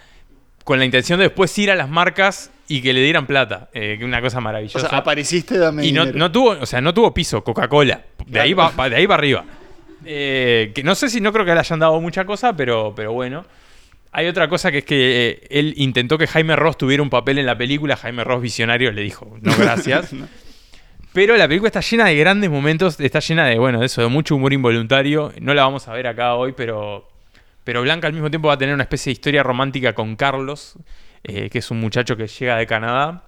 con 0.65 0.77
la 0.79 0.83
intención 0.85 1.17
de 1.19 1.25
después 1.27 1.57
ir 1.57 1.71
a 1.71 1.75
las 1.75 1.87
marcas 1.89 2.51
y 2.67 2.81
que 2.81 2.91
le 2.91 3.01
dieran 3.01 3.25
plata. 3.27 3.69
Eh, 3.73 3.97
una 4.03 4.19
cosa 4.19 4.39
O 4.39 4.41
maravillosa. 4.41 4.89
sea, 4.89 4.97
apareciste, 4.97 5.57
dame 5.57 5.85
y 5.85 5.93
no, 5.93 6.31
tuvo, 6.31 6.49
o 6.59 6.65
sea, 6.65 6.81
no 6.81 6.93
tuvo 6.93 7.13
piso, 7.13 7.41
Coca-Cola. 7.43 8.01
De 8.27 8.39
ahí 8.41 8.53
va, 8.53 8.71
va- 8.71 8.89
de 8.89 8.97
ahí 8.97 9.05
va 9.05 9.15
arriba. 9.15 9.45
Eh, 10.03 10.71
que 10.75 10.83
no 10.83 10.93
sé 10.95 11.09
si 11.09 11.21
no 11.21 11.31
creo 11.31 11.45
que 11.45 11.53
le 11.53 11.59
hayan 11.59 11.79
dado 11.79 12.01
mucha 12.01 12.25
cosa, 12.25 12.53
pero, 12.55 12.93
pero 12.93 13.13
bueno. 13.13 13.45
Hay 14.11 14.27
otra 14.27 14.47
cosa 14.47 14.71
que 14.71 14.79
es 14.79 14.85
que 14.85 15.29
eh, 15.29 15.47
él 15.49 15.73
intentó 15.77 16.17
que 16.17 16.25
Jaime 16.27 16.55
Ross 16.55 16.77
tuviera 16.77 17.03
un 17.03 17.09
papel 17.09 17.37
en 17.37 17.45
la 17.45 17.57
película. 17.57 17.95
Jaime 17.97 18.23
Ross, 18.23 18.41
visionario, 18.41 18.91
le 18.91 19.01
dijo, 19.01 19.37
no, 19.41 19.53
gracias. 19.57 20.13
Pero 21.13 21.37
la 21.37 21.47
película 21.47 21.69
está 21.69 21.79
llena 21.79 22.05
de 22.05 22.15
grandes 22.17 22.49
momentos, 22.49 22.99
está 22.99 23.19
llena 23.19 23.45
de, 23.45 23.57
bueno, 23.57 23.79
de 23.79 23.85
eso, 23.85 24.01
de 24.01 24.07
mucho 24.09 24.35
humor 24.35 24.51
involuntario. 24.51 25.31
No 25.39 25.53
la 25.53 25.63
vamos 25.63 25.87
a 25.87 25.93
ver 25.93 26.07
acá 26.07 26.35
hoy, 26.35 26.53
pero, 26.55 27.07
pero 27.65 27.81
Blanca 27.81 28.07
al 28.07 28.13
mismo 28.13 28.29
tiempo 28.29 28.47
va 28.47 28.53
a 28.53 28.57
tener 28.57 28.73
una 28.73 28.83
especie 28.83 29.09
de 29.09 29.13
historia 29.13 29.43
romántica 29.43 29.93
con 29.93 30.15
Carlos, 30.15 30.77
eh, 31.23 31.49
que 31.49 31.57
es 31.57 31.71
un 31.71 31.79
muchacho 31.81 32.15
que 32.15 32.27
llega 32.27 32.55
de 32.57 32.67
Canadá, 32.67 33.23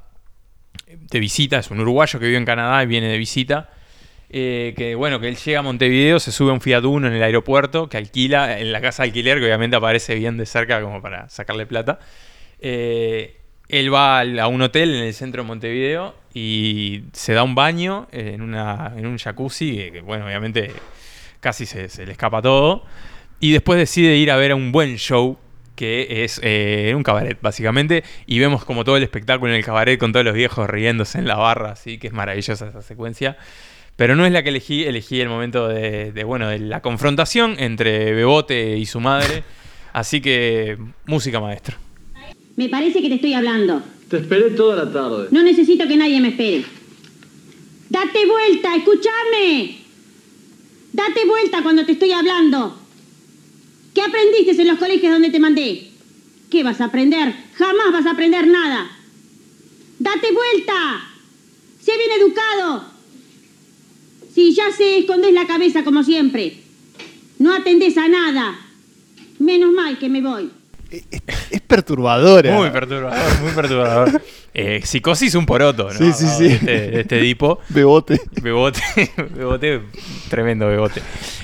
de 0.88 1.19
visita, 1.19 1.58
es 1.58 1.71
un 1.71 1.80
uruguayo 1.80 2.19
que 2.19 2.28
vive 2.28 2.38
en 2.38 2.45
Canadá 2.45 2.82
y 2.84 2.86
viene 2.86 3.10
de 3.10 3.17
visita. 3.17 3.71
Eh, 4.30 4.73
que 4.78 4.93
bueno, 4.93 5.19
que 5.19 5.28
él 5.28 5.38
llega 5.38 5.60
a 5.60 5.62
Montevideo, 5.63 6.19
se 6.19 6.32
sube 6.32 6.52
a 6.52 6.54
un 6.54 6.62
Fiat 6.62 6.84
Uno 6.84 7.08
en 7.08 7.13
el 7.13 7.23
aeropuerto, 7.23 7.89
que 7.89 7.97
alquila 7.97 8.60
en 8.60 8.71
la 8.71 8.80
casa 8.80 9.04
de 9.04 9.10
alquiler, 9.10 9.39
que 9.39 9.45
obviamente 9.45 9.76
aparece 9.76 10.13
bien 10.15 10.38
de 10.38 10.45
cerca 10.45 10.82
como 10.82 11.02
para 11.02 11.30
sacarle 11.30 11.65
plata. 11.65 12.00
Eh, 12.60 13.38
él 13.69 13.91
va 13.91 14.21
a 14.21 14.47
un 14.47 14.62
hotel 14.62 14.93
en 14.93 15.04
el 15.04 15.13
centro 15.15 15.41
de 15.41 15.47
Montevideo 15.47 16.13
y 16.34 17.06
se 17.13 17.34
da 17.34 17.41
un 17.41 17.56
baño 17.56 18.08
en, 18.12 18.43
una, 18.43 18.93
en 18.95 19.08
un 19.08 19.17
jacuzzi, 19.17 19.76
que, 19.76 19.91
que, 19.93 20.02
bueno, 20.02 20.26
obviamente 20.26 20.71
casi 21.39 21.65
se, 21.65 21.89
se 21.89 22.06
le 22.06 22.12
escapa 22.12 22.39
todo. 22.41 22.84
Y 23.39 23.52
después 23.52 23.78
decide 23.78 24.17
ir 24.17 24.32
a 24.32 24.36
ver 24.36 24.52
a 24.52 24.56
un 24.56 24.71
buen 24.71 24.97
show, 24.97 25.38
que 25.76 26.23
es 26.23 26.39
eh, 26.43 26.93
un 26.95 27.04
cabaret, 27.04 27.38
básicamente. 27.41 28.04
Y 28.26 28.39
vemos 28.39 28.65
como 28.65 28.84
todo 28.84 28.97
el 28.97 29.04
espectáculo 29.04 29.52
en 29.52 29.58
el 29.58 29.65
cabaret 29.65 30.00
con 30.00 30.12
todos 30.12 30.26
los 30.26 30.34
viejos 30.34 30.69
riéndose 30.69 31.19
en 31.19 31.28
la 31.28 31.36
barra, 31.36 31.71
así 31.71 31.97
que 31.97 32.08
es 32.08 32.13
maravillosa 32.13 32.67
esa 32.67 32.82
secuencia. 32.82 33.38
Pero 33.95 34.15
no 34.15 34.26
es 34.26 34.32
la 34.32 34.43
que 34.43 34.50
elegí, 34.50 34.84
elegí 34.84 35.21
el 35.21 35.30
momento 35.30 35.67
de, 35.67 36.12
de, 36.12 36.23
bueno, 36.23 36.50
de 36.50 36.60
la 36.60 36.82
confrontación 36.82 37.56
entre 37.60 38.13
Bebote 38.13 38.78
y 38.78 38.86
su 38.86 39.00
madre. 39.00 39.43
Así 39.93 40.21
que, 40.21 40.78
música 41.08 41.39
maestra. 41.39 41.76
Me 42.56 42.69
parece 42.69 43.02
que 43.02 43.10
te 43.10 43.15
estoy 43.15 43.34
hablando. 43.34 43.82
Te 44.10 44.17
esperé 44.17 44.52
toda 44.52 44.86
la 44.86 44.91
tarde. 44.91 45.28
No 45.32 45.41
necesito 45.41 45.88
que 45.88 45.97
nadie 45.97 46.21
me 46.21 46.28
espere. 46.30 46.65
Date 47.89 48.26
vuelta, 48.28 48.76
escúchame. 48.76 49.78
Date 50.93 51.26
vuelta 51.26 51.63
cuando 51.63 51.84
te 51.84 51.93
estoy 51.93 52.12
hablando. 52.12 52.78
¿Qué 53.97 54.03
aprendiste 54.03 54.62
en 54.62 54.67
los 54.67 54.77
colegios 54.77 55.12
donde 55.12 55.31
te 55.31 55.39
mandé? 55.39 55.88
¿Qué 56.51 56.62
vas 56.62 56.79
a 56.81 56.86
aprender? 56.86 57.33
Jamás 57.55 57.91
vas 57.91 58.05
a 58.05 58.12
aprender 58.12 58.45
nada. 58.45 58.88
Date 59.97 60.27
vuelta. 60.31 61.01
Sé 61.81 61.93
bien 61.97 62.12
educado. 62.21 62.86
Si 64.36 64.53
ya 64.53 64.71
sé, 64.71 64.99
escondes 64.99 65.33
la 65.33 65.47
cabeza 65.47 65.83
como 65.83 66.03
siempre. 66.03 66.57
No 67.39 67.55
atendés 67.55 67.97
a 67.97 68.07
nada. 68.07 68.60
Menos 69.39 69.73
mal 69.73 69.97
que 69.97 70.10
me 70.10 70.21
voy. 70.21 70.51
Es 70.91 71.62
perturbadora. 71.62 72.53
Muy 72.53 72.69
perturbador, 72.69 73.41
muy 73.41 73.51
perturbador. 73.53 74.21
Eh, 74.60 74.81
psicosis 74.83 75.36
un 75.36 75.45
poroto, 75.45 75.83
¿no? 75.83 75.99
Sí, 75.99 76.12
sí, 76.13 76.25
sí. 76.36 76.45
Este, 76.47 77.01
este 77.01 77.19
Edipo. 77.19 77.60
Bebote. 77.69 78.19
Bebote, 78.41 78.81
bebote, 79.35 79.81
tremendo 80.31 80.67
bebote. 80.67 81.00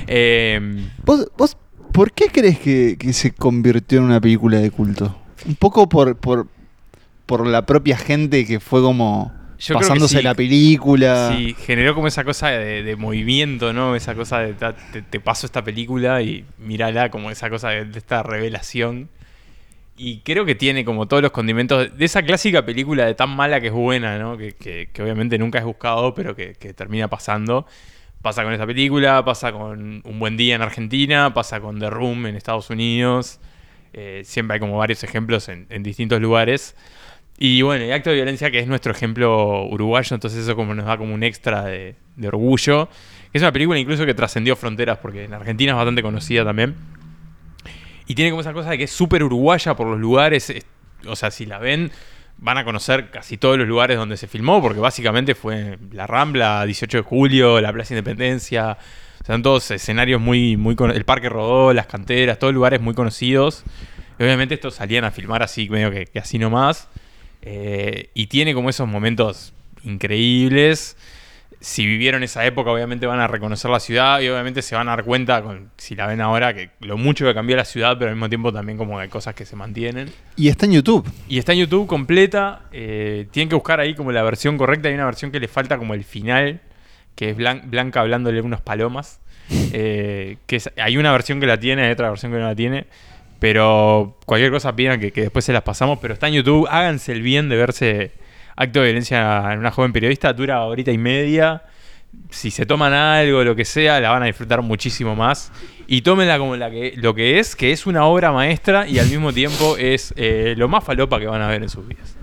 Eh, 0.08 0.60
¿Vos, 1.06 1.28
vos 1.38 1.56
por 1.94 2.12
qué 2.12 2.26
crees 2.32 2.60
que, 2.60 2.98
que 3.00 3.14
se 3.14 3.32
convirtió 3.34 4.00
en 4.00 4.06
una 4.06 4.20
película 4.20 4.58
de 4.60 4.70
culto? 4.72 5.16
Un 5.46 5.56
poco 5.56 5.88
por, 5.88 6.18
por, 6.18 6.48
por 7.26 7.48
la 7.48 7.66
propia 7.66 7.96
gente 7.98 8.46
que 8.46 8.60
fue 8.60 8.82
como 8.82 9.32
Yo 9.60 9.76
pasándose 9.76 10.18
sí. 10.18 10.24
la 10.24 10.36
película. 10.36 11.34
Sí, 11.38 11.56
generó 11.66 11.96
como 11.96 12.08
esa 12.08 12.24
cosa 12.24 12.50
de, 12.50 12.84
de 12.84 12.96
movimiento, 12.96 13.72
¿no? 13.74 13.96
Esa 13.96 14.16
cosa 14.16 14.40
de 14.40 14.54
te, 14.54 15.02
te 15.02 15.20
paso 15.20 15.46
esta 15.46 15.64
película 15.64 16.22
y 16.22 16.46
mírala 16.58 17.10
como 17.10 17.32
esa 17.32 17.50
cosa 17.50 17.70
de, 17.70 17.86
de 17.86 17.98
esta 18.00 18.24
revelación. 18.24 19.10
Y 19.96 20.20
creo 20.22 20.44
que 20.44 20.56
tiene 20.56 20.84
como 20.86 21.08
todos 21.08 21.22
los 21.22 21.32
condimentos 21.32 21.96
de 21.96 22.06
esa 22.06 22.24
clásica 22.24 22.66
película 22.66 23.06
de 23.06 23.14
tan 23.14 23.30
mala 23.30 23.62
que 23.62 23.68
es 23.68 23.74
buena, 23.74 24.18
¿no? 24.18 24.38
Que, 24.38 24.54
que- 24.54 24.90
que 24.92 25.04
obviamente 25.04 25.38
nunca 25.38 25.60
es 25.60 25.66
buscado, 25.66 26.16
pero 26.16 26.36
que, 26.36 26.56
que 26.56 26.74
termina 26.74 27.08
pasando. 27.10 27.68
Pasa 28.24 28.42
con 28.46 28.54
esta 28.54 28.66
película, 28.66 29.26
pasa 29.26 29.52
con 29.52 30.02
Un 30.06 30.20
Buen 30.20 30.38
Día 30.38 30.56
en 30.56 30.62
Argentina, 30.62 31.34
pasa 31.34 31.60
con 31.60 31.78
The 31.78 31.90
Room 31.90 32.26
en 32.26 32.38
Estados 32.38 32.70
Unidos. 32.70 33.42
Eh, 33.92 34.22
siempre 34.24 34.54
hay 34.54 34.60
como 34.62 34.78
varios 34.78 35.04
ejemplos 35.04 35.50
en, 35.50 35.84
distintos 35.84 36.22
lugares. 36.22 36.74
Y 37.38 37.64
bueno, 37.64 37.84
el 37.84 37.92
acto 37.92 38.12
de 38.12 38.16
violencia 38.16 38.50
que 38.50 38.60
es 38.60 38.68
nuestro 38.68 38.94
ejemplo 38.94 39.66
uruguayo, 39.66 40.14
entonces 40.16 40.40
eso 40.40 40.56
como 40.56 40.74
nos 40.74 40.86
da 40.86 40.98
como 40.98 41.14
un 41.14 41.22
extra 41.22 41.66
de, 41.66 41.96
orgullo. 42.26 42.88
Es 43.34 43.42
una 43.42 43.52
película 43.52 43.78
incluso 43.78 44.06
que 44.06 44.14
trascendió 44.14 44.56
fronteras, 44.56 45.00
porque 45.00 45.26
en 45.26 45.34
Argentina 45.34 45.74
es 45.74 45.76
bastante 45.76 46.02
conocida 46.02 46.46
también. 46.46 46.76
Y 48.08 48.16
tiene 48.16 48.32
como 48.32 48.40
esa 48.40 48.54
cosa 48.54 48.70
de 48.70 48.78
que 48.78 48.86
es 48.86 48.92
súper 48.92 49.22
uruguaya 49.22 49.76
por 49.76 49.88
los 49.88 50.00
lugares. 50.00 50.50
es- 50.50 50.66
o 51.06 51.18
sea, 51.18 51.30
si 51.30 51.46
la 51.46 51.60
ven, 51.60 51.92
van 52.44 52.58
a 52.58 52.66
conocer 52.66 53.10
casi 53.10 53.38
todos 53.38 53.58
los 53.58 53.68
lugares 53.68 53.98
donde 53.98 54.18
se 54.18 54.28
filmó, 54.28 54.62
porque 54.62 54.82
básicamente 54.82 55.34
fue 55.34 55.80
la 55.92 56.06
Rambla, 56.06 56.66
18 56.66 56.98
de 56.98 57.04
julio, 57.04 57.62
la 57.62 57.72
Plaza 57.72 57.94
Independencia. 57.94 58.78
O 59.22 59.26
sea, 59.26 59.36
son 59.36 59.44
todos 59.44 59.72
escenarios 59.72 60.20
muy, 60.20 60.58
muy 60.58 60.76
con 60.76 60.92
el 60.92 61.06
Parque 61.06 61.30
Rodó, 61.30 61.72
las 61.72 61.88
canteras, 61.88 62.40
todos 62.40 62.54
lugares 62.54 62.82
muy 62.82 62.94
conocidos. 62.94 63.64
Obviamente 64.20 64.56
estos 64.56 64.76
salían 64.76 65.06
a 65.06 65.12
filmar 65.12 65.42
así, 65.42 65.70
medio 65.70 65.90
que, 65.90 66.06
que 66.06 66.20
así 66.20 66.38
nomás. 66.38 66.90
Eh, 67.42 68.10
y 68.14 68.28
tiene 68.28 68.54
como 68.54 68.70
esos 68.70 68.90
momentos 68.90 69.54
increíbles. 69.86 70.98
Si 71.66 71.86
vivieron 71.86 72.24
esa 72.24 72.46
época, 72.46 72.72
obviamente 72.72 73.06
van 73.06 73.22
a 73.22 73.28
reconocer 73.28 73.72
la 73.72 73.80
ciudad 73.80 74.20
y 74.20 74.28
obviamente 74.28 74.62
se 74.62 74.76
van 74.76 74.90
a 74.90 74.98
dar 74.98 75.06
cuenta, 75.06 75.42
con, 75.42 75.70
si 75.78 75.96
la 75.96 76.08
ven 76.08 76.20
ahora, 76.20 76.54
que 76.54 76.72
lo 76.82 76.98
mucho 76.98 77.26
que 77.26 77.34
cambió 77.34 77.56
la 77.56 77.64
ciudad, 77.64 77.96
pero 77.98 78.10
al 78.10 78.16
mismo 78.18 78.28
tiempo 78.28 78.52
también 78.52 78.78
como 78.78 79.00
hay 79.00 79.08
cosas 79.08 79.34
que 79.34 79.46
se 79.46 79.56
mantienen. 79.56 80.12
Y 80.36 80.50
está 80.50 80.66
en 80.66 80.74
YouTube. 80.74 81.10
Y 81.30 81.38
está 81.40 81.54
en 81.54 81.60
YouTube 81.60 81.88
completa. 81.88 82.64
eh, 82.74 83.28
tienen 83.32 83.48
que 83.48 83.56
buscar 83.56 83.80
ahí 83.80 83.96
como 83.96 84.12
la 84.12 84.24
versión 84.24 84.58
correcta. 84.58 84.90
Hay 84.90 84.94
una 84.96 85.06
versión 85.06 85.32
que 85.32 85.40
le 85.40 85.48
falta 85.48 85.78
como 85.78 85.94
el 85.94 86.04
final, 86.04 86.60
que 87.16 87.30
es 87.30 87.38
Blan- 87.38 87.70
Blanca 87.70 88.02
hablándole 88.02 88.42
unos 88.42 88.60
palomas. 88.60 89.22
eh, 89.72 90.38
que 90.48 90.58
es- 90.58 90.70
hay 90.78 90.98
una 90.98 91.14
versión 91.14 91.40
que 91.40 91.48
la 91.48 91.58
tiene, 91.62 91.84
hay 91.86 91.92
otra 91.94 92.10
versión 92.10 92.34
que 92.34 92.40
no 92.40 92.46
la 92.46 92.56
tiene. 92.56 92.88
Pero 93.40 94.18
cualquier 94.26 94.52
cosa 94.52 94.76
pidan 94.76 95.00
que, 95.00 95.12
que 95.12 95.22
después 95.22 95.44
se 95.46 95.54
las 95.54 95.64
pasamos. 95.64 96.00
Pero 96.02 96.14
está 96.14 96.28
en 96.28 96.34
YouTube. 96.34 96.68
Háganse 96.70 97.12
el 97.14 97.22
bien 97.22 97.50
de 97.50 97.56
verse 97.56 98.12
acto 98.56 98.80
de 98.80 98.86
violencia 98.86 99.54
en 99.54 99.60
una 99.60 99.72
joven 99.72 99.94
periodista. 99.94 100.34
Dura 100.34 100.62
horita 100.64 100.92
y 100.92 100.98
media. 100.98 101.64
Si 102.30 102.52
se 102.52 102.66
toman 102.66 102.94
algo, 102.94 103.44
lo 103.44 103.56
que 103.56 103.66
sea, 103.66 104.00
la 104.00 104.12
van 104.12 104.24
a 104.24 104.26
disfrutar 104.28 104.62
muchísimo 104.62 105.16
más. 105.16 105.52
Y 105.88 106.02
tómenla 106.02 106.38
como 106.38 106.56
la 106.56 106.70
que, 106.70 106.94
lo 106.98 107.14
que 107.16 107.40
es, 107.40 107.56
que 107.56 107.72
es 107.72 107.86
una 107.86 108.06
obra 108.06 108.32
maestra 108.32 108.88
y 108.88 109.00
al 109.00 109.10
mismo 109.10 109.34
tiempo 109.34 109.78
es 109.78 110.14
eh, 110.16 110.54
lo 110.58 110.68
más 110.68 110.84
falopa 110.84 111.20
que 111.20 111.28
van 111.28 111.42
a 111.42 111.48
ver 111.48 111.64
en 111.64 111.70
sus 111.70 111.88
vidas. 111.88 112.16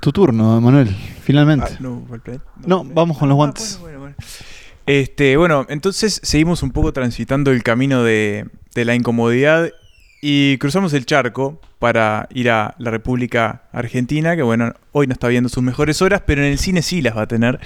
Tu 0.00 0.12
turno, 0.12 0.60
Manuel, 0.60 0.88
finalmente. 1.22 1.72
Ah, 1.72 1.76
no, 2.66 2.84
vamos 2.84 3.18
con 3.18 3.28
los 3.28 3.36
guantes. 3.36 3.78
bueno, 3.80 3.98
bueno, 3.98 4.14
bueno. 4.16 4.16
Este, 4.86 5.36
bueno, 5.36 5.66
entonces 5.68 6.20
seguimos 6.22 6.62
un 6.62 6.70
poco 6.70 6.92
transitando 6.92 7.50
el 7.50 7.64
camino 7.64 8.04
de, 8.04 8.46
de 8.74 8.84
la 8.84 8.94
incomodidad 8.94 9.72
y 10.28 10.58
cruzamos 10.58 10.92
el 10.92 11.06
charco 11.06 11.60
para 11.78 12.28
ir 12.34 12.50
a 12.50 12.74
la 12.78 12.90
República 12.90 13.62
Argentina, 13.70 14.34
que 14.34 14.42
bueno, 14.42 14.74
hoy 14.90 15.06
no 15.06 15.12
está 15.12 15.28
viendo 15.28 15.48
sus 15.48 15.62
mejores 15.62 16.02
horas, 16.02 16.20
pero 16.26 16.42
en 16.44 16.50
el 16.50 16.58
cine 16.58 16.82
sí 16.82 17.00
las 17.00 17.16
va 17.16 17.22
a 17.22 17.28
tener, 17.28 17.60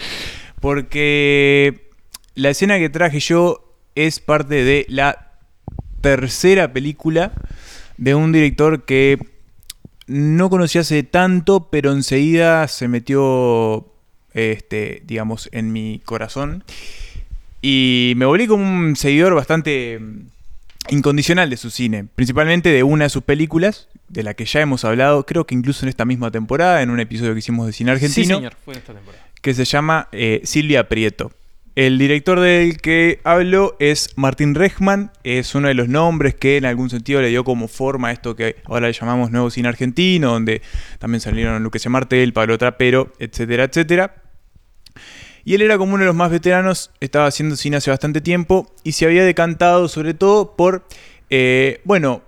porque 0.60 1.88
la 2.34 2.50
escena 2.50 2.78
que 2.78 2.90
traje 2.90 3.18
yo 3.18 3.78
es 3.94 4.20
parte 4.20 4.62
de 4.62 4.84
la 4.90 5.38
tercera 6.02 6.70
película 6.70 7.32
de 7.96 8.14
un 8.14 8.30
director 8.30 8.84
que 8.84 9.18
no 10.06 10.50
conocí 10.50 10.76
hace 10.76 11.02
tanto, 11.02 11.70
pero 11.70 11.92
enseguida 11.92 12.68
se 12.68 12.88
metió, 12.88 13.90
este, 14.34 15.02
digamos, 15.06 15.48
en 15.52 15.72
mi 15.72 16.02
corazón. 16.04 16.62
Y 17.62 18.12
me 18.16 18.26
volví 18.26 18.46
como 18.46 18.64
un 18.70 18.96
seguidor 18.96 19.34
bastante 19.34 19.98
incondicional 20.88 21.50
de 21.50 21.56
su 21.56 21.70
cine, 21.70 22.06
principalmente 22.14 22.70
de 22.70 22.82
una 22.82 23.04
de 23.04 23.10
sus 23.10 23.22
películas, 23.22 23.88
de 24.08 24.22
la 24.22 24.34
que 24.34 24.44
ya 24.44 24.60
hemos 24.60 24.84
hablado, 24.84 25.24
creo 25.26 25.46
que 25.46 25.54
incluso 25.54 25.84
en 25.84 25.88
esta 25.90 26.04
misma 26.04 26.30
temporada, 26.30 26.82
en 26.82 26.90
un 26.90 26.98
episodio 27.00 27.32
que 27.32 27.38
hicimos 27.40 27.66
de 27.66 27.72
cine 27.72 27.92
argentino 27.92 28.26
Sí, 28.26 28.34
señor, 28.34 28.56
fue 28.64 28.74
en 28.74 28.78
esta 28.80 28.94
temporada. 28.94 29.24
que 29.40 29.54
se 29.54 29.64
llama 29.64 30.08
eh, 30.12 30.40
Silvia 30.44 30.88
Prieto. 30.88 31.30
El 31.76 31.98
director 31.98 32.40
del 32.40 32.78
que 32.78 33.20
hablo 33.22 33.76
es 33.78 34.10
Martín 34.16 34.56
Rechman, 34.56 35.12
es 35.22 35.54
uno 35.54 35.68
de 35.68 35.74
los 35.74 35.88
nombres 35.88 36.34
que 36.34 36.56
en 36.56 36.64
algún 36.64 36.90
sentido 36.90 37.22
le 37.22 37.28
dio 37.28 37.44
como 37.44 37.68
forma 37.68 38.08
a 38.08 38.12
esto 38.12 38.34
que 38.34 38.56
ahora 38.64 38.88
le 38.88 38.92
llamamos 38.92 39.30
Nuevo 39.30 39.50
Cine 39.50 39.68
Argentino, 39.68 40.32
donde 40.32 40.62
también 40.98 41.20
salieron 41.20 41.62
Lucrecia 41.62 41.88
Martel, 41.90 42.32
Pablo 42.32 42.58
Trapero, 42.58 43.12
etcétera, 43.20 43.64
etcétera. 43.64 44.14
Y 45.44 45.54
él 45.54 45.62
era 45.62 45.78
como 45.78 45.94
uno 45.94 46.02
de 46.02 46.06
los 46.06 46.16
más 46.16 46.30
veteranos, 46.30 46.90
estaba 47.00 47.26
haciendo 47.26 47.56
cine 47.56 47.76
hace 47.76 47.90
bastante 47.90 48.20
tiempo 48.20 48.72
y 48.84 48.92
se 48.92 49.06
había 49.06 49.24
decantado 49.24 49.88
sobre 49.88 50.14
todo 50.14 50.56
por, 50.56 50.86
eh, 51.30 51.80
bueno, 51.84 52.22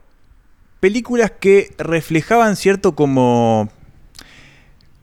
películas 0.81 1.33
que 1.39 1.73
reflejaban 1.79 2.57
cierto 2.57 2.95
como 2.95 3.71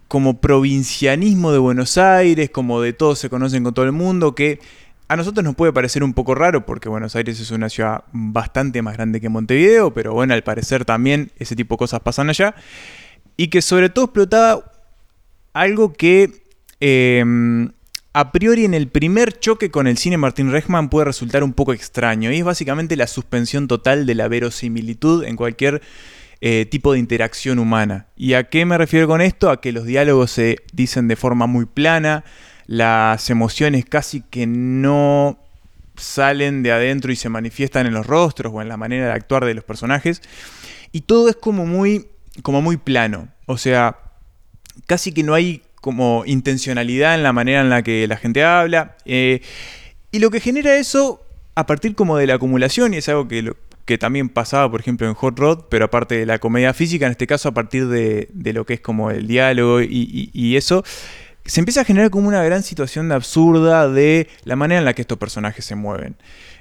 como 0.10 0.42
provincianismo 0.42 1.52
de 1.52 1.60
Buenos 1.60 2.00
Aires, 2.00 2.50
como 2.50 2.82
de 2.82 2.94
todos 2.94 3.20
se 3.20 3.30
conocen 3.30 3.64
con 3.64 3.76
todo 3.76 3.86
el 3.86 3.92
mundo, 3.92 4.34
que 4.34 4.60
a 5.08 5.16
nosotros 5.16 5.44
nos 5.44 5.56
puede 5.56 5.72
parecer 5.72 6.04
un 6.04 6.14
poco 6.14 6.34
raro 6.34 6.66
porque 6.66 6.90
Buenos 6.90 7.16
Aires 7.16 7.40
es 7.40 7.52
una 7.52 7.70
ciudad 7.70 8.04
bastante 8.12 8.82
más 8.82 8.96
grande 8.96 9.22
que 9.22 9.30
Montevideo, 9.30 9.94
pero 9.94 10.14
bueno, 10.14 10.34
al 10.34 10.44
parecer 10.44 10.84
también 10.84 11.32
ese 11.38 11.56
tipo 11.56 11.76
de 11.76 11.80
cosas 11.80 12.00
pasan 12.00 12.30
allá, 12.30 12.56
y 13.38 13.50
que 13.50 13.62
sobre 13.62 13.90
todo 13.90 14.06
explotaba 14.06 14.72
algo 15.54 15.94
que 15.94 16.42
eh, 16.80 17.24
a 18.14 18.32
priori 18.32 18.66
en 18.66 18.74
el 18.74 18.88
primer 18.88 19.40
choque 19.40 19.70
con 19.70 19.88
el 19.88 19.98
cine 19.98 20.18
Martín 20.18 20.52
Rechman 20.52 20.90
puede 20.90 21.06
resultar 21.06 21.44
un 21.44 21.54
poco 21.54 21.74
extraño, 21.74 22.32
y 22.32 22.38
es 22.38 22.44
básicamente 22.44 22.96
la 22.96 23.08
suspensión 23.08 23.68
total 23.68 24.06
de 24.06 24.16
la 24.16 24.28
verosimilitud 24.28 25.24
en 25.24 25.36
cualquier 25.36 25.82
eh, 26.42 26.66
tipo 26.66 26.94
de 26.94 27.00
interacción 27.00 27.60
humana. 27.60 28.08
¿Y 28.16 28.34
a 28.34 28.50
qué 28.50 28.66
me 28.66 28.78
refiero 28.78 29.08
con 29.08 29.22
esto? 29.22 29.50
A 29.50 29.62
que 29.62 29.72
los 29.72 29.86
diálogos 29.86 30.32
se 30.32 30.58
dicen 30.74 31.08
de 31.08 31.16
forma 31.16 31.48
muy 31.48 31.66
plana, 31.66 32.24
las 32.66 33.30
emociones 33.30 33.86
casi 33.86 34.22
que 34.22 34.48
no 34.48 35.40
salen 35.98 36.64
de 36.64 36.72
adentro 36.72 37.12
y 37.12 37.16
se 37.16 37.30
manifiestan 37.30 37.88
en 37.88 37.94
los 37.94 38.08
rostros 38.08 38.54
o 38.56 38.62
en 38.62 38.70
la 38.70 38.78
manera 38.78 39.08
de 39.08 39.12
actuar 39.12 39.46
de 39.46 39.54
los 39.54 39.64
personajes. 39.64 40.22
Y 40.92 41.02
todo 41.02 41.30
es 41.30 41.36
como 41.36 41.66
muy, 41.66 42.08
como 42.42 42.62
muy 42.62 42.78
plano. 42.78 43.28
O 43.46 43.58
sea, 43.58 43.98
casi 44.86 45.12
que 45.12 45.24
no 45.24 45.34
hay 45.34 45.62
como 45.82 46.24
intencionalidad 46.26 47.16
en 47.16 47.24
la 47.24 47.34
manera 47.34 47.62
en 47.62 47.70
la 47.70 47.84
que 47.84 48.08
la 48.08 48.18
gente 48.18 48.44
habla. 48.44 48.98
eh, 49.06 49.42
y 50.12 50.20
lo 50.20 50.32
que 50.32 50.40
genera 50.40 50.76
eso, 50.78 51.24
a 51.56 51.66
partir 51.68 51.96
como 51.96 52.18
de 52.18 52.26
la 52.26 52.36
acumulación, 52.36 52.94
y 52.94 52.98
es 52.98 53.10
algo 53.10 53.28
que, 53.28 53.54
que 53.86 53.98
también 53.98 54.30
pasaba, 54.30 54.70
por 54.70 54.80
ejemplo, 54.80 55.08
en 55.08 55.14
Hot 55.14 55.38
Rod, 55.38 55.66
pero 55.70 55.86
aparte 55.86 56.16
de 56.18 56.26
la 56.26 56.40
comedia 56.40 56.74
física, 56.74 57.06
en 57.06 57.12
este 57.12 57.28
caso 57.28 57.50
a 57.50 57.54
partir 57.54 57.88
de, 57.88 58.30
de 58.34 58.54
lo 58.54 58.66
que 58.66 58.76
es 58.76 58.82
como 58.82 59.12
el 59.12 59.28
diálogo 59.28 59.82
y, 59.82 60.56
eso, 60.56 60.84
se 61.46 61.60
empieza 61.60 61.82
a 61.82 61.86
generar 61.86 62.10
como 62.10 62.28
una 62.28 62.44
gran 62.44 62.64
situación 62.64 63.10
de 63.10 63.16
absurda 63.16 63.88
de 63.90 64.28
la 64.44 64.56
manera 64.56 64.80
en 64.80 64.86
la 64.86 64.94
que 64.94 65.02
estos 65.02 65.18
personajes 65.18 65.64
se 65.66 65.76
mueven. 65.76 66.16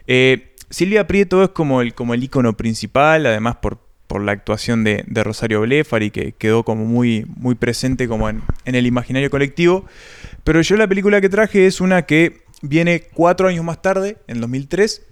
Eh, 0.07 0.55
Silvia 0.71 1.07
Prieto 1.07 1.43
es 1.43 1.51
como 1.51 1.81
el, 1.81 1.95
como 1.95 2.15
el 2.15 2.23
icono 2.23 2.57
principal, 2.57 3.25
además 3.27 3.57
por, 3.57 3.88
por 4.09 4.23
la 4.23 4.33
actuación 4.33 4.83
de, 4.83 5.05
de 5.07 5.23
Rosario 5.23 5.61
Blefari, 5.61 6.11
que 6.11 6.33
quedó 6.33 6.65
como 6.65 6.85
muy, 6.85 7.27
muy 7.37 7.55
presente 7.55 8.09
como 8.09 8.29
en, 8.29 8.43
en 8.65 8.75
el 8.75 8.87
imaginario 8.87 9.31
colectivo. 9.31 9.87
Pero 10.43 10.61
yo 10.63 10.77
la 10.77 10.89
película 10.89 11.21
que 11.21 11.29
traje 11.29 11.67
es 11.67 11.81
una 11.81 12.03
que 12.03 12.41
viene 12.63 13.03
cuatro 13.15 13.49
años 13.49 13.65
más 13.65 13.81
tarde, 13.83 14.17
en 14.27 14.41
2003, 14.41 15.03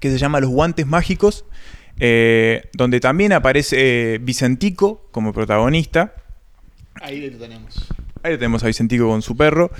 que 0.00 0.10
se 0.10 0.18
llama 0.18 0.40
Los 0.40 0.50
Guantes 0.50 0.86
Mágicos, 0.86 1.44
eh, 2.00 2.68
donde 2.72 3.00
también 3.00 3.32
aparece 3.32 4.14
eh, 4.14 4.18
Vicentico 4.18 5.06
como 5.12 5.32
protagonista. 5.32 6.14
Ahí 7.00 7.30
lo 7.30 7.38
tenemos. 7.38 7.88
Ahí 8.22 8.34
tenemos 8.34 8.64
a 8.64 8.66
Vicentico 8.66 9.08
con 9.08 9.22
su 9.22 9.36
perro. 9.36 9.70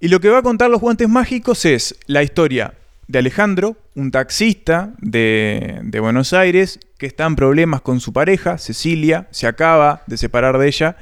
Y 0.00 0.08
lo 0.08 0.20
que 0.20 0.28
va 0.28 0.38
a 0.38 0.42
contar 0.42 0.70
los 0.70 0.80
guantes 0.80 1.08
mágicos 1.08 1.64
es 1.64 1.96
la 2.06 2.22
historia 2.22 2.74
de 3.08 3.20
Alejandro, 3.20 3.76
un 3.94 4.10
taxista 4.10 4.92
de, 4.98 5.80
de 5.82 6.00
Buenos 6.00 6.32
Aires, 6.32 6.78
que 7.04 7.08
está 7.08 7.26
en 7.26 7.36
problemas 7.36 7.82
con 7.82 8.00
su 8.00 8.14
pareja, 8.14 8.56
Cecilia, 8.56 9.28
se 9.30 9.46
acaba 9.46 10.02
de 10.06 10.16
separar 10.16 10.56
de 10.56 10.68
ella. 10.68 10.96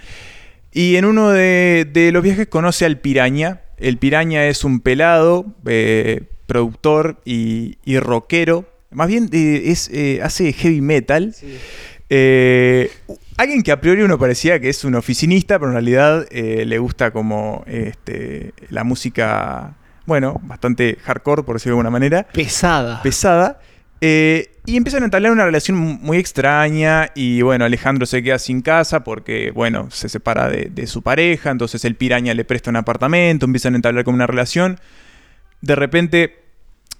Y 0.72 0.96
en 0.96 1.04
uno 1.04 1.30
de, 1.30 1.88
de 1.88 2.10
los 2.10 2.24
viajes 2.24 2.48
conoce 2.48 2.84
al 2.84 2.98
Piraña. 2.98 3.60
El 3.76 3.98
Piraña 3.98 4.46
es 4.46 4.64
un 4.64 4.80
pelado, 4.80 5.46
eh, 5.64 6.22
productor 6.46 7.20
y, 7.24 7.78
y 7.84 8.00
rockero. 8.00 8.68
Más 8.90 9.06
bien 9.06 9.28
eh, 9.32 9.62
es, 9.66 9.90
eh, 9.92 10.18
hace 10.24 10.52
heavy 10.52 10.80
metal. 10.80 11.36
Alguien 13.36 13.62
que 13.62 13.70
a 13.70 13.80
priori 13.80 14.02
uno 14.02 14.18
parecía 14.18 14.58
que 14.58 14.70
es 14.70 14.82
un 14.82 14.96
oficinista, 14.96 15.60
pero 15.60 15.68
en 15.68 15.74
realidad 15.74 16.26
eh, 16.32 16.64
le 16.66 16.78
gusta 16.78 17.12
como 17.12 17.62
este, 17.68 18.54
la 18.70 18.82
música, 18.82 19.76
bueno, 20.06 20.40
bastante 20.42 20.98
hardcore, 21.04 21.44
por 21.44 21.54
decirlo 21.54 21.76
de 21.76 21.78
alguna 21.78 21.90
manera. 21.90 22.26
Pesada. 22.32 23.00
Pesada. 23.02 23.60
Eh, 24.00 24.48
y 24.64 24.76
empiezan 24.76 25.02
a 25.02 25.06
entablar 25.06 25.32
una 25.32 25.44
relación 25.44 25.76
mu- 25.76 25.98
muy 26.00 26.18
extraña 26.18 27.10
y 27.14 27.42
bueno, 27.42 27.64
Alejandro 27.64 28.06
se 28.06 28.22
queda 28.22 28.38
sin 28.38 28.62
casa 28.62 29.02
porque, 29.04 29.50
bueno, 29.50 29.90
se 29.90 30.08
separa 30.08 30.48
de, 30.48 30.70
de 30.72 30.86
su 30.86 31.02
pareja, 31.02 31.50
entonces 31.50 31.84
el 31.84 31.96
piraña 31.96 32.34
le 32.34 32.44
presta 32.44 32.70
un 32.70 32.76
apartamento, 32.76 33.46
empiezan 33.46 33.74
a 33.74 33.76
entablar 33.76 34.04
como 34.04 34.14
una 34.16 34.26
relación. 34.26 34.78
De 35.60 35.74
repente 35.76 36.41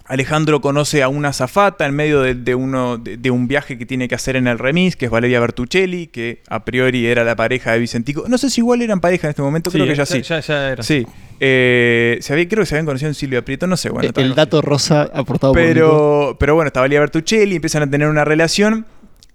Alejandro 0.07 0.61
conoce 0.61 1.03
a 1.03 1.09
una 1.09 1.29
azafata 1.29 1.87
en 1.87 1.95
medio 1.95 2.21
de, 2.23 2.35
de 2.35 2.55
uno, 2.55 2.99
de, 2.99 3.17
de 3.17 3.31
un 3.31 3.47
viaje 3.49 3.79
que 3.79 3.87
tiene 3.87 4.09
que 4.09 4.15
hacer 4.15 4.37
en 4.37 4.47
el 4.49 4.59
remis, 4.59 4.97
que 4.97 5.05
es 5.07 5.11
Valeria 5.11 5.39
Bertuccelli, 5.41 6.09
que 6.09 6.43
a 6.49 6.65
priori 6.65 7.07
era 7.07 7.23
la 7.25 7.37
pareja 7.37 7.73
de 7.73 7.79
Vicentico. 7.79 8.25
No 8.29 8.37
sé 8.37 8.51
si 8.51 8.61
igual 8.61 8.83
eran 8.83 9.01
pareja 9.01 9.29
en 9.29 9.31
este 9.31 9.43
momento, 9.43 9.71
creo 9.71 9.87
que 9.87 9.95
ya 9.95 10.05
sí. 10.07 10.23
Ya, 10.23 10.41
ya 10.41 10.71
era. 10.73 10.83
Sí. 10.83 11.07
Eh, 11.41 12.19
se 12.21 12.33
había- 12.33 12.49
creo 12.49 12.63
que 12.63 12.67
se 12.67 12.75
habían 12.75 12.87
conocido 12.87 13.09
en 13.09 13.15
Silvia 13.15 13.45
Prieto, 13.45 13.67
no 13.67 13.77
sé. 13.77 13.91
Bueno, 13.91 14.07
el 14.09 14.13
tal- 14.13 14.35
dato 14.35 14.61
rosa 14.61 15.03
aportado 15.15 15.53
por 15.53 15.63
Nico. 15.63 15.73
pero, 15.75 16.37
pero 16.39 16.55
bueno, 16.57 16.67
está 16.69 16.81
Valeria 16.81 17.01
Bertuccelli, 17.01 17.57
empiezan 17.57 17.83
a 17.85 17.91
tener 17.91 18.09
una 18.09 18.25
relación. 18.25 18.87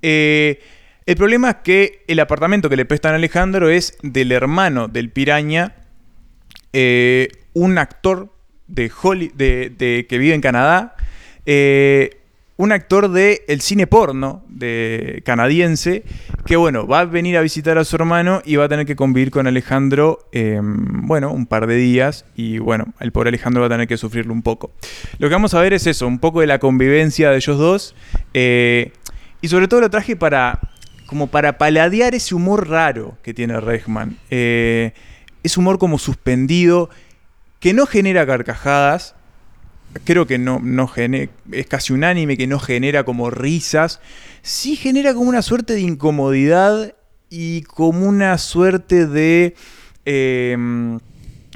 Eh, 0.02 0.60
el 1.06 1.16
problema 1.16 1.50
es 1.52 1.56
que 1.64 2.04
el 2.08 2.20
apartamento 2.20 2.70
que 2.70 2.76
le 2.76 2.86
prestan 2.86 3.14
a 3.14 3.16
Alejandro 3.16 3.70
es 3.70 3.98
del 4.04 4.32
hermano 4.34 4.88
del 4.90 5.10
piraña, 5.12 5.76
eh, 6.74 7.30
un 7.54 7.78
actor 7.78 8.34
de, 8.68 8.92
Holly- 9.02 9.32
que 9.36 10.18
vive 10.18 10.34
en 10.34 10.42
Canadá, 10.42 10.96
eh, 11.46 12.18
un 12.58 12.72
actor 12.72 13.12
de 13.12 13.44
el 13.48 13.62
cine 13.62 13.86
porno 13.86 14.44
de 14.50 15.22
canadiense, 15.24 16.04
que 16.48 16.56
bueno, 16.56 16.88
va 16.88 17.02
a 17.02 17.06
venir 17.06 17.38
a 17.38 17.42
visitar 17.42 17.78
a 17.78 17.84
su 17.84 17.96
hermano 17.96 18.42
y 18.44 18.56
va 18.56 18.66
a 18.66 18.68
tener 18.68 18.88
que 18.88 18.96
convivir 18.96 19.30
con 19.30 19.46
Alejandro, 19.46 20.28
eh, 20.32 20.60
bueno, 20.64 21.32
un 21.32 21.46
par 21.46 21.68
de 21.68 21.76
días, 21.76 22.26
y 22.36 22.58
bueno, 22.58 22.96
el 23.00 23.12
pobre 23.12 23.30
Alejandro 23.30 23.62
va 23.62 23.68
a 23.68 23.70
tener 23.70 23.88
que 23.88 23.96
sufrirlo 23.96 24.34
un 24.34 24.42
poco. 24.42 24.72
Lo 25.20 25.28
que 25.28 25.36
vamos 25.36 25.54
a 25.54 25.62
ver 25.62 25.74
es 25.74 25.86
eso, 25.86 26.08
un 26.08 26.18
poco 26.18 26.42
de 26.42 26.48
la 26.48 26.58
convivencia 26.58 27.30
de 27.30 27.38
ellos 27.38 27.60
dos, 27.60 27.96
eh, 28.34 28.92
y 29.40 29.50
sobre 29.50 29.68
todo 29.68 29.82
lo 29.82 29.92
traje 29.92 30.16
para, 30.16 30.60
como 31.06 31.28
para 31.28 31.60
paladear 31.60 32.16
ese 32.16 32.34
humor 32.34 32.68
raro 32.68 33.20
que 33.22 33.36
tiene 33.36 33.60
Regman. 33.60 34.18
Eh, 34.32 34.94
es 35.44 35.58
humor 35.58 35.78
como 35.78 36.00
suspendido, 36.00 36.90
que 37.60 37.74
no 37.74 37.86
genera 37.86 38.26
carcajadas, 38.26 39.16
creo 40.04 40.28
que 40.28 40.38
no, 40.38 40.60
no 40.62 40.92
es 41.52 41.68
casi 41.68 41.94
unánime 41.94 42.38
que 42.38 42.48
no 42.48 42.60
genera 42.60 43.04
como 43.04 43.30
risas, 43.30 44.00
sí 44.42 44.76
genera 44.76 45.14
como 45.14 45.30
una 45.30 45.42
suerte 45.42 45.74
de 45.74 45.82
incomodidad 45.82 46.94
y 47.30 47.64
como 47.64 48.08
una 48.08 48.38
suerte 48.38 49.08
de, 49.08 49.56
eh, 50.06 50.58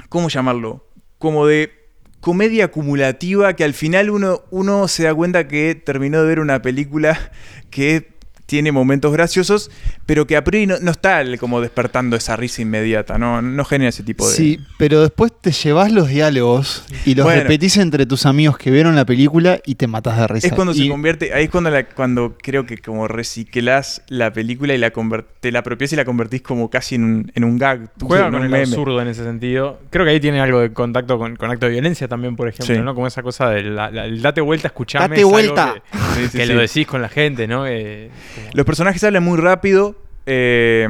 ¿cómo 0.08 0.28
llamarlo? 0.28 0.86
Como 1.18 1.46
de 1.46 1.72
comedia 2.20 2.66
acumulativa 2.66 3.54
que 3.54 3.64
al 3.64 3.74
final 3.74 4.08
uno, 4.10 4.42
uno 4.50 4.86
se 4.86 5.04
da 5.04 5.14
cuenta 5.14 5.48
que 5.48 5.74
terminó 5.74 6.22
de 6.22 6.28
ver 6.28 6.40
una 6.40 6.62
película 6.62 7.32
que 7.70 8.11
tiene 8.52 8.70
momentos 8.70 9.10
graciosos, 9.14 9.70
pero 10.04 10.26
que 10.26 10.36
a 10.36 10.44
priori 10.44 10.66
no, 10.66 10.78
no 10.78 10.90
está 10.90 11.22
como 11.38 11.62
despertando 11.62 12.16
esa 12.16 12.36
risa 12.36 12.60
inmediata, 12.60 13.16
no, 13.16 13.40
no 13.40 13.64
genera 13.64 13.88
ese 13.88 14.02
tipo 14.02 14.28
de... 14.28 14.34
Sí, 14.34 14.60
pero 14.76 15.00
después 15.00 15.32
te 15.40 15.52
llevas 15.52 15.90
los 15.90 16.08
diálogos 16.08 16.84
y 17.06 17.14
los 17.14 17.24
Bueno. 17.24 17.44
repetís 17.44 17.78
entre 17.78 18.04
tus 18.04 18.26
amigos 18.26 18.58
que 18.58 18.70
vieron 18.70 18.94
la 18.94 19.06
película 19.06 19.58
y 19.64 19.76
te 19.76 19.86
matas 19.86 20.18
de 20.18 20.26
risa. 20.26 20.46
Es 20.48 20.52
cuando 20.52 20.74
Y- 20.74 20.82
se 20.82 20.88
convierte, 20.90 21.32
ahí 21.32 21.44
es 21.44 21.50
cuando, 21.50 21.70
la- 21.70 21.86
cuando 21.86 22.36
creo 22.42 22.66
que 22.66 22.76
como 22.76 23.08
reciclás 23.08 24.02
la 24.08 24.30
película 24.34 24.74
y 24.74 24.78
la 24.78 24.92
te 25.40 25.50
la 25.50 25.60
apropiás 25.60 25.94
y 25.94 25.96
la 25.96 26.04
convertís 26.04 26.42
como 26.42 26.68
casi 26.68 26.96
en 26.96 27.04
un, 27.04 27.32
en 27.34 27.44
un 27.44 27.56
gag. 27.56 27.88
Juega 28.02 28.24
con 28.30 28.34
un 28.42 28.44
el 28.44 28.54
absurdo 28.54 29.00
en 29.00 29.08
ese 29.08 29.24
sentido. 29.24 29.80
Creo 29.88 30.04
que 30.04 30.12
ahí 30.12 30.20
tiene 30.20 30.40
algo 30.42 30.60
de 30.60 30.74
contacto 30.74 31.16
con, 31.18 31.36
con 31.36 31.50
acto 31.50 31.64
de 31.64 31.72
violencia 31.72 32.06
también, 32.06 32.36
por 32.36 32.48
ejemplo, 32.48 32.74
Sí. 32.74 32.80
¿no? 32.82 32.94
Como 32.94 33.06
esa 33.06 33.22
cosa 33.22 33.48
del 33.48 33.74
date 34.20 34.42
vuelta, 34.42 34.68
escuchame. 34.68 35.08
Date 35.08 35.20
es 35.22 35.26
vuelta. 35.26 35.74
Que, 35.90 35.92
Sí, 36.22 36.28
sí, 36.32 36.38
que 36.38 36.46
sí. 36.46 36.52
lo 36.52 36.60
decís 36.60 36.86
con 36.86 37.00
la 37.00 37.08
gente, 37.08 37.46
¿no? 37.48 37.66
Eh, 37.66 38.10
como- 38.34 38.41
Los 38.54 38.66
personajes 38.66 39.02
hablan 39.04 39.24
muy 39.24 39.38
rápido 39.38 39.96
eh, 40.26 40.86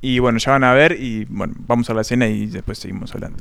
y 0.00 0.18
bueno, 0.18 0.38
ya 0.38 0.52
van 0.52 0.64
a 0.64 0.72
ver 0.72 0.96
y 1.00 1.24
bueno, 1.26 1.54
vamos 1.66 1.88
a 1.90 1.94
la 1.94 2.00
escena 2.00 2.28
y 2.28 2.46
después 2.46 2.78
seguimos 2.78 3.14
hablando. 3.14 3.38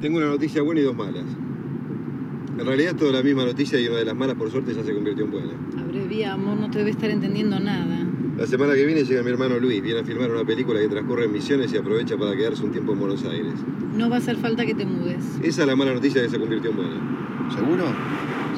Tengo 0.00 0.18
una 0.18 0.26
noticia 0.26 0.62
buena 0.62 0.80
y 0.80 0.84
dos 0.84 0.96
malas. 0.96 1.24
En 2.58 2.66
realidad 2.66 2.92
es 2.92 2.96
toda 2.96 3.12
la 3.12 3.22
misma 3.22 3.44
noticia 3.44 3.80
y 3.80 3.88
una 3.88 3.98
de 3.98 4.04
las 4.04 4.14
malas 4.14 4.36
por 4.36 4.50
suerte 4.50 4.74
ya 4.74 4.84
se 4.84 4.94
convirtió 4.94 5.24
en 5.24 5.30
buena. 5.30 5.52
Abrevia, 5.78 6.34
amor, 6.34 6.56
no 6.56 6.70
te 6.70 6.78
debe 6.78 6.90
estar 6.90 7.10
entendiendo 7.10 7.58
nada. 7.58 8.06
La 8.38 8.46
semana 8.46 8.74
que 8.74 8.84
viene 8.84 9.04
llega 9.04 9.22
mi 9.22 9.30
hermano 9.30 9.58
Luis, 9.58 9.82
viene 9.82 10.00
a 10.00 10.04
filmar 10.04 10.30
una 10.30 10.44
película 10.44 10.80
que 10.80 10.88
transcurre 10.88 11.24
en 11.24 11.32
Misiones 11.32 11.72
y 11.72 11.76
aprovecha 11.76 12.16
para 12.16 12.36
quedarse 12.36 12.64
un 12.64 12.72
tiempo 12.72 12.92
en 12.92 13.00
Buenos 13.00 13.24
Aires. 13.24 13.54
No 13.96 14.08
va 14.08 14.16
a 14.16 14.18
hacer 14.18 14.36
falta 14.36 14.66
que 14.66 14.74
te 14.74 14.84
mudes. 14.84 15.24
Esa 15.42 15.62
es 15.62 15.66
la 15.66 15.76
mala 15.76 15.94
noticia 15.94 16.22
que 16.22 16.28
se 16.28 16.38
convirtió 16.38 16.70
en 16.70 16.76
buena. 16.76 16.94
¿Seguro? 17.52 17.84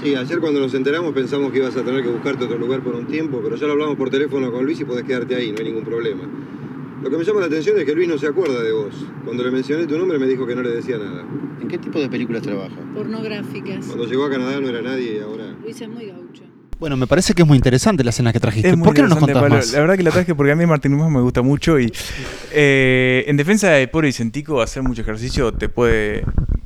Sí, 0.03 0.15
ayer 0.15 0.39
cuando 0.41 0.61
nos 0.61 0.75
enteramos 0.75 1.13
pensamos 1.13 1.51
que 1.51 1.59
ibas 1.59 1.77
a 1.77 1.83
tener 1.83 2.03
que 2.03 2.09
buscarte 2.09 2.45
otro 2.45 2.59
lugar 2.59 2.81
por 2.81 2.95
un 2.95 3.07
tiempo, 3.07 3.41
pero 3.43 3.57
ya 3.57 3.67
lo 3.67 3.73
hablamos 3.73 3.97
por 3.97 4.11
teléfono 4.11 4.53
con 4.53 4.65
Luis 4.65 4.81
y 4.81 4.85
podés 4.85 5.05
quedarte 5.05 5.35
ahí, 5.35 5.53
no 5.53 5.59
hay 5.59 5.65
ningún 5.65 5.85
problema. 5.85 6.23
Lo 7.03 7.11
que 7.11 7.17
me 7.19 7.25
llama 7.25 7.41
la 7.41 7.47
atención 7.47 7.79
es 7.79 7.85
que 7.85 7.95
Luis 7.95 8.09
no 8.09 8.19
se 8.19 8.27
acuerda 8.27 8.63
de 8.63 8.73
vos. 8.73 8.95
Cuando 9.25 9.45
le 9.45 9.51
mencioné 9.51 9.87
tu 9.87 9.99
nombre 9.99 10.19
me 10.19 10.27
dijo 10.27 10.47
que 10.47 10.55
no 10.55 10.63
le 10.63 10.71
decía 10.71 10.99
nada. 10.99 11.25
¿En 11.61 11.69
qué 11.69 11.79
tipo 11.79 11.99
de 12.01 12.09
películas 12.09 12.43
trabaja? 12.43 12.77
Pornográficas. 12.95 13.87
Cuando 13.87 14.07
llegó 14.07 14.25
a 14.25 14.31
Canadá 14.31 14.61
no 14.61 14.69
era 14.69 14.83
nadie 14.83 15.17
y 15.17 15.19
ahora... 15.21 15.55
Luis 15.63 15.81
es 15.81 15.89
muy 15.89 16.07
gaucho. 16.07 16.43
Bueno, 16.79 16.97
me 16.97 17.07
parece 17.07 17.33
que 17.33 17.43
es 17.43 17.49
muy 17.49 17.57
interesante 17.57 18.05
la 18.05 18.11
escena 18.11 18.33
que 18.33 18.41
trajiste. 18.41 18.69
Es 18.69 18.77
muy 18.77 18.85
¿Por 18.85 18.95
qué 18.95 19.03
no 19.03 19.09
nos 19.09 19.19
contás 19.19 19.41
Pablo. 19.41 19.57
más? 19.57 19.73
La 19.73 19.81
verdad 19.81 19.97
que 19.97 20.03
la 20.03 20.11
traje 20.11 20.35
porque 20.35 20.53
a 20.53 20.57
mí 20.57 20.67
Martín 20.67 20.93
Humás 20.93 21.11
me 21.11 21.21
gusta 21.21 21.43
mucho 21.43 21.81
y 21.81 21.91
eh, 22.53 23.25
en 23.27 23.37
defensa 23.37 23.71
de 23.71 23.89
pobre 23.89 24.09
Vicentico 24.09 24.61
hacer 24.61 24.83
mucho 24.83 25.01
ejercicio 25.01 25.53
te 25.53 25.69
puede, 25.69 26.25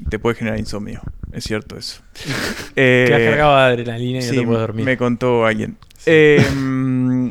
te 0.08 0.18
puede 0.18 0.34
generar 0.34 0.58
insomnio. 0.58 1.00
Es 1.32 1.44
cierto 1.44 1.76
eso. 1.76 2.02
Eh, 2.76 3.04
Quedas 3.08 3.20
cargado 3.22 3.56
adrenalina 3.56 4.20
y 4.20 4.26
no 4.26 4.30
te 4.30 4.42
puedes 4.42 4.60
dormir. 4.60 4.84
Me 4.84 4.96
contó 4.96 5.44
alguien. 5.44 5.76
Eh, 6.06 6.42
mm, 6.54 7.30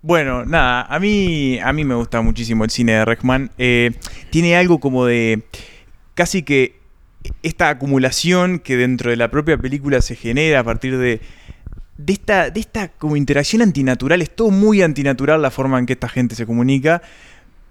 bueno, 0.00 0.44
nada, 0.44 0.82
a 0.82 0.98
mí, 1.00 1.58
a 1.58 1.72
mí 1.72 1.84
me 1.84 1.94
gusta 1.94 2.20
muchísimo 2.20 2.64
el 2.64 2.70
cine 2.70 2.92
de 2.92 3.04
Regman. 3.04 3.50
Eh, 3.58 3.92
tiene 4.30 4.56
algo 4.56 4.78
como 4.78 5.06
de 5.06 5.42
casi 6.14 6.42
que 6.42 6.76
esta 7.42 7.68
acumulación 7.68 8.58
que 8.58 8.76
dentro 8.76 9.10
de 9.10 9.16
la 9.16 9.30
propia 9.30 9.58
película 9.58 10.00
se 10.02 10.14
genera 10.14 10.60
a 10.60 10.64
partir 10.64 10.98
de, 10.98 11.20
de 11.96 12.12
esta, 12.12 12.50
de 12.50 12.60
esta 12.60 12.88
como 12.88 13.16
interacción 13.16 13.62
antinatural. 13.62 14.22
Es 14.22 14.34
todo 14.34 14.50
muy 14.50 14.82
antinatural 14.82 15.42
la 15.42 15.50
forma 15.50 15.78
en 15.78 15.86
que 15.86 15.94
esta 15.94 16.08
gente 16.08 16.34
se 16.34 16.46
comunica. 16.46 17.02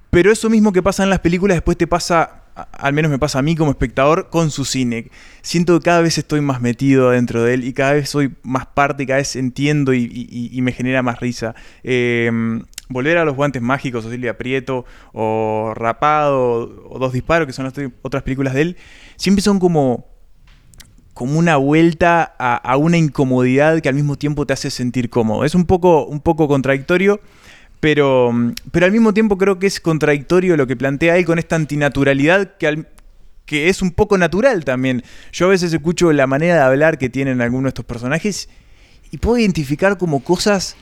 Pero 0.10 0.32
eso 0.32 0.50
mismo 0.50 0.72
que 0.72 0.84
pasa 0.84 1.04
en 1.04 1.10
las 1.10 1.20
películas 1.20 1.56
después 1.56 1.78
te 1.78 1.88
pasa, 1.88 2.43
al 2.56 2.94
menos 2.94 3.10
me 3.12 3.20
pasa 3.20 3.40
a 3.40 3.42
mí 3.42 3.56
como 3.56 3.72
espectador, 3.72 4.30
con 4.30 4.52
su 4.52 4.66
cine. 4.66 5.10
Siento 5.42 5.80
que 5.80 5.84
cada 5.86 6.02
vez 6.02 6.18
estoy 6.18 6.42
más 6.42 6.62
metido 6.62 7.12
dentro 7.12 7.44
de 7.44 7.56
él 7.56 7.64
y 7.64 7.74
cada 7.74 7.94
vez 7.94 8.10
soy 8.10 8.34
más 8.44 8.66
parte, 8.68 9.06
cada 9.06 9.18
vez 9.18 9.36
entiendo 9.36 9.94
y, 9.94 10.60
me 10.62 10.72
genera 10.72 11.02
más 11.02 11.20
risa. 11.20 11.56
Eh, 11.84 12.32
volver 12.90 13.18
a 13.18 13.26
los 13.26 13.36
guantes 13.36 13.62
mágicos, 13.62 14.06
o 14.06 14.12
Silvia 14.12 14.38
Prieto, 14.38 14.86
o 15.12 15.74
Rapado, 15.76 16.88
o 16.90 17.00
Dos 17.00 17.12
Disparos, 17.12 17.48
que 17.48 17.54
son 17.54 17.66
las 17.66 17.74
otras 18.02 18.24
películas 18.24 18.54
de 18.54 18.62
él, 18.62 18.78
siempre 19.18 19.42
son 19.42 19.60
como 19.60 20.12
como 21.14 21.38
una 21.38 21.58
vuelta 21.58 22.34
a, 22.40 22.56
a 22.56 22.76
una 22.76 22.98
incomodidad 22.98 23.82
que 23.82 23.90
al 23.90 23.94
mismo 23.94 24.16
tiempo 24.16 24.48
te 24.48 24.54
hace 24.54 24.72
sentir 24.72 25.12
cómodo. 25.12 25.46
Es 25.46 25.54
un 25.54 25.66
poco, 25.66 26.06
un 26.08 26.20
poco 26.20 26.48
contradictorio, 26.48 27.22
pero, 27.84 28.32
pero 28.72 28.86
al 28.86 28.94
mismo 28.94 29.14
tiempo 29.14 29.38
creo 29.38 29.60
que 29.60 29.68
es 29.68 29.82
contradictorio 29.82 30.56
lo 30.56 30.66
que 30.68 30.78
plantea 30.78 31.18
él 31.18 31.26
con 31.26 31.38
esta 31.38 31.58
antinaturalidad 31.58 32.56
que, 32.56 32.68
al- 32.68 32.88
que 33.46 33.68
es 33.68 33.82
un 33.82 33.92
poco 33.92 34.18
natural 34.18 34.64
también. 34.64 35.04
Yo 35.34 35.48
a 35.48 35.50
veces 35.50 35.74
escucho 35.74 36.14
la 36.14 36.26
manera 36.26 36.56
de 36.56 36.62
hablar 36.62 36.98
que 36.98 37.10
tienen 37.10 37.42
algunos 37.42 37.64
de 37.66 37.70
estos 37.72 37.84
personajes 37.84 38.48
y 39.12 39.18
puedo 39.18 39.38
identificar 39.38 39.98
como 39.98 40.24
cosas 40.24 40.78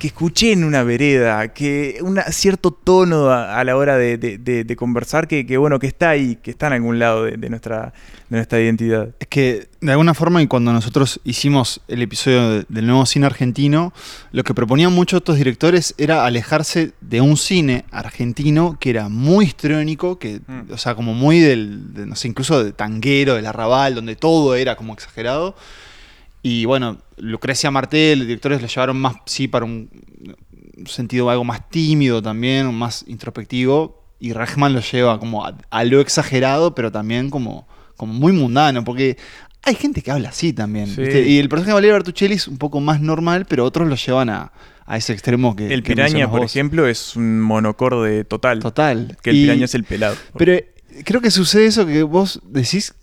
que 0.00 0.08
escuché 0.08 0.50
en 0.52 0.64
una 0.64 0.82
vereda, 0.82 1.46
que 1.54 1.98
un 2.02 2.18
cierto 2.32 2.72
tono 2.72 3.30
a, 3.30 3.60
a 3.60 3.62
la 3.62 3.76
hora 3.76 3.96
de, 3.96 4.18
de- 4.18 4.38
de- 4.38 4.64
de 4.64 4.76
conversar 4.76 5.28
que, 5.28 5.46
que, 5.46 5.56
bueno, 5.58 5.78
que 5.78 5.86
está 5.86 6.10
ahí, 6.10 6.36
que 6.42 6.50
está 6.50 6.66
en 6.66 6.72
algún 6.72 6.98
lado 6.98 7.24
de, 7.24 7.48
nuestra, 7.48 7.92
de 8.28 8.36
nuestra 8.38 8.58
identidad. 8.60 9.10
Es 9.20 9.28
que 9.28 9.68
de 9.80 9.92
alguna 9.92 10.14
forma 10.14 10.42
y 10.42 10.48
cuando 10.48 10.72
nosotros 10.72 11.20
hicimos 11.22 11.80
el 11.86 12.02
episodio 12.02 12.50
de- 12.50 12.66
del 12.68 12.86
nuevo 12.88 13.06
cine 13.06 13.26
argentino, 13.26 13.92
lo 14.32 14.42
que 14.42 14.54
proponían 14.54 14.92
muchos 14.92 15.18
estos 15.18 15.36
directores 15.36 15.94
era 15.98 16.24
alejarse 16.24 16.92
de 17.00 17.20
un 17.20 17.36
cine 17.36 17.84
argentino 17.92 18.76
que 18.80 18.90
era 18.90 19.08
muy 19.08 19.44
histriónico, 19.44 20.18
que, 20.18 20.40
Mm. 20.46 20.72
o 20.72 20.78
sea, 20.78 20.94
como 20.96 21.14
muy 21.14 21.38
del, 21.40 21.92
de, 21.94 22.06
no 22.06 22.16
sé, 22.16 22.26
incluso 22.26 22.64
de 22.64 22.72
tanguero, 22.72 23.34
del 23.34 23.46
arrabal, 23.46 23.94
donde 23.94 24.16
todo 24.16 24.54
era 24.56 24.74
como 24.76 24.94
exagerado. 24.94 25.54
Y 26.42 26.64
bueno, 26.64 26.98
Lucrecia 27.18 27.70
Martel, 27.70 28.20
los 28.20 28.28
directores 28.28 28.62
lo 28.62 28.68
llevaron 28.68 28.98
más, 29.00 29.16
sí, 29.26 29.46
para 29.48 29.64
un 29.66 29.90
sentido 30.86 31.28
algo 31.30 31.44
más 31.44 31.68
tímido 31.68 32.22
también, 32.22 32.72
más 32.74 33.04
introspectivo. 33.06 33.98
Y 34.18 34.32
Rachman 34.32 34.72
lo 34.74 34.80
lleva 34.80 35.18
como 35.18 35.44
a, 35.46 35.56
a 35.70 35.84
lo 35.84 36.00
exagerado, 36.00 36.74
pero 36.74 36.92
también 36.92 37.30
como, 37.30 37.66
como 37.96 38.12
muy 38.12 38.32
mundano, 38.32 38.84
porque 38.84 39.16
hay 39.62 39.74
gente 39.74 40.02
que 40.02 40.10
habla 40.10 40.30
así 40.30 40.52
también. 40.52 40.86
Sí. 40.88 41.00
¿viste? 41.02 41.26
Y 41.28 41.38
el 41.38 41.48
personaje 41.48 41.70
de 41.70 41.74
Valeria 41.74 41.94
Bertuccelli 41.94 42.34
es 42.34 42.48
un 42.48 42.58
poco 42.58 42.80
más 42.80 43.00
normal, 43.00 43.46
pero 43.46 43.64
otros 43.64 43.88
lo 43.88 43.96
llevan 43.96 44.28
a, 44.30 44.52
a 44.86 44.96
ese 44.96 45.12
extremo 45.14 45.56
que. 45.56 45.72
El 45.72 45.82
que 45.82 45.92
piraña, 45.94 46.30
por 46.30 46.40
vos. 46.40 46.50
ejemplo, 46.54 46.86
es 46.86 47.16
un 47.16 47.40
monocorde 47.40 48.24
total. 48.24 48.60
Total. 48.60 49.16
Que 49.22 49.30
el 49.30 49.36
Y- 49.36 49.42
piraña 49.42 49.64
es 49.66 49.74
el 49.74 49.84
pelado. 49.84 50.16
Pero 50.36 50.52
eh, 50.52 50.68
creo 51.04 51.20
que 51.22 51.30
sucede 51.30 51.66
eso 51.66 51.86
que 51.86 52.02
vos 52.02 52.40
decís. 52.46 52.94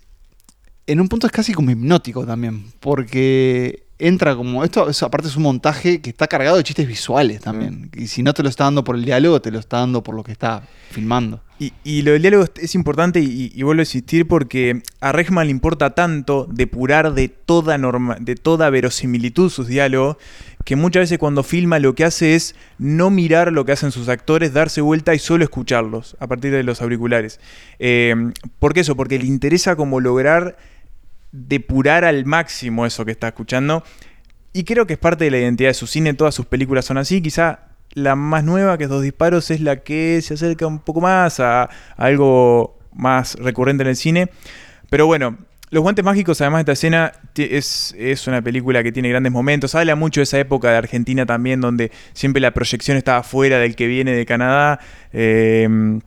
En 0.87 0.99
un 1.01 1.07
punto 1.09 1.27
es 1.27 1.31
casi 1.33 1.53
como 1.53 1.69
hipnótico 1.71 2.25
también. 2.25 2.63
Porque 2.79 3.83
entra 3.99 4.35
como. 4.35 4.63
Esto 4.63 4.89
es, 4.89 5.03
aparte 5.03 5.27
es 5.27 5.35
un 5.35 5.43
montaje 5.43 6.01
que 6.01 6.09
está 6.09 6.27
cargado 6.27 6.57
de 6.57 6.63
chistes 6.63 6.87
visuales 6.87 7.41
también. 7.41 7.89
Y 7.95 8.07
si 8.07 8.23
no 8.23 8.33
te 8.33 8.41
lo 8.43 8.49
está 8.49 8.63
dando 8.63 8.83
por 8.83 8.95
el 8.95 9.03
diálogo, 9.05 9.41
te 9.41 9.51
lo 9.51 9.59
está 9.59 9.77
dando 9.79 10.01
por 10.03 10.15
lo 10.15 10.23
que 10.23 10.31
está 10.31 10.63
filmando. 10.91 11.41
Y, 11.59 11.73
y 11.83 12.03
lo 12.03 12.11
del 12.11 12.21
diálogo 12.21 12.43
es- 12.43 12.63
es 12.63 12.75
importante 12.75 13.19
y, 13.19 13.51
y 13.53 13.63
vuelvo 13.63 13.81
a 13.81 13.83
insistir 13.83 14.27
porque 14.27 14.81
a 15.01 15.11
Regman 15.11 15.47
le 15.47 15.51
importa 15.51 15.95
tanto 15.95 16.47
depurar 16.51 17.13
de 17.15 17.29
toda, 17.29 17.77
norma, 17.79 18.15
de 18.19 18.35
toda 18.35 18.69
verosimilitud 18.69 19.49
sus 19.49 19.67
diálogos 19.67 20.17
que 20.65 20.75
muchas 20.75 21.01
veces 21.01 21.17
cuando 21.17 21.41
filma 21.43 21.79
lo 21.79 21.95
que 21.95 22.03
hace 22.03 22.35
es 22.35 22.53
no 22.77 23.09
mirar 23.09 23.51
lo 23.53 23.65
que 23.65 23.71
hacen 23.71 23.91
sus 23.91 24.07
actores, 24.09 24.53
darse 24.53 24.81
vuelta 24.81 25.15
y 25.15 25.19
solo 25.19 25.43
escucharlos 25.45 26.15
a 26.19 26.27
partir 26.27 26.51
de 26.51 26.61
los 26.61 26.81
auriculares. 26.81 27.39
Eh, 27.79 28.13
¿Por 28.59 28.73
qué 28.73 28.81
eso? 28.81 28.95
Porque 28.95 29.17
le 29.17 29.25
interesa 29.25 29.75
como 29.77 29.99
lograr 30.01 30.57
depurar 31.31 32.05
al 32.05 32.25
máximo 32.25 32.85
eso 32.85 33.05
que 33.05 33.11
está 33.11 33.27
escuchando. 33.29 33.83
Y 34.53 34.63
creo 34.63 34.87
que 34.87 34.93
es 34.93 34.99
parte 34.99 35.25
de 35.25 35.31
la 35.31 35.37
identidad 35.37 35.69
de 35.69 35.73
su 35.73 35.87
cine, 35.87 36.13
todas 36.13 36.33
sus 36.33 36.45
películas 36.45 36.85
son 36.85 36.97
así. 36.97 37.21
Quizá 37.21 37.67
la 37.93 38.15
más 38.15 38.43
nueva, 38.43 38.77
que 38.77 38.85
es 38.85 38.89
Dos 38.89 39.03
Disparos, 39.03 39.51
es 39.51 39.61
la 39.61 39.77
que 39.77 40.21
se 40.21 40.33
acerca 40.33 40.67
un 40.67 40.79
poco 40.79 41.01
más 41.01 41.39
a, 41.39 41.69
algo 41.95 42.79
más 42.93 43.35
recurrente 43.35 43.83
en 43.83 43.89
el 43.89 43.95
cine. 43.95 44.29
Pero 44.89 45.05
bueno, 45.05 45.37
Los 45.69 45.83
Guantes 45.83 46.03
Mágicos, 46.03 46.41
además 46.41 46.59
de 46.59 46.61
esta 46.61 46.71
escena, 46.71 47.11
es, 47.35 47.93
es 47.97 48.27
una 48.27 48.41
película 48.41 48.81
que 48.83 48.91
tiene 48.91 49.09
grandes 49.09 49.31
momentos. 49.31 49.75
Habla 49.75 49.95
mucho 49.95 50.21
de 50.21 50.23
esa 50.23 50.39
época 50.39 50.71
de 50.71 50.77
Argentina 50.77 51.25
también, 51.25 51.61
donde 51.61 51.91
siempre 52.13 52.41
la 52.41 52.51
proyección 52.51 52.97
estaba 52.97 53.23
fuera 53.23 53.59
del 53.59 53.75
que 53.75 53.87
viene 53.87 54.13
de 54.13 54.25
Canadá. 54.25 54.79
Eh, 55.13 55.99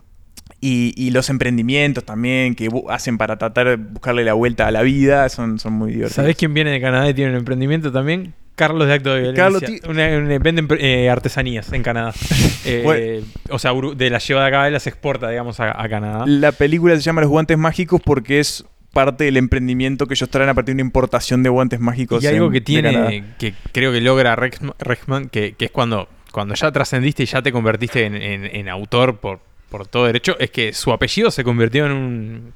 y, 0.60 0.92
y 0.96 1.10
los 1.10 1.30
emprendimientos 1.30 2.04
también 2.04 2.54
que 2.54 2.68
hacen 2.88 3.16
para 3.18 3.36
tratar 3.38 3.68
de 3.68 3.76
buscarle 3.76 4.24
la 4.24 4.34
vuelta 4.34 4.66
a 4.66 4.70
la 4.70 4.82
vida 4.82 5.28
son, 5.28 5.58
son 5.58 5.72
muy 5.74 5.88
divertidos. 5.92 6.14
¿Sabés 6.16 6.36
quién 6.36 6.52
viene 6.54 6.70
de 6.70 6.80
Canadá 6.80 7.08
y 7.08 7.14
tiene 7.14 7.30
un 7.32 7.38
emprendimiento 7.38 7.90
también? 7.92 8.34
Carlos 8.56 8.86
de 8.88 8.92
Acto 8.94 9.14
de 9.14 9.20
Violencia. 9.32 9.44
Carlos 9.44 9.62
Una- 9.88 10.18
una- 10.18 10.38
venden 10.38 10.68
eh, 10.78 11.08
artesanías 11.08 11.72
en 11.72 11.82
Canadá. 11.82 12.12
Eh, 12.66 12.82
Bueno. 12.84 13.26
O 13.48 13.58
sea, 13.58 13.72
de 13.96 14.10
la 14.10 14.18
lleva 14.18 14.42
de 14.42 14.48
acá 14.48 14.68
y 14.68 14.72
las 14.72 14.86
exporta, 14.86 15.30
digamos, 15.30 15.60
a, 15.60 15.82
a 15.82 15.88
Canadá. 15.88 16.24
La 16.26 16.52
película 16.52 16.94
se 16.94 17.00
llama 17.00 17.22
Los 17.22 17.30
Guantes 17.30 17.56
Mágicos 17.56 18.02
porque 18.04 18.38
es 18.38 18.66
parte 18.92 19.24
del 19.24 19.38
emprendimiento 19.38 20.06
que 20.06 20.12
ellos 20.12 20.28
traen 20.28 20.50
a 20.50 20.54
partir 20.54 20.74
de 20.74 20.82
una 20.82 20.86
importación 20.86 21.42
de 21.42 21.48
guantes 21.48 21.80
mágicos. 21.80 22.22
Y 22.22 22.26
algo 22.26 22.46
en- 22.48 22.52
que 22.52 22.60
tiene, 22.60 23.24
que 23.38 23.54
creo 23.72 23.92
que 23.92 24.02
logra 24.02 24.36
Rexman, 24.36 24.74
Rexman, 24.78 25.28
que, 25.30 25.54
que 25.54 25.64
es 25.66 25.70
cuando, 25.70 26.06
cuando 26.32 26.54
ya 26.54 26.70
trascendiste 26.70 27.22
y 27.22 27.26
ya 27.26 27.40
te 27.40 27.50
convertiste 27.50 28.04
en, 28.04 28.14
en- 28.16 28.44
en 28.44 28.68
autor 28.68 29.16
por, 29.20 29.40
por 29.70 29.86
todo 29.86 30.04
derecho, 30.06 30.36
es 30.38 30.50
que 30.50 30.72
su 30.74 30.92
apellido 30.92 31.30
se 31.30 31.42
convirtió 31.44 31.86
en 31.86 31.92
un, 31.92 32.52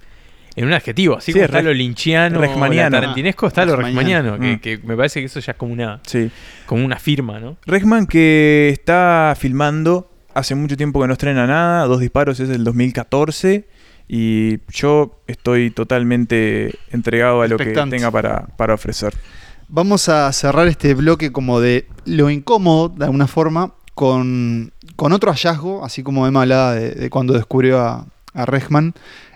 en 0.57 0.65
un 0.67 0.73
adjetivo. 0.73 1.17
Así 1.17 1.27
Sí, 1.27 1.33
como 1.33 1.45
es 1.45 1.51
está 1.51 1.63
lo 1.63 1.73
linchiano, 1.73 2.41
tarantinesco, 2.41 3.47
está 3.47 3.65
lo 3.65 3.77
Rexmaniano. 3.77 4.33
rexmaniano, 4.33 4.57
Mm. 4.57 4.61
que, 4.61 4.81
que 4.81 4.87
me 4.87 4.97
parece 4.97 5.21
que 5.21 5.27
eso 5.27 5.41
ya 5.41 5.53
es 5.53 5.59
como 5.59 5.73
una, 5.73 6.01
Sí. 6.07 6.31
como 6.67 6.85
una 6.85 6.99
firma, 6.99 7.41
¿no? 7.41 7.57
Regman 7.67 8.07
que 8.07 8.69
está 8.73 9.35
filmando 9.39 10.11
hace 10.35 10.55
mucho 10.55 10.77
tiempo 10.77 11.01
que 11.01 11.07
no 11.07 11.13
estrena 11.15 11.47
nada, 11.47 11.87
Dos 11.87 12.01
Disparos 12.01 12.39
es 12.41 12.49
del 12.49 12.65
2014 12.65 13.69
y 14.09 14.59
yo 14.69 15.23
estoy 15.29 15.71
totalmente 15.71 16.75
entregado 16.91 17.41
a 17.43 17.49
lo 17.49 17.57
que 17.57 17.67
tenga 17.67 18.11
para, 18.11 18.47
para 18.57 18.75
ofrecer. 18.75 19.15
Vamos 19.69 20.09
a 20.11 20.31
cerrar 20.33 20.69
este 20.69 20.93
bloque 20.95 21.33
como 21.33 21.59
de 21.61 21.87
lo 22.05 22.29
incómodo, 22.31 22.91
de 22.91 23.07
alguna 23.07 23.27
forma, 23.27 23.73
con, 23.95 24.73
con 24.97 25.13
otro 25.13 25.31
hallazgo, 25.33 25.85
así 25.85 26.03
como 26.03 26.27
Emma 26.27 26.43
hablaba 26.43 26.75
de, 26.75 27.11
cuando 27.11 27.35
descubrió 27.35 27.81
a, 27.81 28.07
a 28.33 28.47
Rechman. 28.47 28.95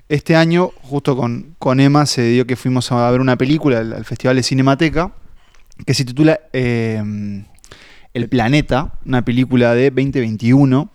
Este 0.09 0.36
año, 0.36 0.70
justo 0.82 1.16
con, 1.16 1.80
Emma, 1.80 2.06
se 2.06 2.22
dio 2.22 2.46
que 2.46 2.56
fuimos 2.56 2.90
a 2.92 3.11
ver 3.11 3.20
una 3.20 3.36
película 3.36 3.78
al, 3.78 3.92
al 3.92 4.04
Festival 4.04 4.36
de 4.36 4.42
Cinemateca 4.42 5.12
que 5.86 5.94
se 5.94 6.04
titula 6.04 6.40
eh, 6.52 7.44
El 8.14 8.28
Planeta, 8.28 8.92
una 9.04 9.24
película 9.24 9.74
de 9.74 9.90
2021 9.90 10.90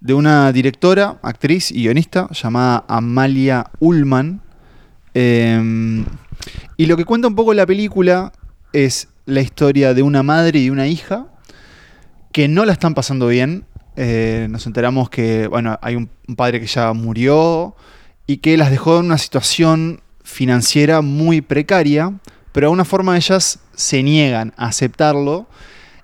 de 0.00 0.14
una 0.14 0.50
directora, 0.50 1.20
actriz 1.22 1.70
y 1.70 1.84
guionista 1.84 2.28
llamada 2.32 2.84
Amalia 2.88 3.70
Ullman. 3.78 4.42
Eh, 5.14 6.04
y 6.76 6.86
lo 6.86 6.96
que 6.96 7.04
cuenta 7.04 7.28
un 7.28 7.36
poco 7.36 7.54
la 7.54 7.66
película 7.66 8.32
es 8.72 9.08
la 9.26 9.42
historia 9.42 9.94
de 9.94 10.02
una 10.02 10.24
madre 10.24 10.58
y 10.58 10.70
una 10.70 10.88
hija 10.88 11.26
que 12.32 12.48
no 12.48 12.64
la 12.64 12.72
están 12.72 12.94
pasando 12.94 13.28
bien. 13.28 13.64
Eh, 13.96 14.46
nos 14.50 14.66
enteramos 14.66 15.10
que, 15.10 15.46
bueno, 15.46 15.78
hay 15.82 15.96
un, 15.96 16.08
padre 16.36 16.60
que 16.60 16.66
ya 16.66 16.92
murió 16.92 17.76
y 18.26 18.38
que 18.38 18.56
las 18.56 18.70
dejó 18.70 18.98
en 18.98 19.06
una 19.06 19.18
situación 19.18 20.00
financiera 20.24 21.02
muy 21.02 21.42
precaria, 21.42 22.12
pero 22.52 22.66
de 22.66 22.68
alguna 22.68 22.84
forma 22.84 23.16
ellas 23.16 23.58
se 23.74 24.02
niegan 24.02 24.54
a 24.56 24.66
aceptarlo 24.66 25.46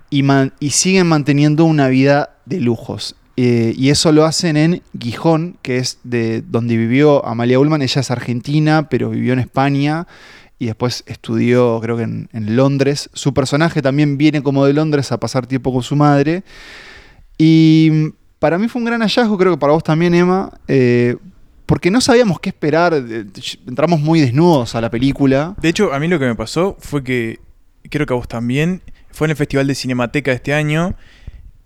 y, 0.09 0.23
siguen 0.69 1.07
manteniendo 1.07 1.65
una 1.65 1.87
vida 1.87 2.37
de 2.45 2.59
lujos. 2.59 3.15
Eh, 3.37 3.73
y 3.77 3.89
eso 3.89 4.11
lo 4.11 4.25
hacen 4.25 4.57
en 4.57 4.83
Gijón, 4.99 5.57
que 5.61 5.77
es 5.77 5.99
de 6.03 6.41
donde 6.41 6.75
vivió 6.75 7.25
Amalia 7.25 7.59
Ullman. 7.59 7.81
Ella 7.81 8.01
es 8.01 8.11
argentina, 8.11 8.89
pero 8.89 9.09
vivió 9.09 9.33
en 9.33 9.39
España 9.39 10.07
y 10.59 10.65
después 10.65 11.03
estudió, 11.07 11.79
creo 11.81 11.95
que 11.95 12.03
en 12.03 12.29
Londres. 12.33 13.09
Su 13.13 13.33
personaje 13.33 13.81
también 13.81 14.17
viene 14.17 14.43
como 14.43 14.65
de 14.65 14.73
Londres 14.73 15.11
a 15.13 15.19
pasar 15.19 15.47
tiempo 15.47 15.71
con 15.71 15.83
su 15.83 15.95
madre. 15.95 16.43
Y 17.39 17.89
mm, 17.91 18.07
para 18.37 18.59
mí 18.59 18.67
fue 18.67 18.79
un 18.81 18.85
gran 18.85 19.01
hallazgo, 19.01 19.35
creo 19.37 19.53
que 19.53 19.57
para 19.57 19.73
vos 19.73 19.83
también, 19.83 20.13
Emma, 20.13 20.51
eh, 20.67 21.15
porque 21.65 21.89
no 21.89 22.01
sabíamos 22.01 22.39
qué 22.39 22.49
esperar. 22.49 22.93
Entramos 22.93 23.99
muy 23.99 24.19
desnudos 24.19 24.75
a 24.75 24.81
la 24.81 24.91
película. 24.91 25.55
De 25.59 25.69
hecho, 25.69 25.91
a 25.93 25.99
mí 25.99 26.07
lo 26.07 26.19
que 26.19 26.25
me 26.25 26.35
pasó 26.35 26.77
fue 26.79 27.03
que, 27.03 27.39
creo 27.89 28.05
que 28.05 28.13
a 28.13 28.17
vos 28.17 28.27
también, 28.27 28.81
fue 29.11 29.25
en 29.25 29.31
el 29.31 29.37
Festival 29.37 29.65
de 29.65 29.73
Cinemateca 29.73 30.31
de 30.31 30.35
este 30.35 30.53
año 30.53 30.95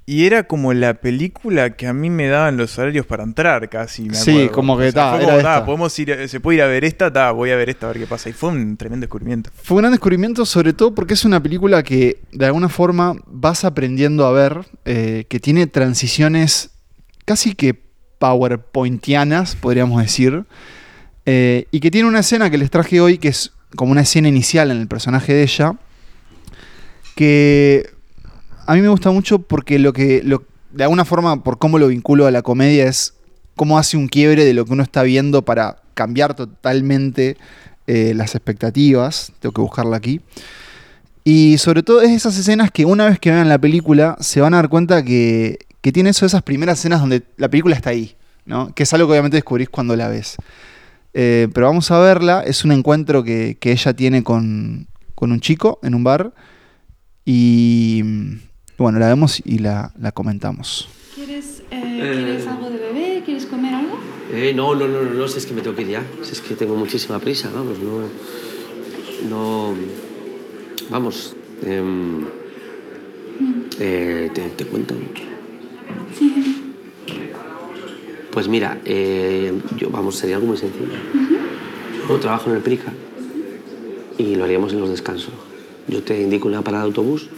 y 0.05 0.25
era 0.25 0.43
como 0.43 0.73
la 0.73 0.95
película 0.95 1.77
que 1.77 1.87
a 1.87 1.93
mí 1.93 2.09
me 2.09 2.27
daban 2.27 2.57
los 2.57 2.77
horarios 2.77 3.05
para 3.05 3.23
entrar 3.23 3.69
casi. 3.69 4.03
me 4.03 4.15
Sí, 4.15 4.49
como 4.51 4.77
que 4.77 4.89
O 4.89 4.91
sea, 4.91 5.01
ta, 5.03 5.09
fue 5.13 5.17
era 5.23 5.25
como, 5.27 5.37
esta. 5.39 5.59
ta, 5.59 5.65
podemos 5.65 5.99
ir, 5.99 6.11
a- 6.13 6.27
se 6.27 6.39
puede 6.41 6.57
ir 6.57 6.61
a 6.63 6.67
ver 6.67 6.83
esta, 6.83 7.11
ta, 7.13 7.31
voy 7.31 7.51
a 7.51 7.55
ver 7.55 7.69
esta 7.69 7.85
a 7.85 7.89
ver 7.93 7.99
qué 7.99 8.07
pasa. 8.07 8.29
Y 8.29 8.33
fue 8.33 8.49
un 8.49 8.75
tremendo 8.75 9.05
descubrimiento. 9.05 9.49
Fue 9.55 9.75
un 9.75 9.81
gran 9.83 9.91
descubrimiento, 9.93 10.45
sobre 10.45 10.73
todo 10.73 10.93
porque 10.93 11.13
es 11.13 11.23
una 11.23 11.41
película 11.41 11.83
que 11.83 12.19
de 12.33 12.45
alguna 12.45 12.67
forma 12.67 13.15
vas 13.27 13.63
aprendiendo 13.63 14.25
a 14.25 14.31
ver, 14.33 14.65
eh, 14.85 15.25
que 15.29 15.39
tiene 15.39 15.67
transiciones 15.67 16.71
casi 17.25 17.55
que 17.55 17.81
powerpointianas, 18.19 19.55
podríamos 19.55 20.01
decir, 20.01 20.43
eh, 21.25 21.65
y 21.71 21.79
que 21.79 21.91
tiene 21.91 22.07
una 22.09 22.19
escena 22.19 22.49
que 22.49 22.57
les 22.57 22.69
traje 22.69 22.99
hoy, 22.99 23.17
que 23.17 23.29
es 23.29 23.53
como 23.77 23.93
una 23.93 24.01
escena 24.01 24.27
inicial 24.27 24.69
en 24.71 24.77
el 24.77 24.87
personaje 24.89 25.33
de 25.33 25.43
ella, 25.43 25.75
que 27.15 27.89
a 28.65 28.73
mí 28.75 28.81
me 28.81 28.87
gusta 28.89 29.11
mucho 29.11 29.39
porque 29.39 29.79
lo 29.79 29.93
que, 29.93 30.21
de 30.71 30.83
alguna 30.83 31.05
forma, 31.05 31.43
por 31.43 31.57
cómo 31.57 31.79
lo 31.79 31.87
vinculo 31.87 32.25
a 32.25 32.31
la 32.31 32.41
comedia, 32.41 32.87
es 32.87 33.13
cómo 33.55 33.77
hace 33.77 33.97
un 33.97 34.07
quiebre 34.07 34.45
de 34.45 34.53
lo 34.53 34.65
que 34.65 34.73
uno 34.73 34.83
está 34.83 35.03
viendo 35.03 35.43
para 35.43 35.77
cambiar 35.93 36.35
totalmente 36.35 37.37
eh, 37.87 38.13
las 38.15 38.35
expectativas. 38.35 39.31
Tengo 39.39 39.53
que 39.53 39.61
buscarla 39.61 39.97
aquí. 39.97 40.21
Y 41.23 41.57
sobre 41.57 41.83
todo 41.83 42.01
es 42.01 42.11
esas 42.11 42.37
escenas 42.37 42.71
que 42.71 42.85
una 42.85 43.05
vez 43.05 43.19
que 43.19 43.31
vean 43.31 43.47
la 43.47 43.59
película 43.59 44.17
se 44.19 44.41
van 44.41 44.53
a 44.53 44.57
dar 44.57 44.69
cuenta 44.69 45.03
que, 45.03 45.57
que 45.81 45.91
tiene 45.91 46.09
eso 46.09 46.25
esas 46.25 46.41
primeras 46.41 46.79
escenas 46.79 46.99
donde 46.99 47.23
la 47.37 47.49
película 47.49 47.75
está 47.75 47.91
ahí, 47.91 48.15
¿no? 48.45 48.73
Que 48.73 48.83
es 48.83 48.93
algo 48.93 49.07
que 49.07 49.11
obviamente 49.11 49.37
descubrís 49.37 49.69
cuando 49.69 49.95
la 49.95 50.09
ves. 50.09 50.35
Eh, 51.13 51.47
pero 51.53 51.67
vamos 51.67 51.91
a 51.91 51.99
verla, 51.99 52.43
es 52.45 52.65
un 52.65 52.71
encuentro 52.71 53.23
que, 53.23 53.57
que 53.59 53.71
ella 53.71 53.93
tiene 53.93 54.23
con, 54.23 54.87
con 55.15 55.31
un 55.31 55.39
chico 55.39 55.79
en 55.83 55.95
un 55.95 56.03
bar 56.03 56.33
y 57.23 58.03
bueno, 58.83 58.99
la 58.99 59.07
vemos 59.07 59.41
y 59.45 59.59
la, 59.59 59.93
la 59.97 60.11
comentamos. 60.11 60.89
¿Quieres, 61.15 61.63
eh, 61.71 61.81
¿Quieres 61.81 62.47
algo 62.47 62.69
de 62.69 62.77
beber? 62.77 63.23
¿Quieres 63.23 63.45
comer 63.45 63.73
algo? 63.73 63.97
Eh, 64.33 64.51
no, 64.53 64.75
no, 64.75 64.87
no, 64.89 65.03
no, 65.03 65.13
no, 65.13 65.27
si 65.29 65.37
es 65.37 65.45
que 65.45 65.53
me 65.53 65.61
tengo 65.61 65.73
que 65.75 65.83
ir 65.83 65.87
ya. 65.87 66.03
Si 66.21 66.33
es 66.33 66.41
que 66.41 66.53
tengo 66.55 66.75
muchísima 66.75 67.17
prisa, 67.19 67.49
vamos, 67.53 67.79
no. 67.79 68.01
No. 69.29 69.73
Vamos. 70.89 71.33
em, 71.65 72.25
eh, 73.79 74.29
te, 74.33 74.49
te 74.49 74.65
cuento. 74.65 74.95
Pues 78.31 78.49
mira, 78.49 78.81
eh, 78.83 79.53
yo, 79.77 79.89
vamos, 79.91 80.17
sería 80.17 80.35
algo 80.35 80.47
muy 80.47 80.57
sencillo. 80.57 80.87
Yo 82.09 82.19
trabajo 82.19 82.49
en 82.49 82.57
el 82.57 82.61
Prica 82.61 82.91
y 84.17 84.35
lo 84.35 84.43
haríamos 84.43 84.73
en 84.73 84.81
los 84.81 84.89
descansos. 84.89 85.31
Yo 85.87 86.03
te 86.03 86.21
indico 86.21 86.49
una 86.49 86.61
parada 86.63 86.83
de 86.83 86.89
autobús, 86.89 87.29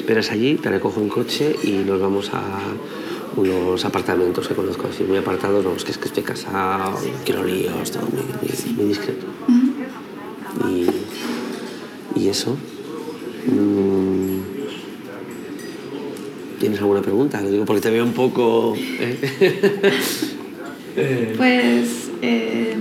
esperas 0.00 0.30
allí, 0.30 0.54
te 0.54 0.70
recojo 0.70 1.00
en 1.02 1.10
coche 1.10 1.54
y 1.62 1.72
nos 1.84 2.00
vamos 2.00 2.30
a 2.32 2.42
unos 3.36 3.84
apartamentos 3.84 4.48
que 4.48 4.54
conozco 4.54 4.88
así, 4.88 5.04
muy 5.04 5.18
apartados, 5.18 5.64
es 5.76 5.84
que, 5.84 5.90
es 5.92 5.98
que 5.98 6.08
estoy 6.08 6.22
casado, 6.22 6.98
quiero 7.24 7.44
líos, 7.44 7.90
todo 7.90 8.06
muy, 8.76 8.86
discreto. 8.86 9.26
Y, 10.66 12.18
y 12.18 12.28
eso. 12.28 12.56
mm, 13.46 14.40
¿Tienes 16.58 16.80
alguna 16.80 17.02
pregunta? 17.02 17.40
Lo 17.42 17.50
digo 17.50 17.64
porque 17.66 17.82
te 17.82 17.90
veo 17.90 18.04
un 18.04 18.12
poco... 18.12 18.74
Eh, 18.76 19.18
Pues. 21.36 22.10
eh, 22.20 22.76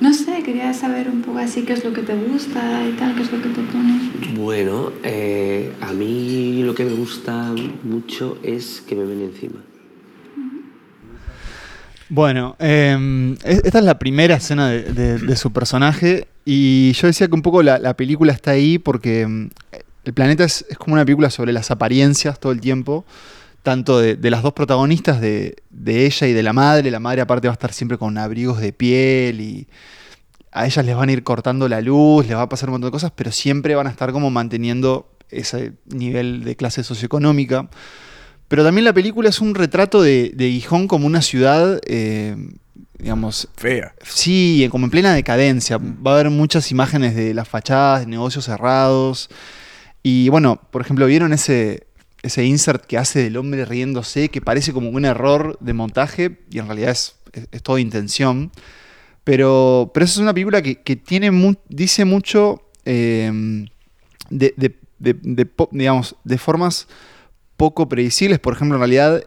no 0.00 0.12
sé, 0.12 0.42
quería 0.42 0.72
saber 0.74 1.08
un 1.08 1.22
poco 1.22 1.38
así 1.38 1.62
qué 1.62 1.72
es 1.72 1.84
lo 1.84 1.92
que 1.92 2.02
te 2.02 2.14
gusta 2.14 2.86
y 2.88 2.92
tal, 2.92 3.14
qué 3.14 3.22
es 3.22 3.32
lo 3.32 3.42
que 3.42 3.48
te 3.48 3.60
pone. 3.62 4.10
Bueno, 4.36 4.92
eh, 5.02 5.72
a 5.80 5.92
mí 5.92 6.62
lo 6.62 6.74
que 6.74 6.84
me 6.84 6.92
gusta 6.92 7.52
mucho 7.84 8.38
es 8.42 8.82
que 8.86 8.94
me 8.94 9.04
ven 9.04 9.22
encima. 9.22 9.60
Bueno, 12.08 12.54
eh, 12.60 13.34
es- 13.44 13.64
esta 13.64 13.78
es 13.80 13.84
la 13.84 13.98
primera 13.98 14.36
escena 14.36 14.68
de, 14.68 14.82
de- 14.84 15.18
de 15.18 15.36
su 15.36 15.52
personaje 15.52 16.28
y 16.44 16.92
yo 16.92 17.08
decía 17.08 17.26
que 17.26 17.34
un 17.34 17.42
poco 17.42 17.62
la, 17.62 17.78
la 17.78 17.94
película 17.94 18.32
está 18.32 18.52
ahí 18.52 18.78
porque 18.78 19.26
mm, 19.26 19.48
el 20.04 20.12
planeta 20.14 20.44
es, 20.44 20.64
es 20.70 20.78
como 20.78 20.94
una 20.94 21.04
película 21.04 21.30
sobre 21.30 21.52
las 21.52 21.72
apariencias 21.72 22.38
todo 22.38 22.52
el 22.52 22.60
tiempo, 22.60 23.04
tanto 23.66 23.98
de, 23.98 24.14
de 24.14 24.30
las 24.30 24.44
dos 24.44 24.52
protagonistas, 24.52 25.20
de, 25.20 25.56
de 25.70 26.06
ella 26.06 26.28
y 26.28 26.32
de 26.32 26.44
la 26.44 26.52
madre. 26.52 26.88
La 26.92 27.00
madre 27.00 27.20
aparte 27.20 27.48
va 27.48 27.52
a 27.52 27.58
estar 27.58 27.72
siempre 27.72 27.98
con 27.98 28.16
abrigos 28.16 28.60
de 28.60 28.72
piel 28.72 29.40
y 29.40 29.66
a 30.52 30.66
ellas 30.66 30.86
les 30.86 30.94
van 30.94 31.08
a 31.08 31.12
ir 31.12 31.24
cortando 31.24 31.68
la 31.68 31.80
luz, 31.80 32.28
les 32.28 32.36
va 32.36 32.42
a 32.42 32.48
pasar 32.48 32.68
un 32.68 32.74
montón 32.74 32.90
de 32.90 32.92
cosas, 32.92 33.10
pero 33.16 33.32
siempre 33.32 33.74
van 33.74 33.88
a 33.88 33.90
estar 33.90 34.12
como 34.12 34.30
manteniendo 34.30 35.10
ese 35.30 35.72
nivel 35.86 36.44
de 36.44 36.54
clase 36.54 36.84
socioeconómica. 36.84 37.68
Pero 38.46 38.62
también 38.62 38.84
la 38.84 38.92
película 38.92 39.30
es 39.30 39.40
un 39.40 39.56
retrato 39.56 40.00
de, 40.00 40.30
de 40.32 40.48
Gijón 40.52 40.86
como 40.86 41.08
una 41.08 41.20
ciudad, 41.20 41.80
eh, 41.88 42.36
digamos... 42.98 43.48
Fea. 43.56 43.96
Sí, 44.04 44.68
como 44.70 44.84
en 44.84 44.92
plena 44.92 45.12
decadencia. 45.12 45.78
Va 45.78 46.12
a 46.12 46.14
haber 46.14 46.30
muchas 46.30 46.70
imágenes 46.70 47.16
de 47.16 47.34
las 47.34 47.48
fachadas, 47.48 48.02
de 48.02 48.06
negocios 48.06 48.44
cerrados. 48.44 49.28
Y 50.04 50.28
bueno, 50.28 50.60
por 50.70 50.82
ejemplo, 50.82 51.06
¿vieron 51.06 51.32
ese, 51.32 51.85
ese 52.26 52.44
insert 52.44 52.84
que 52.84 52.98
hace 52.98 53.22
del 53.22 53.36
hombre 53.36 53.64
riéndose, 53.64 54.28
que 54.28 54.40
parece 54.40 54.72
como 54.72 54.90
un 54.90 55.04
error 55.04 55.56
de 55.60 55.72
montaje 55.72 56.38
y 56.50 56.58
en 56.58 56.66
realidad 56.66 56.90
es, 56.90 57.16
todo 57.62 57.78
intención? 57.78 58.50
Pero, 59.24 59.90
pero 59.92 60.04
esa 60.04 60.14
es 60.14 60.18
una 60.18 60.32
película 60.34 60.62
que, 60.62 60.76
que 60.82 60.96
tiene 60.96 61.30
dice 61.68 62.04
mucho 62.04 62.62
eh, 62.84 63.66
de, 64.30 64.54
de- 64.56 64.76
de- 64.98 65.48
digamos, 65.72 66.16
de 66.24 66.38
formas 66.38 66.86
poco 67.56 67.88
predecibles. 67.88 68.38
Por 68.38 68.54
ejemplo, 68.54 68.76
en 68.76 68.80
realidad, 68.80 69.22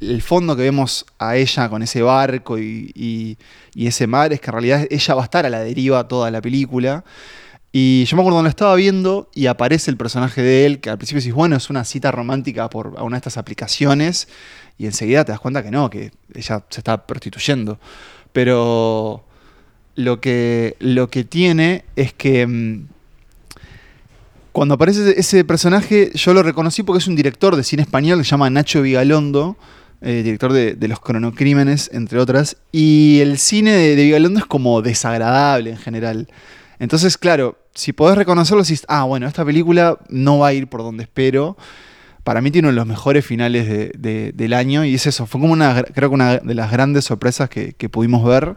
el 0.00 0.22
fondo 0.22 0.56
que 0.56 0.62
vemos 0.62 1.06
a 1.18 1.36
ella 1.36 1.68
con 1.68 1.82
ese 1.82 2.02
barco 2.02 2.58
y, 2.58 2.90
y- 2.94 3.38
y 3.74 3.86
ese 3.86 4.06
mar 4.06 4.32
es 4.32 4.40
que 4.40 4.48
en 4.48 4.52
realidad 4.52 4.86
ella 4.90 5.14
va 5.14 5.22
a 5.22 5.24
estar 5.24 5.46
a 5.46 5.50
la 5.50 5.60
deriva 5.60 6.06
toda 6.08 6.30
la 6.30 6.40
película. 6.42 7.04
Y 7.76 8.04
yo 8.04 8.16
me 8.16 8.22
acuerdo 8.22 8.36
cuando 8.36 8.44
la 8.44 8.50
estaba 8.50 8.76
viendo 8.76 9.28
y 9.34 9.46
aparece 9.46 9.90
el 9.90 9.96
personaje 9.96 10.42
de 10.42 10.64
él, 10.64 10.78
que 10.78 10.90
al 10.90 10.96
principio 10.96 11.20
decís, 11.20 11.34
bueno, 11.34 11.56
es 11.56 11.70
una 11.70 11.82
cita 11.82 12.12
romántica 12.12 12.70
por 12.70 12.86
una 13.02 13.16
de 13.16 13.18
estas 13.18 13.36
aplicaciones, 13.36 14.28
y 14.78 14.86
enseguida 14.86 15.24
te 15.24 15.32
das 15.32 15.40
cuenta 15.40 15.60
que 15.64 15.72
no, 15.72 15.90
que 15.90 16.12
ella 16.34 16.64
se 16.70 16.78
está 16.80 17.04
prostituyendo. 17.04 17.80
Pero 18.32 19.24
lo 19.96 20.20
que, 20.20 20.76
lo 20.78 21.10
que 21.10 21.24
tiene 21.24 21.84
es 21.96 22.12
que 22.12 22.46
mm, 22.46 22.86
cuando 24.52 24.74
aparece 24.74 25.00
ese- 25.10 25.18
ese 25.18 25.44
personaje, 25.44 26.12
yo 26.14 26.32
lo 26.32 26.44
reconocí 26.44 26.84
porque 26.84 26.98
es 27.00 27.08
un 27.08 27.16
director 27.16 27.56
de 27.56 27.64
cine 27.64 27.82
español 27.82 28.18
que 28.18 28.24
se 28.24 28.30
llama 28.30 28.50
Nacho 28.50 28.82
Vigalondo, 28.82 29.56
eh, 30.00 30.22
director 30.22 30.52
de, 30.52 30.74
de 30.74 30.86
Los 30.86 31.00
Cronocrímenes, 31.00 31.90
entre 31.92 32.20
otras. 32.20 32.56
Y 32.70 33.18
el 33.18 33.36
cine 33.38 33.72
de, 33.72 33.96
de 33.96 34.04
Vigalondo 34.04 34.38
es 34.38 34.46
como 34.46 34.80
desagradable 34.80 35.70
en 35.70 35.76
general. 35.78 36.28
Entonces, 36.78 37.18
claro, 37.18 37.56
si 37.74 37.92
podés 37.92 38.16
reconocerlo, 38.16 38.62
decís, 38.62 38.84
ah, 38.88 39.04
bueno, 39.04 39.26
esta 39.26 39.44
película 39.44 39.98
no 40.08 40.38
va 40.38 40.48
a 40.48 40.52
ir 40.52 40.68
por 40.68 40.82
donde 40.82 41.02
espero. 41.04 41.56
Para 42.22 42.40
mí 42.40 42.50
tiene 42.50 42.68
uno 42.68 42.72
de 42.74 42.76
los 42.80 42.86
mejores 42.86 43.24
finales 43.26 43.68
de- 43.68 43.92
de- 43.98 44.32
del 44.32 44.52
año 44.54 44.84
y 44.84 44.94
es 44.94 45.06
eso, 45.06 45.26
fue 45.26 45.40
como 45.40 45.52
una, 45.52 45.82
creo 45.82 46.08
que 46.08 46.14
una 46.14 46.38
de 46.38 46.54
las 46.54 46.70
grandes 46.70 47.04
sorpresas 47.04 47.48
que, 47.50 47.74
que 47.74 47.88
pudimos 47.88 48.24
ver 48.24 48.56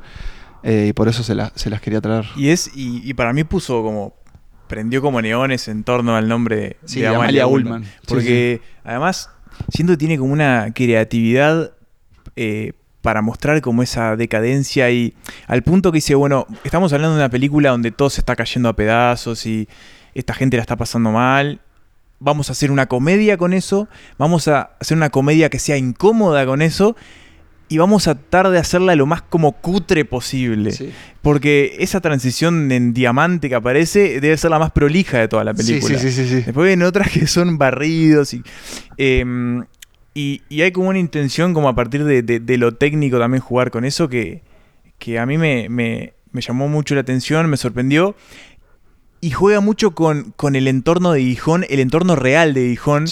eh, 0.63 0.87
y 0.89 0.93
por 0.93 1.07
eso 1.09 1.21
se, 1.23 1.35
la- 1.35 1.51
se 1.55 1.69
las 1.69 1.81
quería 1.81 1.99
traer. 1.99 2.25
Y 2.37 2.49
es 2.49 2.71
y, 2.75 3.01
y 3.07 3.13
para 3.13 3.33
mí 3.33 3.43
puso 3.43 3.83
como 3.83 4.15
prendió 4.67 5.01
como 5.01 5.21
neones 5.21 5.67
en 5.69 5.83
torno 5.83 6.15
al 6.15 6.27
nombre 6.27 6.55
de, 6.57 6.77
Sí, 6.85 6.99
de 7.01 7.07
Amalia, 7.07 7.43
Amalia 7.43 7.47
Ullman. 7.47 7.83
Sí, 7.83 7.89
Porque 8.07 8.61
además 8.83 9.29
siento 9.69 9.93
que 9.93 9.97
tiene 9.97 10.17
como 10.17 10.31
una 10.33 10.71
creatividad 10.73 11.71
eh, 12.35 12.73
para 13.07 13.21
mostrar 13.21 13.61
como 13.61 13.83
esa 13.83 14.17
decadencia 14.17 14.91
y 14.91 15.13
al 15.47 15.63
punto 15.63 15.93
que 15.93 15.99
dice, 15.99 16.13
bueno, 16.13 16.45
estamos 16.65 16.91
hablando 16.91 17.15
de 17.15 17.21
una 17.21 17.29
película 17.29 17.69
donde 17.69 17.91
todo 17.91 18.09
se 18.09 18.19
está 18.19 18.35
cayendo 18.35 18.67
a 18.67 18.75
pedazos 18.75 19.45
y 19.45 19.69
esta 20.13 20.33
gente 20.33 20.57
la 20.57 20.61
está 20.61 20.75
pasando 20.75 21.13
mal. 21.13 21.61
Vamos 22.19 22.49
a 22.49 22.51
hacer 22.51 22.69
una 22.69 22.87
comedia 22.87 23.37
con 23.37 23.53
eso, 23.53 23.87
vamos 24.17 24.49
a 24.49 24.71
hacer 24.81 24.97
una 24.97 25.09
comedia 25.09 25.49
que 25.49 25.57
sea 25.57 25.77
incómoda 25.77 26.45
con 26.45 26.61
eso 26.61 26.97
y 27.69 27.77
vamos 27.77 28.09
a 28.09 28.15
tratar 28.15 28.49
de 28.49 28.59
hacerla 28.59 28.93
lo 28.97 29.05
más 29.05 29.21
como 29.21 29.53
cutre 29.53 30.03
posible. 30.03 30.73
Porque 31.21 31.77
esa 31.79 32.01
transición 32.01 32.69
en 32.73 32.93
diamante 32.93 33.47
que 33.47 33.55
aparece 33.55 34.19
debe 34.19 34.35
ser 34.35 34.51
la 34.51 34.59
más 34.59 34.71
prolija 34.71 35.19
de 35.19 35.29
toda 35.29 35.45
la 35.45 35.53
película. 35.53 35.97
sí, 35.97 36.11
sí, 36.11 36.27
sí. 36.27 36.35
Después 36.41 36.67
vienen 36.67 36.85
otras 36.85 37.09
que 37.09 37.25
son 37.25 37.57
barridos 37.57 38.33
y, 38.33 38.43
em, 38.97 39.63
y, 40.17 40.41
y 40.49 40.61
hay 40.63 40.71
como 40.71 40.89
una 40.89 40.99
intención 40.99 41.53
como 41.53 41.69
a 41.69 41.75
partir 41.75 42.03
de, 42.03 42.21
de- 42.23 42.39
de 42.39 42.57
lo 42.57 42.73
técnico 42.73 43.19
también 43.19 43.41
jugar 43.41 43.69
con 43.71 43.85
eso 43.85 44.09
que, 44.09 44.41
que 44.97 45.19
a 45.19 45.25
mí 45.25 45.37
me, 45.37 45.69
me- 45.69 46.13
me 46.31 46.41
llamó 46.41 46.67
mucho 46.67 46.95
la 46.95 47.01
atención, 47.01 47.49
me 47.49 47.57
sorprendió. 47.57 48.15
Y 49.21 49.31
juega 49.31 49.61
mucho 49.61 49.91
con, 49.91 50.31
con 50.35 50.55
el 50.55 50.67
entorno 50.67 51.11
de 51.11 51.21
Gijón, 51.21 51.65
el 51.69 51.79
entorno 51.79 52.15
real 52.15 52.53
de 52.53 52.69
Gijón. 52.69 53.07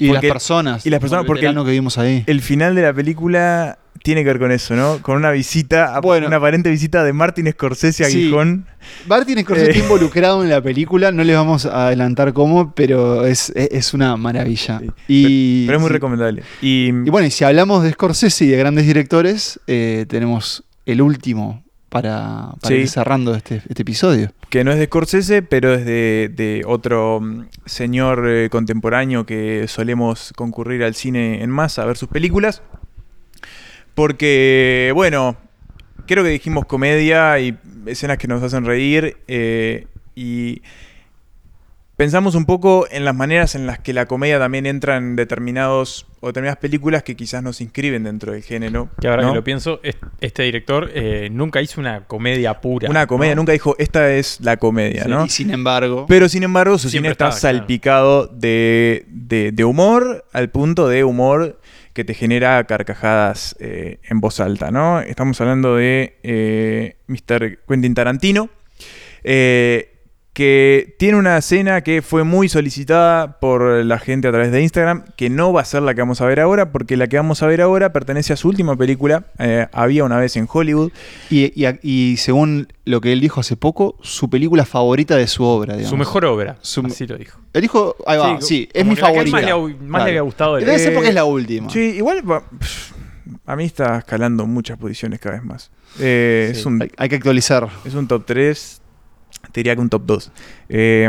Y 0.00 0.12
las 0.12 0.22
personas. 0.22 0.86
Y 0.86 0.90
las 0.90 1.00
personas, 1.00 1.22
el 1.22 1.26
porque 1.26 1.40
veterano 1.42 1.64
que 1.64 1.70
vimos 1.72 1.98
ahí. 1.98 2.24
el 2.26 2.40
final 2.40 2.74
de 2.74 2.82
la 2.82 2.92
película 2.92 3.78
tiene 4.02 4.22
que 4.22 4.28
ver 4.28 4.38
con 4.38 4.50
eso, 4.50 4.74
¿no? 4.76 4.98
Con 5.02 5.16
una 5.16 5.30
visita, 5.30 5.94
a- 5.94 6.00
una 6.00 6.36
aparente 6.36 6.70
visita 6.70 7.04
de 7.04 7.12
Martin 7.12 7.50
Scorsese 7.52 8.04
a 8.04 8.08
Sí. 8.08 8.22
Gijón. 8.24 8.64
Martin 9.06 9.38
Scorsese 9.42 9.66
Eh. 9.66 9.70
está 9.72 9.82
involucrado 9.84 10.42
en 10.42 10.48
la 10.48 10.62
película, 10.62 11.12
no 11.12 11.22
les 11.22 11.36
vamos 11.36 11.66
a 11.66 11.88
adelantar 11.88 12.32
cómo, 12.32 12.72
pero 12.74 13.26
es, 13.26 13.50
es- 13.54 13.68
es 13.72 13.92
una 13.94 14.16
maravilla. 14.16 14.80
y, 15.06 15.66
Pero 15.66 15.76
es 15.76 15.80
muy 15.82 15.88
sí. 15.88 15.92
recomendable. 15.94 16.42
Y, 16.62 16.86
Y 16.88 17.10
bueno, 17.10 17.26
y 17.26 17.30
si 17.30 17.44
hablamos 17.44 17.82
de 17.82 17.92
Scorsese 17.92 18.46
y 18.46 18.48
de 18.48 18.56
grandes 18.56 18.86
directores, 18.86 19.60
eh, 19.66 20.06
tenemos 20.08 20.64
el 20.86 21.02
último 21.02 21.62
para, 21.90 22.52
para 22.60 22.68
Sí. 22.68 22.74
ir 22.74 22.88
cerrando 22.88 23.34
este, 23.34 23.62
este 23.68 23.82
episodio. 23.82 24.32
que 24.48 24.64
no 24.64 24.72
es 24.72 24.78
de 24.78 24.86
Scorsese, 24.86 25.42
pero 25.42 25.74
es 25.74 25.84
de, 25.84 26.30
de 26.34 26.62
otro 26.66 27.20
mm, 27.20 27.46
señor 27.66 28.24
eh, 28.26 28.48
contemporáneo 28.50 29.26
que 29.26 29.66
solemos 29.68 30.32
concurrir 30.36 30.82
al 30.84 30.94
cine 30.94 31.42
en 31.42 31.50
masa 31.50 31.82
a 31.82 31.84
ver 31.86 31.96
sus 31.98 32.08
películas. 32.08 32.62
Porque, 33.94 34.92
bueno, 34.94 35.36
creo 36.06 36.22
que 36.24 36.30
dijimos 36.30 36.64
comedia 36.64 37.38
y 37.38 37.58
escenas 37.86 38.18
que 38.18 38.28
nos 38.28 38.42
hacen 38.42 38.64
reír. 38.64 39.16
eh, 39.28 39.86
y 40.14 40.62
pensamos 42.00 42.34
un 42.34 42.46
poco 42.46 42.86
en 42.90 43.04
las 43.04 43.14
maneras 43.14 43.54
en 43.54 43.66
las 43.66 43.78
que 43.78 43.92
la 43.92 44.06
comedia 44.06 44.38
también 44.38 44.64
entra 44.64 44.96
en 44.96 45.16
determinados 45.16 46.06
o 46.20 46.28
determinadas 46.28 46.56
películas 46.56 47.02
que 47.02 47.14
quizás 47.14 47.42
nos 47.42 47.60
inscriben 47.60 48.04
dentro 48.04 48.32
del 48.32 48.42
género. 48.42 48.88
Que 49.02 49.08
ahora 49.08 49.22
¿no? 49.24 49.28
que 49.28 49.34
lo 49.34 49.44
pienso, 49.44 49.80
es- 49.82 49.96
este 50.22 50.44
director 50.44 50.90
eh, 50.94 51.28
nunca 51.30 51.60
hizo 51.60 51.78
una 51.78 52.06
comedia 52.06 52.58
pura. 52.62 52.88
Una 52.88 53.06
comedia, 53.06 53.34
¿no? 53.34 53.42
nunca 53.42 53.52
dijo, 53.52 53.76
esta 53.78 54.10
es 54.14 54.40
la 54.40 54.56
comedia, 54.56 55.02
Sí, 55.04 55.10
¿no? 55.10 55.26
Y 55.26 55.28
sin 55.28 55.50
embargo. 55.50 56.06
Pero 56.08 56.30
sin 56.30 56.42
embargo, 56.42 56.78
su 56.78 56.88
cine 56.88 57.08
está 57.10 57.28
está, 57.28 57.38
claro. 57.40 57.58
salpicado 57.58 58.26
de, 58.28 59.04
de- 59.08 59.52
de 59.52 59.64
humor, 59.66 60.24
al 60.32 60.48
punto 60.48 60.88
de 60.88 61.04
humor 61.04 61.60
que 61.92 62.04
te 62.04 62.14
genera 62.14 62.64
carcajadas 62.64 63.56
eh, 63.60 63.98
en 64.04 64.20
voz 64.20 64.40
alta, 64.40 64.70
¿no? 64.70 65.00
Estamos 65.02 65.38
hablando 65.42 65.76
de 65.76 66.16
eh, 66.22 66.96
Mr. 67.08 67.58
Quentin 67.68 67.92
Tarantino, 67.94 68.48
eh, 69.22 69.88
que 70.32 70.94
tiene 70.98 71.18
una 71.18 71.36
escena 71.38 71.80
que 71.82 72.02
fue 72.02 72.22
muy 72.22 72.48
solicitada 72.48 73.40
por 73.40 73.84
la 73.84 73.98
gente 73.98 74.28
a 74.28 74.30
través 74.30 74.52
de 74.52 74.62
Instagram, 74.62 75.04
que 75.16 75.28
no 75.28 75.52
va 75.52 75.62
a 75.62 75.64
ser 75.64 75.82
la 75.82 75.92
que 75.94 76.00
vamos 76.02 76.20
a 76.20 76.26
ver 76.26 76.38
ahora, 76.38 76.70
porque 76.70 76.96
la 76.96 77.08
que 77.08 77.16
vamos 77.16 77.42
a 77.42 77.46
ver 77.48 77.60
ahora 77.60 77.92
pertenece 77.92 78.32
a 78.32 78.36
su 78.36 78.48
última 78.48 78.76
película, 78.76 79.24
eh, 79.38 79.66
Había 79.72 80.04
una 80.04 80.18
vez 80.18 80.36
en 80.36 80.46
Hollywood. 80.50 80.92
Y, 81.30 81.52
y- 81.60 81.78
y 81.82 82.16
según 82.18 82.68
lo 82.84 83.00
que 83.00 83.12
él 83.12 83.20
dijo 83.20 83.40
hace 83.40 83.56
poco, 83.56 83.96
su 84.02 84.30
película 84.30 84.64
favorita 84.64 85.16
de 85.16 85.26
su 85.26 85.42
obra. 85.42 85.74
digamos. 85.74 85.90
Su 85.90 85.96
mejor 85.96 86.24
obra, 86.24 86.56
Su- 86.62 86.86
así 86.86 87.06
lo 87.06 87.16
dijo. 87.18 87.40
Él 87.52 87.62
dijo, 87.62 87.96
ahí 88.06 88.18
va, 88.18 88.40
Sí, 88.40 88.46
sí, 88.46 88.68
es 88.72 88.86
mi 88.86 88.94
que 88.94 89.00
la 89.02 89.08
que 89.08 89.12
favorita. 89.12 89.36
más 89.36 89.44
le 89.68 89.74
más 89.88 90.04
le 90.04 90.10
había 90.10 90.20
gustado 90.22 90.56
de 90.56 90.64
Debe 90.64 90.78
ser 90.78 90.94
porque 90.94 91.08
es 91.08 91.14
la 91.14 91.24
última. 91.24 91.68
Sí, 91.70 91.80
igual 91.96 92.28
va- 92.30 92.42
pff, 92.48 92.92
a 93.46 93.56
mí 93.56 93.64
está 93.64 93.98
escalando 93.98 94.46
muchas 94.46 94.78
posiciones 94.78 95.18
cada 95.18 95.34
vez 95.36 95.44
más. 95.44 95.70
Eh, 95.98 96.50
Sí, 96.54 96.60
es 96.60 96.66
un, 96.66 96.80
hay, 96.82 96.90
hay 96.96 97.08
que 97.08 97.16
actualizar. 97.16 97.68
es 97.84 97.94
un 97.94 98.06
top 98.06 98.24
3, 98.26 98.79
te 99.52 99.60
diría 99.60 99.74
que 99.74 99.80
un 99.80 99.88
top 99.88 100.02
2. 100.06 100.32
Eh, 100.68 101.08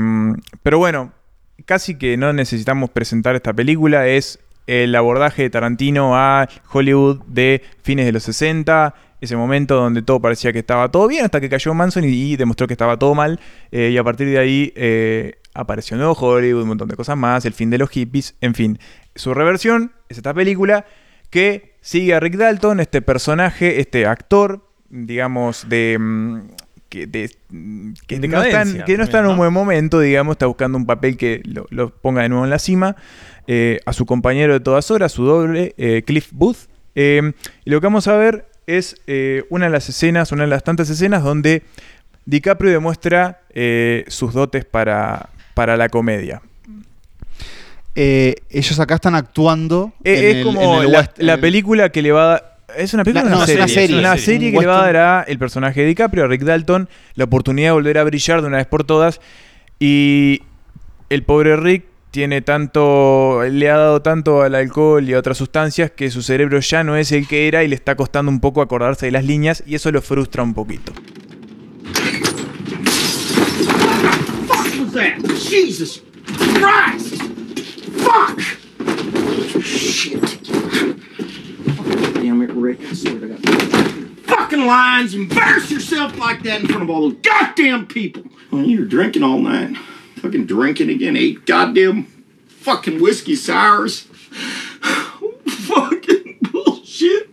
pero 0.63 0.77
bueno, 0.77 1.11
casi 1.65 1.95
que 1.95 2.17
no 2.17 2.33
necesitamos 2.33 2.89
presentar 2.89 3.35
esta 3.35 3.53
película, 3.53 4.07
es 4.07 4.39
el 4.67 4.95
abordaje 4.95 5.43
de 5.43 5.49
Tarantino 5.49 6.15
a 6.15 6.47
Hollywood 6.71 7.21
de 7.25 7.61
fines 7.81 8.05
de 8.05 8.11
los 8.11 8.23
60, 8.23 8.93
ese 9.19 9.35
momento 9.35 9.75
donde 9.75 10.01
todo 10.01 10.19
parecía 10.19 10.51
que 10.51 10.59
estaba 10.59 10.89
todo 10.89 11.07
bien 11.07 11.25
hasta 11.25 11.39
que 11.39 11.49
cayó 11.49 11.73
Manson 11.73 12.03
y, 12.05 12.35
demostró 12.35 12.67
que 12.67 12.73
estaba 12.73 12.97
todo 12.97 13.13
mal, 13.15 13.39
eh, 13.71 13.89
y 13.91 13.97
a 13.97 14.03
partir 14.03 14.27
de 14.27 14.39
ahí 14.39 14.73
eh, 14.75 15.39
apareció 15.53 15.97
nuevo 15.97 16.13
Hollywood, 16.13 16.63
un 16.63 16.69
montón 16.69 16.87
de 16.87 16.95
cosas 16.95 17.17
más, 17.17 17.45
el 17.45 17.53
fin 17.53 17.69
de 17.69 17.77
los 17.77 17.89
hippies, 17.89 18.35
en 18.41 18.55
fin. 18.55 18.79
Su 19.15 19.33
reversión 19.33 19.91
es 20.09 20.17
esta 20.17 20.33
película 20.33 20.85
que 21.29 21.75
sigue 21.81 22.13
a 22.13 22.19
Rick 22.19 22.35
Dalton, 22.35 22.79
este 22.79 23.01
personaje, 23.01 23.79
este 23.79 24.05
actor, 24.05 24.67
digamos, 24.89 25.67
de... 25.69 25.99
mm, 26.91 26.91
que, 26.91 27.07
de- 27.07 27.29
que 28.07 28.15
En 28.15 28.21
no 28.21 28.41
está, 28.43 28.61
en- 28.61 28.67
decadencia 28.67 28.85
que 28.85 28.97
no 28.97 29.03
está 29.03 29.19
en 29.19 29.25
un 29.27 29.37
buen 29.37 29.53
momento, 29.53 29.99
digamos, 29.99 30.33
está 30.33 30.45
buscando 30.47 30.77
un 30.77 30.85
papel 30.85 31.17
que 31.17 31.41
lo, 31.45 31.65
lo 31.69 31.89
ponga 31.89 32.21
de 32.23 32.29
nuevo 32.29 32.43
en 32.43 32.49
la 32.49 32.59
cima. 32.59 32.95
eh, 33.47 33.79
a 33.85 33.91
su 33.93 34.05
compañero 34.05 34.53
de 34.53 34.59
todas 34.59 34.91
horas, 34.91 35.11
su 35.11 35.25
doble, 35.25 35.73
eh, 35.77 36.03
Cliff 36.05 36.27
Booth. 36.31 36.67
Eh, 36.95 37.33
y 37.65 37.69
lo 37.71 37.81
que 37.81 37.87
vamos 37.87 38.07
a 38.07 38.15
ver 38.15 38.45
es 38.67 38.95
eh, 39.07 39.43
una 39.49 39.65
de 39.65 39.71
las 39.71 39.89
escenas, 39.89 40.31
una 40.31 40.43
de 40.43 40.49
las 40.49 40.63
tantas 40.63 40.89
escenas 40.89 41.23
donde 41.23 41.63
DiCaprio 42.25 42.71
demuestra 42.71 43.41
eh, 43.53 44.05
sus 44.07 44.33
dotes 44.33 44.63
para, 44.63 45.29
para 45.55 45.75
la 45.75 45.89
comedia. 45.89 46.41
Eh, 47.95 48.35
ellos 48.49 48.79
acá 48.79 48.95
están 48.95 49.15
actuando. 49.15 49.91
Eh, 50.03 50.13
en 50.19 50.25
es 50.25 50.35
el- 50.37 50.43
como 50.43 50.61
en 50.61 50.83
el 50.85 50.91
la, 50.91 50.99
west- 50.99 51.17
la 51.17 51.33
en 51.33 51.37
el- 51.39 51.41
película 51.41 51.89
que 51.89 52.01
le 52.01 52.11
va 52.11 52.23
a 52.23 52.27
dar. 52.27 52.50
¿Es 52.77 52.93
una 52.93 53.03
película? 53.03 53.23
La- 53.25 53.29
no, 53.31 53.37
una 53.37 53.45
es 53.45 53.55
una 53.55 53.67
serie. 53.67 53.87
serie, 53.87 53.99
una 53.99 54.17
serie 54.17 54.51
que 54.51 54.59
le 54.59 54.65
va 54.65 54.81
a 54.83 54.85
dar 54.85 54.95
a 54.97 55.23
el 55.23 55.37
personaje 55.39 55.81
de 55.81 55.87
DiCaprio, 55.87 56.23
a 56.25 56.27
Rick 56.27 56.41
Dalton, 56.43 56.89
la 57.15 57.23
oportunidad 57.25 57.69
de 57.69 57.73
volver 57.73 57.97
a 57.97 58.03
brillar 58.03 58.41
de 58.41 58.47
una 58.47 58.57
vez 58.57 58.67
por 58.67 58.83
todas. 58.83 59.19
Y 59.79 60.41
el 61.09 61.23
pobre 61.23 61.55
Rick 61.57 61.85
tiene 62.11 62.41
tanto. 62.41 63.41
le 63.49 63.69
ha 63.69 63.77
dado 63.77 64.01
tanto 64.01 64.41
al 64.41 64.55
alcohol 64.55 65.07
y 65.07 65.13
a 65.13 65.19
otras 65.19 65.37
sustancias 65.37 65.91
que 65.91 66.11
su 66.11 66.21
cerebro 66.21 66.59
ya 66.59 66.83
no 66.83 66.95
es 66.97 67.11
el 67.11 67.27
que 67.27 67.47
era 67.47 67.63
y 67.63 67.67
le 67.67 67.75
está 67.75 67.95
costando 67.95 68.31
un 68.31 68.39
poco 68.39 68.61
acordarse 68.61 69.05
de 69.07 69.11
las 69.13 69.25
líneas 69.25 69.63
y 69.65 69.75
eso 69.75 69.91
lo 69.91 70.01
frustra 70.01 70.43
un 70.43 70.53
poquito. 70.53 70.93
Jesus 75.49 76.01
Christ! 76.37 77.21
Fuck! 77.97 78.39
Shit. 79.63 80.19
Damn 82.13 82.41
it, 82.41 82.51
Rick. 82.51 82.81
I 82.81 82.93
swear 82.93 83.19
to 83.19 83.27
God. 83.27 84.19
Fucking 84.25 84.65
lines. 84.65 85.13
Embarrass 85.13 85.71
yourself 85.71 86.17
like 86.17 86.43
that 86.43 86.61
in 86.61 86.67
front 86.67 86.83
of 86.83 86.89
all 86.89 87.09
those 87.09 87.19
goddamn 87.21 87.87
people. 87.87 88.23
Well, 88.51 88.63
you 88.63 88.79
were 88.79 88.85
drinking 88.85 89.23
all 89.23 89.39
night. 89.39 89.77
Fucking 90.17 90.45
drinking 90.45 90.89
again. 90.89 91.17
Eight 91.17 91.45
goddamn 91.45 92.05
fucking 92.47 93.01
whiskey 93.01 93.35
sours. 93.35 94.01
fucking 95.47 96.37
bullshit. 96.51 97.29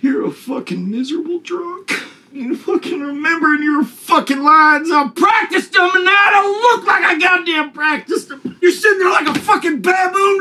You're 0.00 0.26
a 0.26 0.30
fucking 0.30 0.90
miserable 0.90 1.40
drunk. 1.40 1.92
You 2.32 2.56
fucking 2.56 2.98
remembering 2.98 3.62
your 3.62 3.84
fucking 3.84 4.42
lines. 4.42 4.90
I 4.90 5.08
practiced 5.14 5.74
them 5.74 5.90
and 5.94 6.04
now 6.04 6.10
I 6.10 6.30
don't 6.32 6.62
look 6.62 6.86
like 6.86 7.04
I 7.04 7.18
goddamn 7.18 7.72
practiced 7.72 8.30
them. 8.30 8.56
You're 8.62 8.72
sitting 8.72 9.00
there 9.00 9.10
like 9.10 9.28
a 9.28 9.38
fucking 9.38 9.82
baboon. 9.82 10.40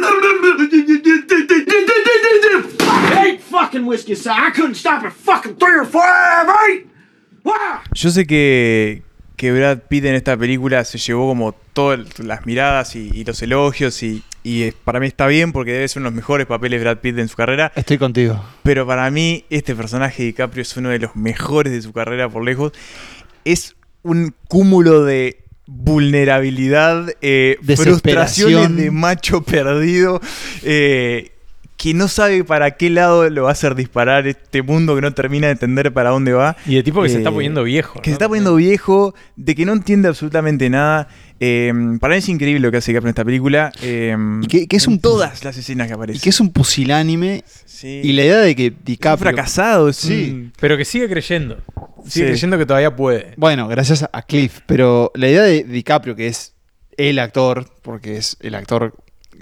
Eight 3.19 3.41
fucking 3.41 3.85
whiskey 3.85 4.15
sours. 4.15 4.39
I 4.39 4.51
couldn't 4.51 4.75
stop 4.75 5.03
at 5.03 5.11
fucking 5.11 5.57
three 5.57 5.79
or 5.79 5.85
five, 5.85 6.47
eight. 6.69 6.87
Wow. 7.43 7.81
Yo 7.93 8.09
sé 8.09 8.25
que, 8.25 9.03
que 9.35 9.51
Brad 9.51 9.79
Pitt 9.89 10.05
en 10.05 10.15
esta 10.15 10.37
película 10.37 10.85
se 10.85 10.97
llevó 10.97 11.27
como 11.27 11.51
todas 11.73 12.19
las 12.19 12.45
miradas 12.45 12.95
y 12.95 13.25
los 13.25 13.41
elogios 13.41 14.01
y, 14.01 14.23
y, 14.43 14.71
para 14.71 14.99
mí 14.99 15.07
está 15.07 15.27
bien 15.27 15.51
porque 15.51 15.73
debe 15.73 15.87
ser 15.87 16.01
uno 16.01 16.09
de 16.09 16.15
los 16.15 16.15
mejores 16.15 16.47
papeles 16.47 16.79
de 16.79 16.83
Brad 16.83 16.97
Pitt 16.99 17.17
en 17.17 17.27
su 17.27 17.35
carrera. 17.35 17.71
Estoy 17.75 17.97
contigo. 17.97 18.43
Pero 18.63 18.87
para 18.87 19.09
mí 19.11 19.45
este 19.49 19.75
personaje 19.75 20.23
de 20.23 20.27
DiCaprio 20.27 20.61
es 20.61 20.75
uno 20.77 20.89
de 20.89 20.99
los 20.99 21.15
mejores 21.15 21.73
de 21.73 21.81
su 21.81 21.93
carrera 21.93 22.29
por 22.29 22.43
lejos. 22.43 22.71
Es 23.45 23.75
un 24.03 24.33
cúmulo 24.47 25.03
de 25.03 25.43
vulnerabilidad, 25.67 27.13
eh, 27.21 27.57
frustraciones 27.75 28.75
de 28.75 28.91
macho 28.91 29.43
perdido. 29.43 30.19
eh, 30.63 31.31
que 31.81 31.95
no 31.95 32.07
sabe 32.07 32.43
para 32.43 32.71
qué 32.71 32.91
lado 32.91 33.27
lo 33.31 33.43
va 33.43 33.49
a 33.49 33.51
hacer 33.53 33.73
disparar 33.73 34.27
este 34.27 34.61
mundo 34.61 34.93
que 34.93 35.01
no 35.01 35.13
termina 35.15 35.47
de 35.47 35.53
entender 35.53 35.91
para 35.91 36.11
dónde 36.11 36.31
va. 36.31 36.55
Y 36.67 36.75
de 36.75 36.83
tipo 36.83 37.01
que 37.01 37.09
se 37.09 37.15
Eh, 37.15 37.17
está 37.19 37.31
poniendo 37.31 37.63
viejo. 37.63 37.99
Que 38.01 38.11
se 38.11 38.13
está 38.13 38.27
poniendo 38.27 38.53
viejo, 38.55 39.15
de 39.35 39.55
que 39.55 39.65
no 39.65 39.73
entiende 39.73 40.07
absolutamente 40.07 40.69
nada. 40.69 41.07
Eh, 41.39 41.73
para 41.99 42.13
mí 42.13 42.19
es 42.19 42.29
increíble 42.29 42.59
lo 42.59 42.69
que 42.69 42.77
hace 42.77 42.91
DiCaprio 42.91 43.07
en 43.07 43.13
esta 43.13 43.25
película. 43.25 43.71
eh, 43.81 44.15
Y 44.43 44.45
que, 44.47 44.67
que 44.67 44.77
es 44.77 44.85
en 44.85 44.93
un 44.93 44.99
todas 44.99 45.43
las 45.43 45.57
escenas 45.57 45.87
que 45.87 45.93
aparecen. 45.93 46.17
Y 46.17 46.21
que 46.21 46.29
es 46.29 46.39
un 46.39 46.51
pusilánime. 46.51 47.43
Sí. 47.65 48.01
Y 48.03 48.13
la 48.13 48.25
idea 48.25 48.37
de 48.41 48.55
que 48.55 48.71
DiCaprio. 48.85 49.31
fracasado, 49.31 49.89
es 49.89 49.95
Sí. 49.97 50.51
Pero 50.59 50.77
que 50.77 50.85
sigue 50.85 51.09
creyendo. 51.09 51.57
Sigue 52.05 52.25
Sí. 52.27 52.31
creyendo 52.31 52.59
que 52.59 52.67
todavía 52.67 52.95
puede. 52.95 53.33
Bueno, 53.37 53.67
gracias 53.67 54.07
a 54.11 54.21
Cliff. 54.21 54.59
Pero 54.67 55.11
la 55.15 55.27
idea 55.29 55.41
de 55.41 55.63
DiCaprio, 55.63 56.15
que 56.15 56.27
es 56.27 56.53
el 56.97 57.17
actor, 57.17 57.65
porque 57.81 58.17
es 58.17 58.37
el 58.41 58.53
actor. 58.53 58.93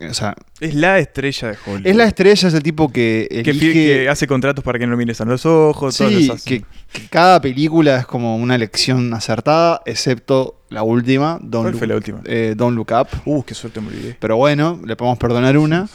O 0.10 0.14
sea, 0.14 0.34
Es 0.62 0.76
la 0.76 0.98
estrella 1.00 1.50
de 1.50 1.58
Hollywood. 1.66 1.88
es 1.88 1.96
la 1.96 2.06
estrella, 2.06 2.48
es 2.48 2.54
el 2.54 2.64
tipo 2.64 2.90
que. 2.92 3.28
que, 3.44 3.52
elige- 3.52 3.74
que 3.74 4.10
hace 4.10 4.28
contratos 4.28 4.64
para 4.64 4.80
que 4.80 4.86
no 4.86 4.92
lo 4.92 4.98
mires 4.98 5.20
a 5.20 5.26
los 5.26 5.46
ojos. 5.46 5.98
todas 5.98 6.14
Sí, 6.14 6.24
esas- 6.26 6.44
que, 6.44 6.64
que 6.94 7.08
cada 7.10 7.42
película 7.42 7.98
es 8.00 8.06
como 8.06 8.38
una 8.38 8.56
elección 8.56 9.14
acertada, 9.14 9.82
excepto 9.86 10.62
la 10.70 10.84
última, 10.84 11.38
Don't, 11.42 11.52
¿Cuál 11.64 11.72
Look, 11.72 11.78
fue 11.80 11.88
la 11.88 11.96
última? 11.96 12.22
eh, 12.26 12.54
Don't 12.56 12.76
Look 12.78 12.92
Up. 12.92 13.08
Uh, 13.26 13.44
qué 13.44 13.54
suerte 13.54 13.82
me 13.82 13.88
olvidé. 13.90 14.16
Pero 14.20 14.38
bueno, 14.38 14.80
le 14.86 14.96
podemos 14.96 15.18
perdonar 15.20 15.58
una. 15.58 15.88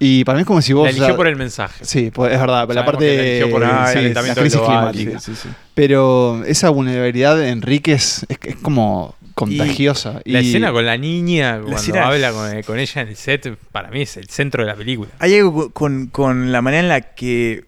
Y 0.00 0.22
para 0.22 0.36
mí 0.36 0.42
es 0.42 0.46
como 0.46 0.62
si 0.62 0.72
vos... 0.72 0.84
La 0.84 0.86
o 0.86 0.90
eligió 0.90 1.06
sea, 1.06 1.16
por 1.16 1.26
el 1.26 1.34
mensaje. 1.34 1.84
Sí, 1.84 2.12
pues, 2.14 2.32
es 2.32 2.38
verdad, 2.38 2.68
pero 2.68 2.80
la 2.80 2.86
Sabemos 2.86 2.92
parte 2.92 3.16
la 3.16 3.22
eligió 3.24 3.50
por 3.50 3.62
el 3.64 3.68
sí, 3.68 4.14
la 4.14 4.34
crisis 4.36 4.60
global, 4.60 4.92
climática. 4.92 5.18
sí, 5.18 5.32
sí, 5.34 5.40
sí. 5.42 5.48
Pero 5.74 6.44
esa 6.44 6.70
vulnerabilidad 6.70 7.36
de 7.36 7.48
Enrique 7.48 7.94
es, 7.94 8.24
es, 8.28 8.38
es 8.44 8.54
como 8.56 9.16
contagiosa. 9.38 10.20
La 10.24 10.40
Y- 10.40 10.48
escena 10.48 10.72
con 10.72 10.84
la 10.84 10.96
niña, 10.96 11.60
cuando 11.60 12.00
habla 12.00 12.32
con, 12.32 12.62
con 12.62 12.78
ella 12.78 13.02
en 13.02 13.08
el 13.08 13.16
set, 13.16 13.56
para 13.72 13.90
mí 13.90 14.02
es 14.02 14.16
el 14.16 14.28
centro 14.28 14.62
de 14.64 14.70
la 14.70 14.76
película. 14.76 15.10
Hay 15.18 15.36
algo 15.36 15.70
con, 15.70 16.06
con 16.08 16.52
la 16.52 16.60
manera 16.62 16.82
en 16.82 16.88
la 16.88 17.00
que, 17.00 17.64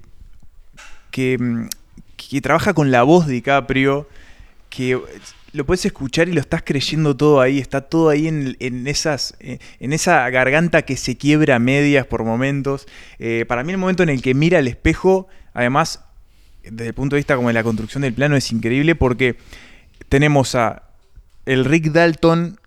que, 1.10 1.36
mm, 1.38 1.68
que 2.16 2.40
trabaja 2.40 2.74
con 2.74 2.90
la 2.90 3.02
voz 3.02 3.26
de 3.26 3.34
DiCaprio, 3.34 4.08
que 4.68 5.00
lo 5.52 5.66
puedes 5.66 5.84
escuchar 5.84 6.28
y 6.28 6.32
lo 6.32 6.40
estás 6.40 6.62
creyendo 6.64 7.16
todo 7.16 7.40
ahí, 7.40 7.58
está 7.58 7.80
todo 7.80 8.08
ahí 8.10 8.28
en, 8.28 8.56
en 8.60 8.86
esas, 8.86 9.34
eh, 9.40 9.58
en 9.80 9.92
esa 9.92 10.28
garganta 10.30 10.82
que 10.82 10.96
se 10.96 11.16
quiebra 11.16 11.56
a 11.56 11.58
medias 11.58 12.06
por 12.06 12.22
momentos. 12.24 12.86
Eh, 13.18 13.44
para 13.48 13.64
mí 13.64 13.72
el 13.72 13.78
momento 13.78 14.02
en 14.04 14.10
el 14.10 14.22
que 14.22 14.32
mira 14.34 14.58
al 14.58 14.68
espejo, 14.68 15.26
además, 15.52 16.04
desde 16.62 16.88
el 16.88 16.94
punto 16.94 17.16
de 17.16 17.20
vista 17.20 17.34
como 17.34 17.48
de 17.48 17.54
la 17.54 17.64
construcción 17.64 18.02
del 18.02 18.12
plano, 18.14 18.36
es 18.36 18.52
increíble 18.52 18.94
porque 18.94 19.36
tenemos 20.08 20.54
a 20.54 20.84
el 21.50 21.64
Rick 21.64 21.86
Dalton 21.86 22.60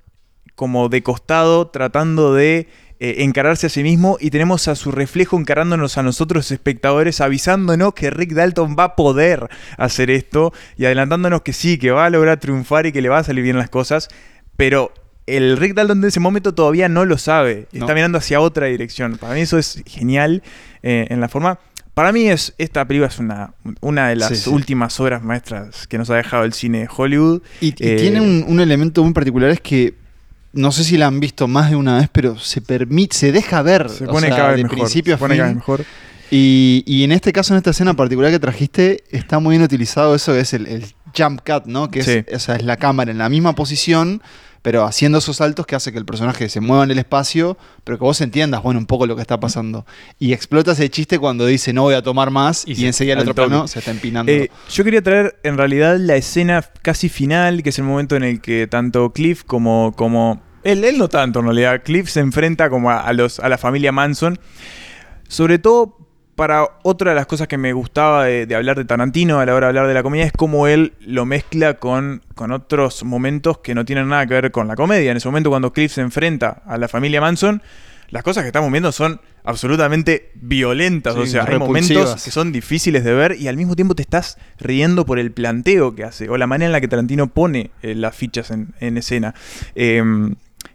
como 0.55 0.89
de 0.89 1.01
costado 1.03 1.67
tratando 1.67 2.33
de 2.33 2.67
eh, 2.99 3.15
encararse 3.19 3.67
a 3.67 3.69
sí 3.69 3.81
mismo 3.81 4.17
y 4.19 4.29
tenemos 4.29 4.67
a 4.67 4.75
su 4.75 4.91
reflejo 4.91 5.39
encarándonos 5.39 5.97
a 5.97 6.03
nosotros 6.03 6.51
espectadores 6.51 7.21
avisándonos 7.21 7.93
que 7.93 8.09
Rick 8.09 8.33
Dalton 8.33 8.75
va 8.77 8.83
a 8.83 8.95
poder 8.97 9.47
hacer 9.77 10.11
esto 10.11 10.51
y 10.75 10.83
adelantándonos 10.83 11.43
que 11.43 11.53
sí, 11.53 11.77
que 11.77 11.91
va 11.91 12.05
a 12.05 12.09
lograr 12.09 12.41
triunfar 12.41 12.85
y 12.85 12.91
que 12.91 13.01
le 13.01 13.07
va 13.07 13.19
a 13.19 13.23
salir 13.23 13.41
bien 13.43 13.57
las 13.57 13.69
cosas, 13.69 14.09
pero 14.57 14.91
el 15.27 15.55
Rick 15.55 15.75
Dalton 15.75 16.01
de 16.01 16.09
ese 16.09 16.19
momento 16.19 16.53
todavía 16.53 16.89
no 16.89 17.05
lo 17.05 17.17
sabe, 17.17 17.67
está 17.71 17.93
mirando 17.93 18.17
hacia 18.17 18.41
otra 18.41 18.65
dirección. 18.65 19.17
Para 19.17 19.33
mí 19.35 19.41
eso 19.41 19.57
es 19.57 19.81
genial 19.87 20.43
eh, 20.81 21.07
en 21.09 21.21
la 21.21 21.29
forma. 21.29 21.57
Para 21.93 22.11
mí 22.11 22.27
es 22.27 22.53
esta 22.57 22.85
película 22.87 23.07
es 23.07 23.19
una, 23.19 23.53
una 23.81 24.09
de 24.09 24.15
las 24.15 24.29
Sí, 24.29 24.35
sí. 24.35 24.49
últimas 24.49 24.99
obras 24.99 25.23
maestras 25.23 25.85
que 25.87 25.97
nos 25.97 26.09
ha 26.09 26.15
dejado 26.15 26.43
el 26.43 26.53
cine 26.53 26.79
de 26.79 26.89
Hollywood. 26.95 27.41
Y, 27.61 27.67
y 27.67 27.75
Eh, 27.79 27.97
tiene 27.97 28.19
un, 28.21 28.43
un 28.47 28.59
elemento 28.59 29.03
muy 29.03 29.13
particular, 29.13 29.49
es 29.51 29.61
que 29.61 29.93
no 30.53 30.71
sé 30.71 30.83
si 30.83 30.97
la 30.97 31.07
han 31.07 31.19
visto 31.19 31.47
más 31.47 31.69
de 31.69 31.75
una 31.75 31.97
vez, 31.97 32.09
pero 32.11 32.37
se 32.39 32.61
permite, 32.61 33.15
se 33.15 33.31
deja 33.31 33.61
ver. 33.61 33.89
Se 33.89 34.05
o 34.05 34.07
pone 34.07 34.27
sea, 34.27 34.35
cada 34.35 34.47
vez 34.49 34.57
de 34.57 34.63
mejor, 34.63 34.77
principio 34.79 35.13
a 35.15 35.17
se 35.17 35.19
pone 35.19 35.37
cada 35.37 35.49
fin. 35.49 35.55
vez 35.57 35.67
mejor. 35.67 35.85
Y, 36.31 36.83
y 36.87 37.03
en 37.03 37.11
este 37.11 37.31
caso, 37.31 37.53
en 37.53 37.57
esta 37.57 37.69
escena 37.71 37.93
particular 37.93 38.31
que 38.31 38.39
trajiste, 38.39 39.03
está 39.11 39.37
muy 39.39 39.51
bien 39.53 39.61
utilizado 39.63 40.15
eso, 40.15 40.35
es 40.35 40.53
el, 40.53 40.65
el 40.65 40.85
jump 41.15 41.41
cut, 41.45 41.65
¿no? 41.67 41.91
Que 41.91 41.99
es, 41.99 42.05
Sí. 42.05 42.25
o 42.33 42.39
sea, 42.39 42.55
es 42.55 42.63
la 42.63 42.77
cámara 42.77 43.11
en 43.11 43.19
la 43.19 43.29
misma 43.29 43.53
posición, 43.53 44.21
pero 44.63 44.85
haciendo 44.85 45.19
esos 45.19 45.37
saltos 45.37 45.67
que 45.67 45.75
hace 45.75 45.91
que 45.91 45.99
el 45.99 46.05
personaje 46.05 46.49
se 46.49 46.59
mueva 46.59 46.83
en 46.85 46.89
el 46.89 46.97
espacio, 46.97 47.57
pero 47.83 47.99
que 47.99 48.03
vos 48.05 48.19
entiendas, 48.21 48.63
bueno, 48.63 48.79
un 48.79 48.87
poco 48.87 49.05
lo 49.05 49.15
que 49.15 49.21
está 49.21 49.39
pasando. 49.39 49.85
Y 50.17 50.33
explota 50.33 50.71
ese 50.71 50.89
chiste 50.89 51.19
cuando 51.19 51.45
dice, 51.45 51.71
no 51.73 51.83
voy 51.83 51.93
a 51.93 52.01
tomar 52.01 52.31
más, 52.31 52.63
y, 52.65 52.75
se- 52.75 52.87
enseguida 52.87 53.13
el 53.13 53.19
otro 53.19 53.35
plano 53.35 53.67
se 53.67 53.77
está 53.79 53.91
empinando. 53.91 54.31
Eh, 54.31 54.49
yo 54.71 54.83
quería 54.83 55.03
traer 55.03 55.37
en 55.43 55.57
realidad 55.57 55.97
la 55.99 56.15
escena 56.15 56.63
casi 56.81 57.09
final, 57.09 57.61
que 57.61 57.69
es 57.69 57.77
el 57.77 57.83
momento 57.85 58.15
en 58.15 58.23
el 58.23 58.41
que 58.41 58.65
tanto 58.65 59.11
Cliff 59.13 59.43
como. 59.43 59.93
como 59.95 60.41
él, 60.63 60.83
él 60.85 60.97
no 60.97 61.09
tanto 61.09 61.39
en 61.41 61.45
realidad. 61.45 61.81
Cliff 61.83 62.09
se 62.09 62.21
enfrenta 62.21 62.69
como 62.69 62.89
a, 62.89 63.01
a 63.01 63.11
los, 63.13 63.39
a 63.41 63.49
la 63.49 63.57
familia 63.57 63.91
Manson. 63.91 64.39
Sobre 65.27 65.59
todo 65.59 65.97
para 66.35 66.67
otra 66.83 67.11
de 67.11 67.15
las 67.15 67.25
cosas 67.27 67.47
que 67.47 67.57
me 67.57 67.73
gustaba 67.73 68.25
de, 68.25 68.45
de 68.45 68.55
hablar 68.55 68.77
de 68.77 68.85
Tarantino 68.85 69.39
a 69.39 69.45
la 69.45 69.53
hora 69.53 69.67
de 69.67 69.69
hablar 69.69 69.87
de 69.87 69.93
la 69.93 70.03
comedia 70.03 70.25
es 70.25 70.31
cómo 70.31 70.67
él 70.67 70.93
lo 70.99 71.25
mezcla 71.25 71.75
con, 71.75 72.21
con 72.35 72.51
otros 72.51 73.03
momentos 73.03 73.59
que 73.59 73.75
no 73.75 73.85
tienen 73.85 74.09
nada 74.09 74.25
que 74.25 74.33
ver 74.33 74.51
con 74.51 74.67
la 74.67 74.75
comedia. 74.75 75.11
En 75.11 75.17
ese 75.17 75.27
momento 75.27 75.49
cuando 75.49 75.73
Cliff 75.73 75.93
se 75.93 76.01
enfrenta 76.01 76.63
a 76.65 76.77
la 76.77 76.87
familia 76.87 77.21
Manson, 77.21 77.61
las 78.09 78.23
cosas 78.23 78.43
que 78.43 78.47
estamos 78.47 78.71
viendo 78.71 78.91
son 78.91 79.21
absolutamente 79.43 80.31
violentas. 80.35 81.15
Sí, 81.15 81.19
o 81.19 81.25
sea, 81.25 81.45
hay 81.45 81.59
momentos 81.59 82.23
que 82.23 82.31
son 82.31 82.51
difíciles 82.51 83.03
de 83.03 83.13
ver 83.13 83.35
y 83.39 83.47
al 83.47 83.57
mismo 83.57 83.75
tiempo 83.75 83.95
te 83.95 84.01
estás 84.01 84.37
riendo 84.59 85.05
por 85.05 85.19
el 85.19 85.31
planteo 85.31 85.95
que 85.95 86.03
hace 86.03 86.29
o 86.29 86.37
la 86.37 86.47
manera 86.47 86.67
en 86.67 86.71
la 86.71 86.81
que 86.81 86.87
Tarantino 86.87 87.27
pone 87.27 87.71
eh, 87.81 87.95
las 87.95 88.15
fichas 88.15 88.51
en, 88.51 88.73
en 88.79 88.97
escena. 88.97 89.35
Eh, 89.75 90.03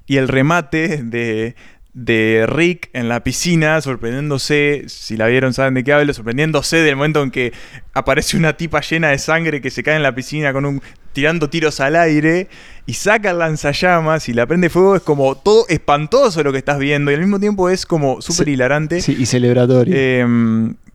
y 0.07 0.17
el 0.17 0.27
remate 0.27 1.03
de, 1.03 1.55
de 2.01 2.47
Rick 2.49 2.91
en 2.93 3.09
la 3.09 3.25
piscina, 3.25 3.81
sorprendiéndose, 3.81 4.85
si 4.87 5.17
la 5.17 5.27
vieron 5.27 5.53
saben 5.53 5.75
de 5.75 5.83
qué 5.83 5.93
hablo, 5.93 6.15
sorprendiéndose 6.15 6.77
del 6.77 6.95
momento 6.95 7.23
en 7.25 7.31
que 7.33 7.53
aparece 7.93 8.37
una 8.37 8.53
tipa 8.57 8.81
llena 8.81 9.09
de 9.09 9.19
sangre 9.19 9.61
que 9.61 9.71
se 9.71 9.83
cae 9.83 9.97
en 9.97 10.05
la 10.05 10.15
piscina 10.15 10.53
con 10.53 10.65
un 10.65 10.81
tirando 11.13 11.51
tiros 11.51 11.81
al 11.81 11.97
aire 11.97 12.47
y 12.87 12.93
saca 12.93 13.31
el 13.33 13.39
lanzallamas 13.39 14.29
y 14.29 14.33
la 14.33 14.47
prende 14.47 14.71
fuego, 14.71 14.95
es 14.95 15.03
como 15.03 15.35
todo 15.37 15.67
espantoso 15.69 16.45
lo 16.45 16.53
que 16.53 16.59
estás 16.59 16.79
viendo 16.79 17.11
y 17.11 17.15
al 17.15 17.21
mismo 17.21 17.41
tiempo 17.41 17.69
es 17.69 17.85
como 17.85 18.23
súper 18.23 18.47
Sí. 18.47 18.53
hilarante. 18.53 19.01
Sí, 19.03 19.17
y 19.19 19.27
celebratorio. 19.27 19.93
Eh, 19.97 20.25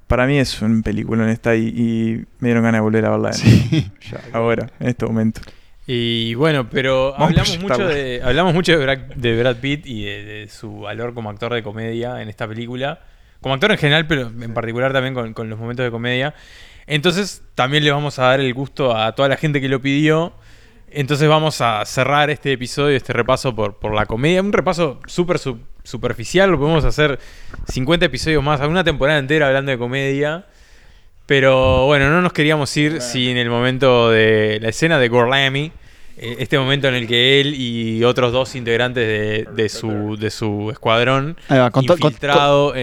para 0.07 0.25
mí 0.25 0.39
es 0.39 0.61
un 0.61 0.83
película 0.83 1.23
en 1.23 1.29
esta 1.31 1.55
y, 1.57 1.67
y 1.67 2.25
me 2.39 2.47
dieron 2.49 2.63
ganas 2.63 2.77
de 2.79 2.81
volver 2.83 3.05
a 3.05 3.09
verla 3.09 3.31
de 3.31 3.43
nuevo. 3.43 3.87
ahora, 4.31 4.69
en 4.79 4.87
este 4.87 5.05
momento. 5.05 5.41
Y 5.85 6.33
bueno, 6.35 6.69
pero 6.69 7.13
hablamos 7.17 7.59
mucho, 7.59 7.87
de, 7.87 8.21
hablamos 8.23 8.53
mucho 8.53 8.71
de 8.71 8.77
Brad, 8.83 8.97
de 9.15 9.37
Brad 9.39 9.57
Pitt 9.57 9.85
y 9.85 10.05
de, 10.05 10.23
de 10.23 10.47
su 10.47 10.79
valor 10.81 11.13
como 11.13 11.29
actor 11.29 11.53
de 11.53 11.61
comedia 11.61 12.21
en 12.21 12.29
esta 12.29 12.47
película. 12.47 13.01
Como 13.41 13.53
actor 13.55 13.71
en 13.71 13.77
general, 13.77 14.07
pero 14.07 14.27
en 14.27 14.53
particular 14.53 14.93
también 14.93 15.13
con, 15.13 15.33
con 15.33 15.49
los 15.49 15.59
momentos 15.59 15.83
de 15.83 15.91
comedia. 15.91 16.33
Entonces 16.87 17.43
también 17.55 17.83
le 17.83 17.91
vamos 17.91 18.17
a 18.19 18.23
dar 18.27 18.39
el 18.39 18.53
gusto 18.53 18.95
a 18.95 19.13
toda 19.13 19.27
la 19.27 19.35
gente 19.35 19.59
que 19.59 19.67
lo 19.67 19.81
pidió. 19.81 20.33
Entonces 20.89 21.27
vamos 21.27 21.59
a 21.59 21.83
cerrar 21.85 22.29
este 22.29 22.53
episodio, 22.53 22.95
este 22.95 23.11
repaso 23.11 23.53
por, 23.53 23.77
por 23.79 23.93
la 23.93 24.05
comedia. 24.05 24.41
Un 24.41 24.53
repaso 24.53 25.01
súper 25.07 25.39
su- 25.39 25.59
superficial, 25.83 26.49
lo 26.51 26.59
podemos 26.59 26.85
hacer 26.85 27.19
50 27.67 28.05
episodios 28.05 28.41
más, 28.43 28.61
una 28.61 28.83
temporada 28.85 29.19
entera 29.19 29.47
hablando 29.47 29.71
de 29.71 29.77
comedia. 29.77 30.45
Pero 31.25 31.85
bueno, 31.85 32.09
no 32.09 32.21
nos 32.21 32.33
queríamos 32.33 32.75
ir 32.77 33.01
sin 33.01 33.37
el 33.37 33.49
momento 33.49 34.09
de 34.09 34.59
la 34.61 34.69
escena 34.69 34.99
de 34.99 35.07
Gorlami. 35.07 35.71
eh, 36.17 36.35
Este 36.39 36.59
momento 36.59 36.87
en 36.89 36.95
el 36.95 37.07
que 37.07 37.39
él 37.39 37.55
y 37.55 38.03
otros 38.03 38.31
dos 38.33 38.55
integrantes 38.55 39.07
de, 39.07 39.47
de 39.55 39.69
su, 39.69 40.17
de 40.17 40.29
su 40.29 40.69
escuadrón 40.71 41.37
va, 41.49 41.71
con 41.71 41.83
infiltrado 42.07 42.69
con- 42.69 42.77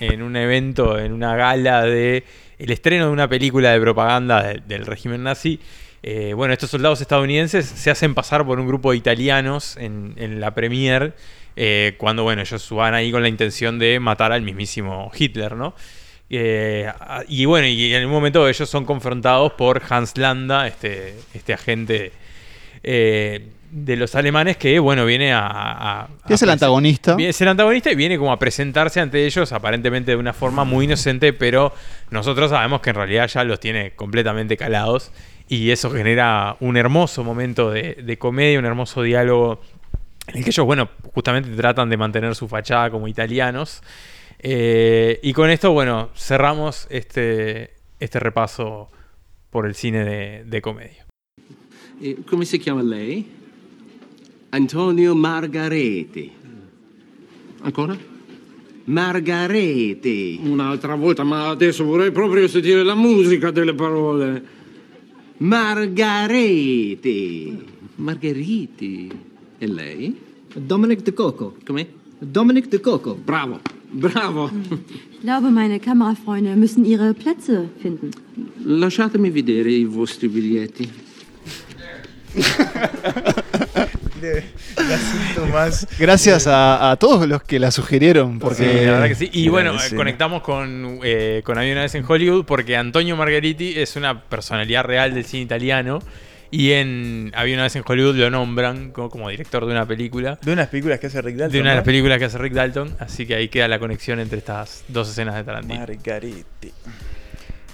en, 0.00 0.22
un 0.22 0.36
evento, 0.36 0.98
en 0.98 1.12
una 1.12 1.36
gala 1.36 1.82
de 1.82 2.24
el 2.58 2.70
estreno 2.70 3.06
de 3.06 3.12
una 3.12 3.28
película 3.28 3.70
de 3.72 3.80
propaganda 3.80 4.42
de- 4.42 4.60
del 4.66 4.86
régimen 4.86 5.22
nazi. 5.22 5.60
Eh, 6.02 6.34
bueno, 6.34 6.52
estos 6.52 6.70
soldados 6.70 7.00
estadounidenses 7.00 7.64
se 7.64 7.90
hacen 7.90 8.14
pasar 8.14 8.44
por 8.44 8.60
un 8.60 8.66
grupo 8.66 8.90
de 8.90 8.98
italianos 8.98 9.76
en, 9.78 10.12
en 10.16 10.38
la 10.40 10.52
premier, 10.54 11.14
eh, 11.56 11.94
cuando 11.96 12.24
bueno, 12.24 12.42
ellos 12.42 12.68
van 12.70 12.92
ahí 12.92 13.10
con 13.10 13.22
la 13.22 13.28
intención 13.28 13.78
de 13.78 13.98
matar 14.00 14.30
al 14.32 14.42
mismísimo 14.42 15.10
Hitler, 15.16 15.54
¿no? 15.56 15.74
Eh, 16.30 16.86
a- 17.00 17.22
y 17.28 17.44
bueno, 17.44 17.66
y 17.66 17.94
en 17.94 18.04
un 18.06 18.10
momento 18.10 18.48
ellos 18.48 18.68
son 18.68 18.84
confrontados 18.84 19.52
por 19.52 19.82
Hans 19.88 20.16
Landa, 20.16 20.66
este, 20.66 21.14
este 21.34 21.52
agente 21.52 22.12
eh, 22.82 23.46
de 23.70 23.96
los 23.96 24.14
alemanes 24.14 24.56
que, 24.56 24.78
bueno, 24.78 25.04
viene 25.04 25.32
a... 25.32 25.46
a- 25.46 26.00
a 26.02 26.08
es 26.28 26.42
el 26.42 26.50
antagonista. 26.50 27.16
Es 27.18 27.40
el 27.40 27.48
antagonista 27.48 27.90
y 27.90 27.94
viene 27.96 28.18
como 28.18 28.32
a 28.32 28.38
presentarse 28.38 29.00
ante 29.00 29.24
ellos, 29.26 29.52
aparentemente 29.52 30.12
de 30.12 30.16
una 30.16 30.32
forma 30.32 30.64
muy 30.64 30.84
inocente, 30.84 31.32
pero 31.32 31.72
nosotros 32.10 32.50
sabemos 32.50 32.80
que 32.80 32.90
en 32.90 32.96
realidad 32.96 33.26
ya 33.28 33.44
los 33.44 33.58
tiene 33.60 33.92
completamente 33.92 34.56
calados. 34.56 35.10
Y 35.48 35.70
eso 35.72 35.90
genera 35.90 36.56
un 36.60 36.76
hermoso 36.78 37.22
momento 37.22 37.70
de, 37.70 37.94
de 38.02 38.16
comedia, 38.18 38.58
un 38.58 38.64
hermoso 38.64 39.02
diálogo 39.02 39.60
en 40.28 40.38
el 40.38 40.44
que 40.44 40.50
ellos, 40.50 40.64
bueno, 40.64 40.88
justamente 41.12 41.50
tratan 41.50 41.90
de 41.90 41.96
mantener 41.98 42.34
su 42.34 42.48
fachada 42.48 42.88
como 42.90 43.08
italianos. 43.08 43.82
Eh, 44.46 45.20
y 45.22 45.32
con 45.32 45.48
esto, 45.48 45.72
bueno, 45.72 46.10
cerramos 46.14 46.86
este, 46.90 47.76
este 47.98 48.18
repaso 48.20 48.90
por 49.48 49.64
el 49.64 49.74
cine 49.74 50.04
de, 50.04 50.44
de 50.44 50.60
comedia. 50.60 51.06
Eh, 51.98 52.18
come 52.28 52.44
si 52.44 52.58
chiama 52.58 52.82
lei? 52.82 53.26
Antonio 54.50 55.14
Margarete. 55.14 56.30
Ancora? 57.62 57.96
Margarete. 58.84 60.38
Un'altra 60.42 60.94
volta, 60.94 61.24
ma 61.24 61.48
adesso 61.48 61.82
vorrei 61.84 62.10
proprio 62.10 62.46
sentire 62.46 62.82
la 62.82 62.94
musica 62.94 63.50
delle 63.50 63.72
parole. 63.72 64.42
Margarete. 65.38 67.02
Margheriti. 67.94 69.10
E 69.56 69.66
lei? 69.66 70.20
Dominic 70.54 71.00
De 71.00 71.14
Coco. 71.14 71.56
Come? 71.64 71.88
Dominic 72.18 72.68
De 72.68 72.80
Coco. 72.80 73.14
Bravo, 73.14 73.60
bravo. 73.94 74.50
Ich 75.12 75.20
glaube, 75.22 75.50
meine 75.50 75.78
Kamerafreunde 75.80 76.56
müssen 76.56 76.84
ihre 76.84 77.14
Plätze 77.14 77.68
finden. 77.80 78.10
Lasciatemi 78.64 79.30
vedere 79.30 79.70
i 79.70 79.84
vostri 79.84 80.28
biglietti. 80.28 80.88
más. 85.52 85.86
Gracias 85.98 86.46
a, 86.46 86.90
a 86.90 86.96
todos 86.96 87.26
los 87.28 87.42
que 87.42 87.58
la 87.58 87.70
sugirieron. 87.70 88.38
Porque 88.38 88.56
Sí, 88.56 88.84
la 88.86 88.92
verdad 88.92 89.08
que 89.08 89.14
sí. 89.14 89.30
Y 89.32 89.48
bueno, 89.48 89.74
escena. 89.76 89.96
conectamos 89.96 90.42
con, 90.42 90.98
eh, 91.02 91.42
con 91.44 91.58
Había 91.58 91.72
una 91.72 91.82
vez 91.82 91.94
en 91.94 92.04
Hollywood 92.06 92.44
porque 92.44 92.76
Antonio 92.76 93.16
Margheriti 93.16 93.74
es 93.78 93.96
una 93.96 94.22
personalidad 94.22 94.84
real 94.84 95.14
del 95.14 95.24
cine 95.24 95.42
italiano. 95.44 96.00
Y 96.56 96.70
en 96.72 97.32
Había 97.34 97.54
una 97.54 97.64
vez 97.64 97.74
en 97.74 97.82
Hollywood 97.84 98.14
lo 98.14 98.30
nombran 98.30 98.92
como, 98.92 99.10
como 99.10 99.28
director 99.28 99.66
de 99.66 99.72
una 99.72 99.86
película. 99.86 100.38
De 100.40 100.52
unas 100.52 100.68
películas 100.68 101.00
que 101.00 101.08
hace 101.08 101.20
Rick 101.20 101.34
Dalton. 101.36 101.52
De 101.52 101.60
una 101.60 101.70
de 101.70 101.76
las 101.76 101.84
películas 101.84 102.18
que 102.18 102.26
hace 102.26 102.38
Rick 102.38 102.52
Dalton. 102.52 102.96
Así 103.00 103.26
que 103.26 103.34
ahí 103.34 103.48
queda 103.48 103.66
la 103.66 103.80
conexión 103.80 104.20
entre 104.20 104.38
estas 104.38 104.84
dos 104.86 105.08
escenas 105.08 105.34
de 105.34 105.42
Tarantino. 105.42 105.80
Margariti. 105.80 106.72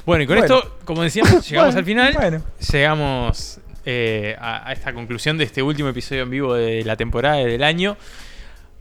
Bueno, 0.07 0.23
y 0.23 0.27
con 0.27 0.39
Bueno. 0.39 0.55
esto, 0.57 0.79
como 0.87 1.03
decíamos, 1.03 1.31
llegamos 1.49 1.75
Bueno, 1.75 1.79
al 1.79 1.85
final. 1.85 2.13
bueno. 2.15 2.43
Llegamos 2.73 3.61
eh, 3.85 4.35
a, 4.41 4.69
a 4.69 4.73
esta 4.73 4.95
conclusión 4.95 5.37
de 5.37 5.45
este 5.45 5.63
último 5.63 5.91
episodio 5.91 6.23
en 6.23 6.31
vivo 6.31 6.55
de 6.55 6.83
la 6.85 6.97
temporada 6.97 7.43
y 7.43 7.47
del 7.47 7.63
año. 7.63 7.99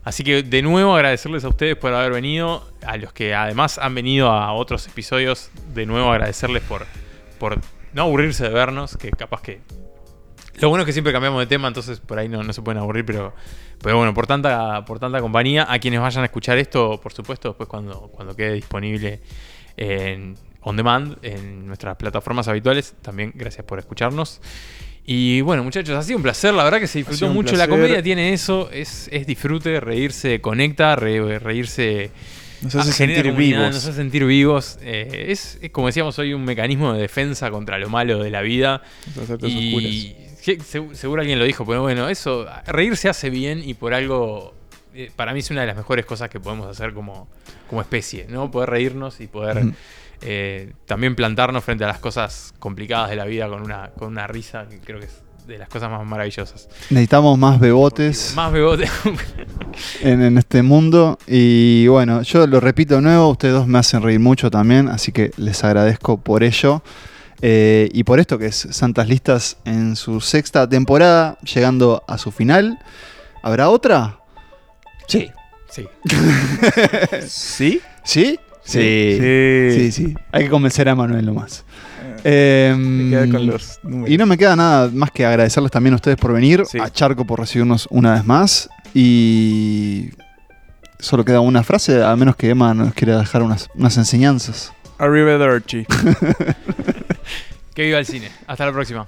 Así 0.02 0.24
que 0.24 0.42
de 0.42 0.62
nuevo 0.62 0.94
agradecerles 0.96 1.44
a 1.44 1.48
ustedes 1.48 1.76
por 1.76 1.92
haber 1.92 2.12
venido. 2.12 2.66
A 2.86 2.96
los 2.96 3.12
que 3.12 3.34
además 3.34 3.76
han 3.76 3.94
venido 3.94 4.30
a 4.30 4.50
otros 4.54 4.86
episodios, 4.86 5.50
de 5.74 5.84
nuevo 5.84 6.10
agradecerles 6.10 6.62
por, 6.62 6.86
por 7.38 7.60
no 7.92 8.02
aburrirse 8.04 8.44
de 8.44 8.50
vernos. 8.50 8.96
Que 8.96 9.10
capaz 9.10 9.42
que. 9.42 9.60
Lo 10.58 10.68
bueno 10.68 10.82
es 10.82 10.86
que 10.86 10.92
siempre 10.92 11.12
cambiamos 11.12 11.40
de 11.40 11.46
tema, 11.46 11.68
entonces 11.68 12.00
por 12.00 12.18
ahí 12.18 12.28
no, 12.28 12.42
no 12.42 12.52
se 12.52 12.60
pueden 12.62 12.78
aburrir, 12.78 13.04
pero, 13.04 13.34
pero 13.82 13.96
bueno, 13.96 14.12
por 14.12 14.26
tanta, 14.26 14.84
por 14.84 14.98
tanta 14.98 15.20
compañía. 15.20 15.66
A 15.70 15.78
quienes 15.78 16.00
vayan 16.00 16.22
a 16.22 16.26
escuchar 16.26 16.58
esto, 16.58 17.00
por 17.00 17.12
supuesto, 17.12 17.48
después 17.48 17.68
cuando, 17.68 18.10
cuando 18.12 18.34
quede 18.36 18.54
disponible 18.54 19.20
en 19.76 20.36
on 20.62 20.76
demand 20.76 21.16
en 21.22 21.66
nuestras 21.66 21.96
plataformas 21.96 22.46
habituales. 22.48 22.94
También 23.00 23.32
gracias 23.34 23.64
por 23.64 23.78
escucharnos. 23.78 24.40
Y 25.06 25.40
bueno, 25.40 25.64
muchachos, 25.64 25.96
ha 25.96 26.02
sido 26.02 26.18
un 26.18 26.22
placer. 26.22 26.52
La 26.52 26.62
verdad 26.62 26.78
que 26.78 26.86
se 26.86 26.98
disfrutó 26.98 27.28
mucho. 27.28 27.56
La 27.56 27.66
comedia 27.66 28.02
tiene 28.02 28.32
eso: 28.34 28.68
es, 28.70 29.08
es 29.10 29.26
disfrute, 29.26 29.80
reírse, 29.80 30.40
conecta, 30.40 30.94
re- 30.94 31.38
reírse. 31.38 32.10
Nos 32.60 32.74
hace 32.74 32.92
sentir 32.92 33.32
vivos. 33.32 33.68
Nos 33.68 33.76
hace 33.76 33.94
sentir 33.94 34.26
vivos. 34.26 34.78
Eh, 34.82 35.28
es, 35.28 35.58
es, 35.62 35.70
como 35.70 35.86
decíamos 35.86 36.18
hoy, 36.18 36.34
un 36.34 36.44
mecanismo 36.44 36.92
de 36.92 37.00
defensa 37.00 37.50
contra 37.50 37.78
lo 37.78 37.88
malo 37.88 38.22
de 38.22 38.30
la 38.30 38.42
vida. 38.42 38.82
Y 39.42 40.14
seguro 40.94 41.20
alguien 41.20 41.38
lo 41.38 41.44
dijo, 41.44 41.64
pero 41.66 41.82
bueno, 41.82 42.08
eso, 42.08 42.46
reírse 42.66 43.08
hace 43.08 43.30
bien 43.30 43.62
y 43.64 43.74
por 43.74 43.94
algo, 43.94 44.54
eh, 44.94 45.10
para 45.14 45.32
mí 45.32 45.40
es 45.40 45.50
una 45.50 45.62
de 45.62 45.66
las 45.66 45.76
mejores 45.76 46.06
cosas 46.06 46.30
que 46.30 46.40
podemos 46.40 46.66
hacer 46.66 46.92
como, 46.94 47.28
como 47.68 47.80
especie, 47.80 48.26
¿no? 48.28 48.50
Poder 48.50 48.70
reírnos 48.70 49.20
y 49.20 49.26
poder 49.26 49.72
eh, 50.22 50.72
también 50.86 51.14
plantarnos 51.14 51.64
frente 51.64 51.84
a 51.84 51.86
las 51.86 51.98
cosas 51.98 52.54
complicadas 52.58 53.10
de 53.10 53.16
la 53.16 53.24
vida 53.24 53.48
con 53.48 53.62
una, 53.62 53.90
con 53.90 54.08
una 54.08 54.26
risa, 54.26 54.66
que 54.68 54.78
creo 54.78 54.98
que 54.98 55.06
es 55.06 55.22
de 55.46 55.58
las 55.58 55.68
cosas 55.68 55.90
más 55.90 56.06
maravillosas. 56.06 56.68
necesitamos 56.90 57.36
más 57.36 57.58
bebotes 57.58 58.34
Más 58.36 58.52
bebote. 58.52 58.88
en, 60.00 60.22
en 60.22 60.38
este 60.38 60.62
mundo. 60.62 61.18
Y 61.26 61.86
bueno, 61.88 62.22
yo 62.22 62.46
lo 62.46 62.60
repito 62.60 62.96
de 62.96 63.02
nuevo, 63.02 63.30
ustedes 63.30 63.54
dos 63.54 63.66
me 63.66 63.78
hacen 63.78 64.02
reír 64.02 64.20
mucho 64.20 64.50
también, 64.50 64.88
así 64.88 65.12
que 65.12 65.32
les 65.36 65.64
agradezco 65.64 66.18
por 66.18 66.42
ello. 66.44 66.82
Eh, 67.42 67.88
y 67.92 68.04
por 68.04 68.20
esto 68.20 68.38
que 68.38 68.46
es 68.46 68.68
Santas 68.70 69.08
Listas 69.08 69.56
en 69.64 69.96
su 69.96 70.20
sexta 70.20 70.68
temporada, 70.68 71.38
llegando 71.42 72.02
a 72.06 72.18
su 72.18 72.30
final. 72.30 72.78
¿Habrá 73.42 73.68
otra? 73.70 74.18
Sí. 75.08 75.30
Sí. 75.70 75.86
¿Sí? 77.26 77.80
¿Sí? 78.04 78.38
Sí. 78.64 79.18
Sí. 79.18 79.70
Sí, 79.72 79.92
sí. 79.92 80.14
Hay 80.32 80.44
que 80.44 80.50
convencer 80.50 80.88
a 80.88 80.94
Manuel 80.94 81.24
nomás. 81.26 81.64
Em, 82.22 83.08
queda 83.10 83.26
con 83.30 83.46
los 83.46 83.80
y 84.06 84.18
no 84.18 84.26
me 84.26 84.36
queda 84.36 84.54
nada 84.54 84.90
más 84.92 85.10
que 85.10 85.24
agradecerles 85.24 85.72
también 85.72 85.94
a 85.94 85.96
ustedes 85.96 86.18
por 86.18 86.34
venir, 86.34 86.64
Sí. 86.66 86.78
a 86.78 86.90
Charco 86.90 87.24
por 87.24 87.40
recibirnos 87.40 87.86
una 87.90 88.12
vez 88.14 88.26
más. 88.26 88.68
Y 88.92 90.10
solo 90.98 91.24
queda 91.24 91.40
una 91.40 91.62
frase, 91.62 92.02
a 92.02 92.14
menos 92.16 92.36
que 92.36 92.50
Emma 92.50 92.74
nos 92.74 92.92
quiera 92.92 93.18
dejar 93.18 93.42
unas, 93.42 93.68
unas 93.74 93.96
enseñanzas. 93.96 94.72
Arrivederci. 94.98 95.86
Que 97.74 97.82
viva 97.82 97.98
el 97.98 98.06
cine. 98.06 98.30
Hasta 98.46 98.66
la 98.66 98.72
próxima. 98.72 99.06